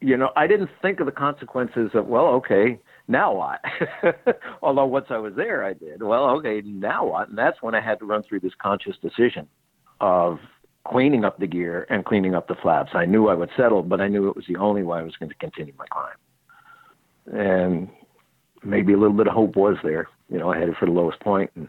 You 0.00 0.16
know, 0.16 0.30
I 0.36 0.46
didn't 0.46 0.70
think 0.80 1.00
of 1.00 1.06
the 1.06 1.12
consequences 1.12 1.90
of, 1.94 2.06
well, 2.06 2.26
okay, 2.26 2.80
now 3.08 3.34
what? 3.34 3.60
Although 4.62 4.86
once 4.86 5.06
I 5.10 5.18
was 5.18 5.34
there, 5.36 5.64
I 5.64 5.74
did. 5.74 6.02
Well, 6.02 6.24
okay, 6.38 6.62
now 6.64 7.06
what? 7.06 7.28
And 7.28 7.38
that's 7.38 7.60
when 7.62 7.74
I 7.74 7.80
had 7.80 7.98
to 8.00 8.04
run 8.04 8.22
through 8.22 8.40
this 8.40 8.52
conscious 8.60 8.96
decision 9.02 9.46
of 10.00 10.38
cleaning 10.86 11.24
up 11.24 11.38
the 11.38 11.46
gear 11.46 11.86
and 11.90 12.04
cleaning 12.04 12.34
up 12.34 12.48
the 12.48 12.54
flaps. 12.62 12.92
I 12.94 13.04
knew 13.04 13.28
I 13.28 13.34
would 13.34 13.50
settle, 13.56 13.82
but 13.82 14.00
I 14.00 14.08
knew 14.08 14.28
it 14.28 14.36
was 14.36 14.44
the 14.48 14.56
only 14.56 14.82
way 14.82 15.00
I 15.00 15.02
was 15.02 15.16
going 15.16 15.30
to 15.30 15.34
continue 15.36 15.72
my 15.78 15.86
climb. 15.90 17.38
And 17.40 17.88
maybe 18.62 18.92
a 18.92 18.96
little 18.96 19.16
bit 19.16 19.26
of 19.26 19.34
hope 19.34 19.56
was 19.56 19.76
there. 19.82 20.08
You 20.30 20.38
know, 20.38 20.52
I 20.52 20.58
headed 20.58 20.76
for 20.76 20.86
the 20.86 20.92
lowest 20.92 21.20
point, 21.20 21.50
and 21.54 21.68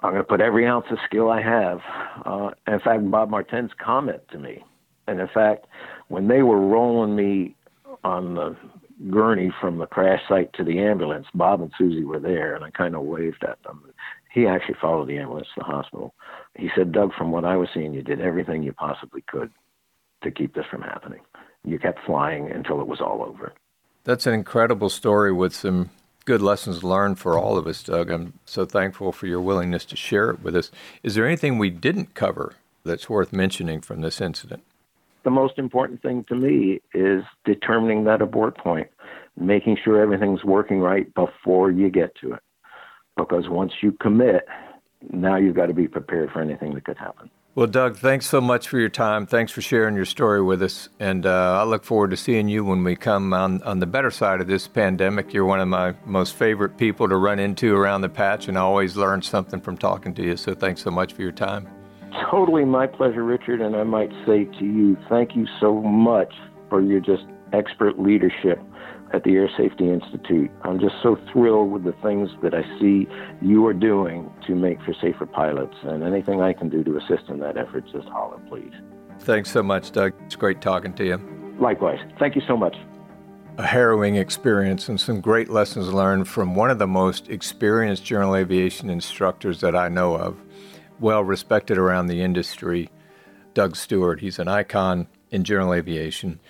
I'm 0.00 0.10
going 0.10 0.22
to 0.22 0.28
put 0.28 0.40
every 0.40 0.66
ounce 0.66 0.86
of 0.90 0.98
skill 1.04 1.30
I 1.30 1.42
have. 1.42 1.80
Uh, 2.24 2.50
in 2.66 2.80
fact, 2.80 3.10
Bob 3.10 3.30
Martin's 3.30 3.72
comment 3.82 4.20
to 4.30 4.38
me, 4.38 4.62
and 5.06 5.20
in 5.20 5.28
fact, 5.28 5.66
when 6.08 6.28
they 6.28 6.42
were 6.42 6.60
rolling 6.60 7.16
me 7.16 7.56
on 8.04 8.34
the 8.34 8.56
gurney 9.10 9.52
from 9.60 9.78
the 9.78 9.86
crash 9.86 10.20
site 10.28 10.52
to 10.54 10.64
the 10.64 10.78
ambulance, 10.78 11.26
Bob 11.34 11.60
and 11.60 11.72
Susie 11.76 12.04
were 12.04 12.20
there, 12.20 12.54
and 12.54 12.64
I 12.64 12.70
kind 12.70 12.94
of 12.94 13.02
waved 13.02 13.42
at 13.42 13.62
them. 13.64 13.82
He 14.32 14.46
actually 14.46 14.76
followed 14.80 15.08
the 15.08 15.18
ambulance 15.18 15.46
to 15.54 15.60
the 15.60 15.64
hospital. 15.64 16.14
He 16.56 16.68
said, 16.76 16.92
Doug, 16.92 17.12
from 17.14 17.30
what 17.30 17.44
I 17.44 17.56
was 17.56 17.68
seeing, 17.72 17.94
you 17.94 18.02
did 18.02 18.20
everything 18.20 18.62
you 18.62 18.72
possibly 18.72 19.22
could 19.22 19.50
to 20.22 20.30
keep 20.30 20.54
this 20.54 20.66
from 20.70 20.82
happening. 20.82 21.20
You 21.64 21.78
kept 21.78 22.00
flying 22.04 22.50
until 22.50 22.80
it 22.80 22.86
was 22.86 23.00
all 23.00 23.22
over. 23.22 23.52
That's 24.04 24.26
an 24.26 24.34
incredible 24.34 24.90
story 24.90 25.32
with 25.32 25.54
some 25.54 25.90
good 26.24 26.42
lessons 26.42 26.82
learned 26.82 27.18
for 27.18 27.38
all 27.38 27.56
of 27.56 27.66
us, 27.66 27.82
Doug. 27.82 28.10
I'm 28.10 28.34
so 28.44 28.64
thankful 28.64 29.12
for 29.12 29.26
your 29.26 29.40
willingness 29.40 29.84
to 29.86 29.96
share 29.96 30.30
it 30.30 30.42
with 30.42 30.56
us. 30.56 30.70
Is 31.02 31.14
there 31.14 31.26
anything 31.26 31.58
we 31.58 31.70
didn't 31.70 32.14
cover 32.14 32.54
that's 32.84 33.08
worth 33.08 33.32
mentioning 33.32 33.80
from 33.80 34.00
this 34.00 34.20
incident? 34.20 34.62
The 35.24 35.30
most 35.30 35.58
important 35.58 36.02
thing 36.02 36.24
to 36.28 36.34
me 36.34 36.80
is 36.92 37.22
determining 37.44 38.04
that 38.04 38.20
abort 38.20 38.58
point, 38.58 38.88
making 39.38 39.78
sure 39.82 40.00
everything's 40.00 40.44
working 40.44 40.80
right 40.80 41.12
before 41.14 41.70
you 41.70 41.88
get 41.90 42.14
to 42.16 42.34
it. 42.34 42.40
Because 43.16 43.48
once 43.48 43.72
you 43.80 43.92
commit, 43.92 44.46
now 45.10 45.36
you've 45.36 45.56
got 45.56 45.66
to 45.66 45.74
be 45.74 45.88
prepared 45.88 46.30
for 46.30 46.42
anything 46.42 46.74
that 46.74 46.84
could 46.84 46.98
happen. 46.98 47.30
Well, 47.56 47.68
Doug, 47.68 47.96
thanks 47.98 48.26
so 48.26 48.40
much 48.40 48.66
for 48.66 48.80
your 48.80 48.88
time. 48.88 49.26
Thanks 49.26 49.52
for 49.52 49.62
sharing 49.62 49.94
your 49.94 50.06
story 50.06 50.42
with 50.42 50.60
us. 50.60 50.88
And 50.98 51.24
uh, 51.24 51.60
I 51.60 51.62
look 51.62 51.84
forward 51.84 52.10
to 52.10 52.16
seeing 52.16 52.48
you 52.48 52.64
when 52.64 52.82
we 52.82 52.96
come 52.96 53.32
on, 53.32 53.62
on 53.62 53.78
the 53.78 53.86
better 53.86 54.10
side 54.10 54.40
of 54.40 54.48
this 54.48 54.66
pandemic. 54.66 55.32
You're 55.32 55.44
one 55.44 55.60
of 55.60 55.68
my 55.68 55.94
most 56.04 56.34
favorite 56.34 56.76
people 56.76 57.08
to 57.08 57.16
run 57.16 57.38
into 57.38 57.76
around 57.76 58.00
the 58.00 58.08
patch, 58.08 58.48
and 58.48 58.58
I 58.58 58.62
always 58.62 58.96
learn 58.96 59.22
something 59.22 59.60
from 59.60 59.78
talking 59.78 60.14
to 60.14 60.22
you. 60.24 60.36
So 60.36 60.52
thanks 60.52 60.82
so 60.82 60.90
much 60.90 61.12
for 61.12 61.22
your 61.22 61.30
time. 61.30 61.68
Totally 62.28 62.64
my 62.64 62.88
pleasure, 62.88 63.22
Richard. 63.22 63.60
And 63.60 63.76
I 63.76 63.84
might 63.84 64.10
say 64.26 64.46
to 64.46 64.64
you, 64.64 64.96
thank 65.08 65.36
you 65.36 65.46
so 65.60 65.80
much 65.80 66.34
for 66.68 66.82
your 66.82 66.98
just 66.98 67.24
expert 67.52 68.00
leadership 68.00 68.58
at 69.14 69.22
the 69.22 69.36
Air 69.36 69.48
Safety 69.56 69.88
Institute. 69.88 70.50
I'm 70.62 70.80
just 70.80 70.96
so 71.00 71.16
thrilled 71.32 71.70
with 71.70 71.84
the 71.84 71.94
things 72.02 72.30
that 72.42 72.52
I 72.52 72.62
see 72.80 73.06
you 73.40 73.64
are 73.66 73.72
doing 73.72 74.28
to 74.48 74.56
make 74.56 74.82
for 74.82 74.92
safer 75.00 75.24
pilots. 75.24 75.76
And 75.84 76.02
anything 76.02 76.40
I 76.40 76.52
can 76.52 76.68
do 76.68 76.82
to 76.82 76.96
assist 76.96 77.28
in 77.28 77.38
that 77.38 77.56
effort, 77.56 77.84
just 77.92 78.08
holler, 78.08 78.38
please. 78.48 78.72
Thanks 79.20 79.52
so 79.52 79.62
much, 79.62 79.92
Doug. 79.92 80.14
It's 80.24 80.34
great 80.34 80.60
talking 80.60 80.92
to 80.94 81.04
you. 81.04 81.56
Likewise. 81.60 82.00
Thank 82.18 82.34
you 82.34 82.42
so 82.48 82.56
much. 82.56 82.76
A 83.56 83.64
harrowing 83.64 84.16
experience 84.16 84.88
and 84.88 85.00
some 85.00 85.20
great 85.20 85.48
lessons 85.48 85.92
learned 85.92 86.26
from 86.26 86.56
one 86.56 86.72
of 86.72 86.80
the 86.80 86.88
most 86.88 87.28
experienced 87.28 88.04
general 88.04 88.34
aviation 88.34 88.90
instructors 88.90 89.60
that 89.60 89.76
I 89.76 89.88
know 89.88 90.16
of, 90.16 90.42
well 90.98 91.22
respected 91.22 91.78
around 91.78 92.08
the 92.08 92.20
industry, 92.20 92.90
Doug 93.54 93.76
Stewart. 93.76 94.18
He's 94.18 94.40
an 94.40 94.48
icon 94.48 95.06
in 95.30 95.44
general 95.44 95.72
aviation. 95.72 96.40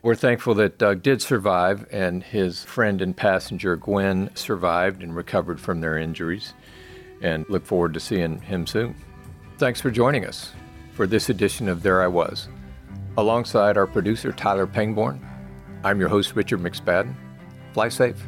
We're 0.00 0.14
thankful 0.14 0.54
that 0.54 0.78
Doug 0.78 1.02
did 1.02 1.20
survive, 1.20 1.86
and 1.90 2.22
his 2.22 2.62
friend 2.62 3.02
and 3.02 3.16
passenger 3.16 3.76
Gwen 3.76 4.30
survived 4.34 5.02
and 5.02 5.14
recovered 5.14 5.60
from 5.60 5.80
their 5.80 5.98
injuries, 5.98 6.54
and 7.20 7.44
look 7.48 7.66
forward 7.66 7.94
to 7.94 8.00
seeing 8.00 8.40
him 8.40 8.64
soon. 8.66 8.94
Thanks 9.58 9.80
for 9.80 9.90
joining 9.90 10.24
us 10.24 10.52
for 10.92 11.08
this 11.08 11.30
edition 11.30 11.68
of 11.68 11.82
There 11.82 12.00
I 12.00 12.06
Was. 12.06 12.48
Alongside 13.16 13.76
our 13.76 13.88
producer, 13.88 14.30
Tyler 14.30 14.68
Pangborn, 14.68 15.20
I'm 15.82 15.98
your 15.98 16.08
host, 16.08 16.36
Richard 16.36 16.60
McSpadden. 16.60 17.14
Fly 17.72 17.88
safe. 17.88 18.22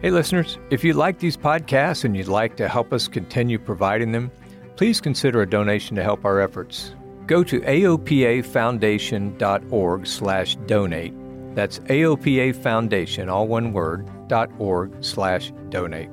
Hey, 0.00 0.10
listeners, 0.10 0.58
if 0.70 0.82
you 0.82 0.94
like 0.94 1.20
these 1.20 1.36
podcasts 1.36 2.04
and 2.04 2.16
you'd 2.16 2.26
like 2.26 2.56
to 2.56 2.68
help 2.68 2.92
us 2.92 3.06
continue 3.06 3.60
providing 3.60 4.10
them, 4.10 4.32
please 4.74 5.00
consider 5.00 5.42
a 5.42 5.48
donation 5.48 5.94
to 5.94 6.02
help 6.02 6.24
our 6.24 6.40
efforts 6.40 6.94
go 7.26 7.44
to 7.44 7.60
aopafoundation.org 7.60 10.06
slash 10.06 10.56
donate. 10.66 11.14
That's 11.54 11.78
AOPA 11.80 12.56
Foundation, 12.56 13.28
all 13.28 13.46
one 13.46 13.72
word, 13.72 14.08
dot 14.28 14.50
org 14.58 15.04
slash 15.04 15.52
donate. 15.68 16.08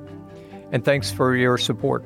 And 0.72 0.84
thanks 0.84 1.10
for 1.10 1.34
your 1.34 1.58
support. 1.58 2.04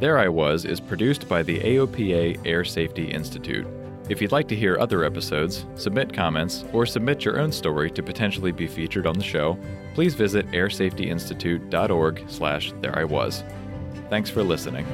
There 0.00 0.18
I 0.18 0.28
Was 0.28 0.64
is 0.64 0.80
produced 0.80 1.28
by 1.28 1.42
the 1.42 1.60
AOPA 1.60 2.40
Air 2.44 2.64
Safety 2.64 3.10
Institute. 3.10 3.66
If 4.08 4.20
you'd 4.20 4.32
like 4.32 4.48
to 4.48 4.56
hear 4.56 4.78
other 4.78 5.04
episodes, 5.04 5.64
submit 5.76 6.12
comments, 6.12 6.64
or 6.72 6.86
submit 6.86 7.24
your 7.24 7.40
own 7.40 7.52
story 7.52 7.90
to 7.92 8.02
potentially 8.02 8.50
be 8.50 8.66
featured 8.66 9.06
on 9.06 9.16
the 9.16 9.24
show, 9.24 9.56
please 9.94 10.14
visit 10.14 10.46
airsafetyinstitute.org 10.48 12.24
slash 12.28 12.72
there 12.80 12.98
I 12.98 13.04
was. 13.04 13.44
Thanks 14.10 14.28
for 14.28 14.42
listening. 14.42 14.86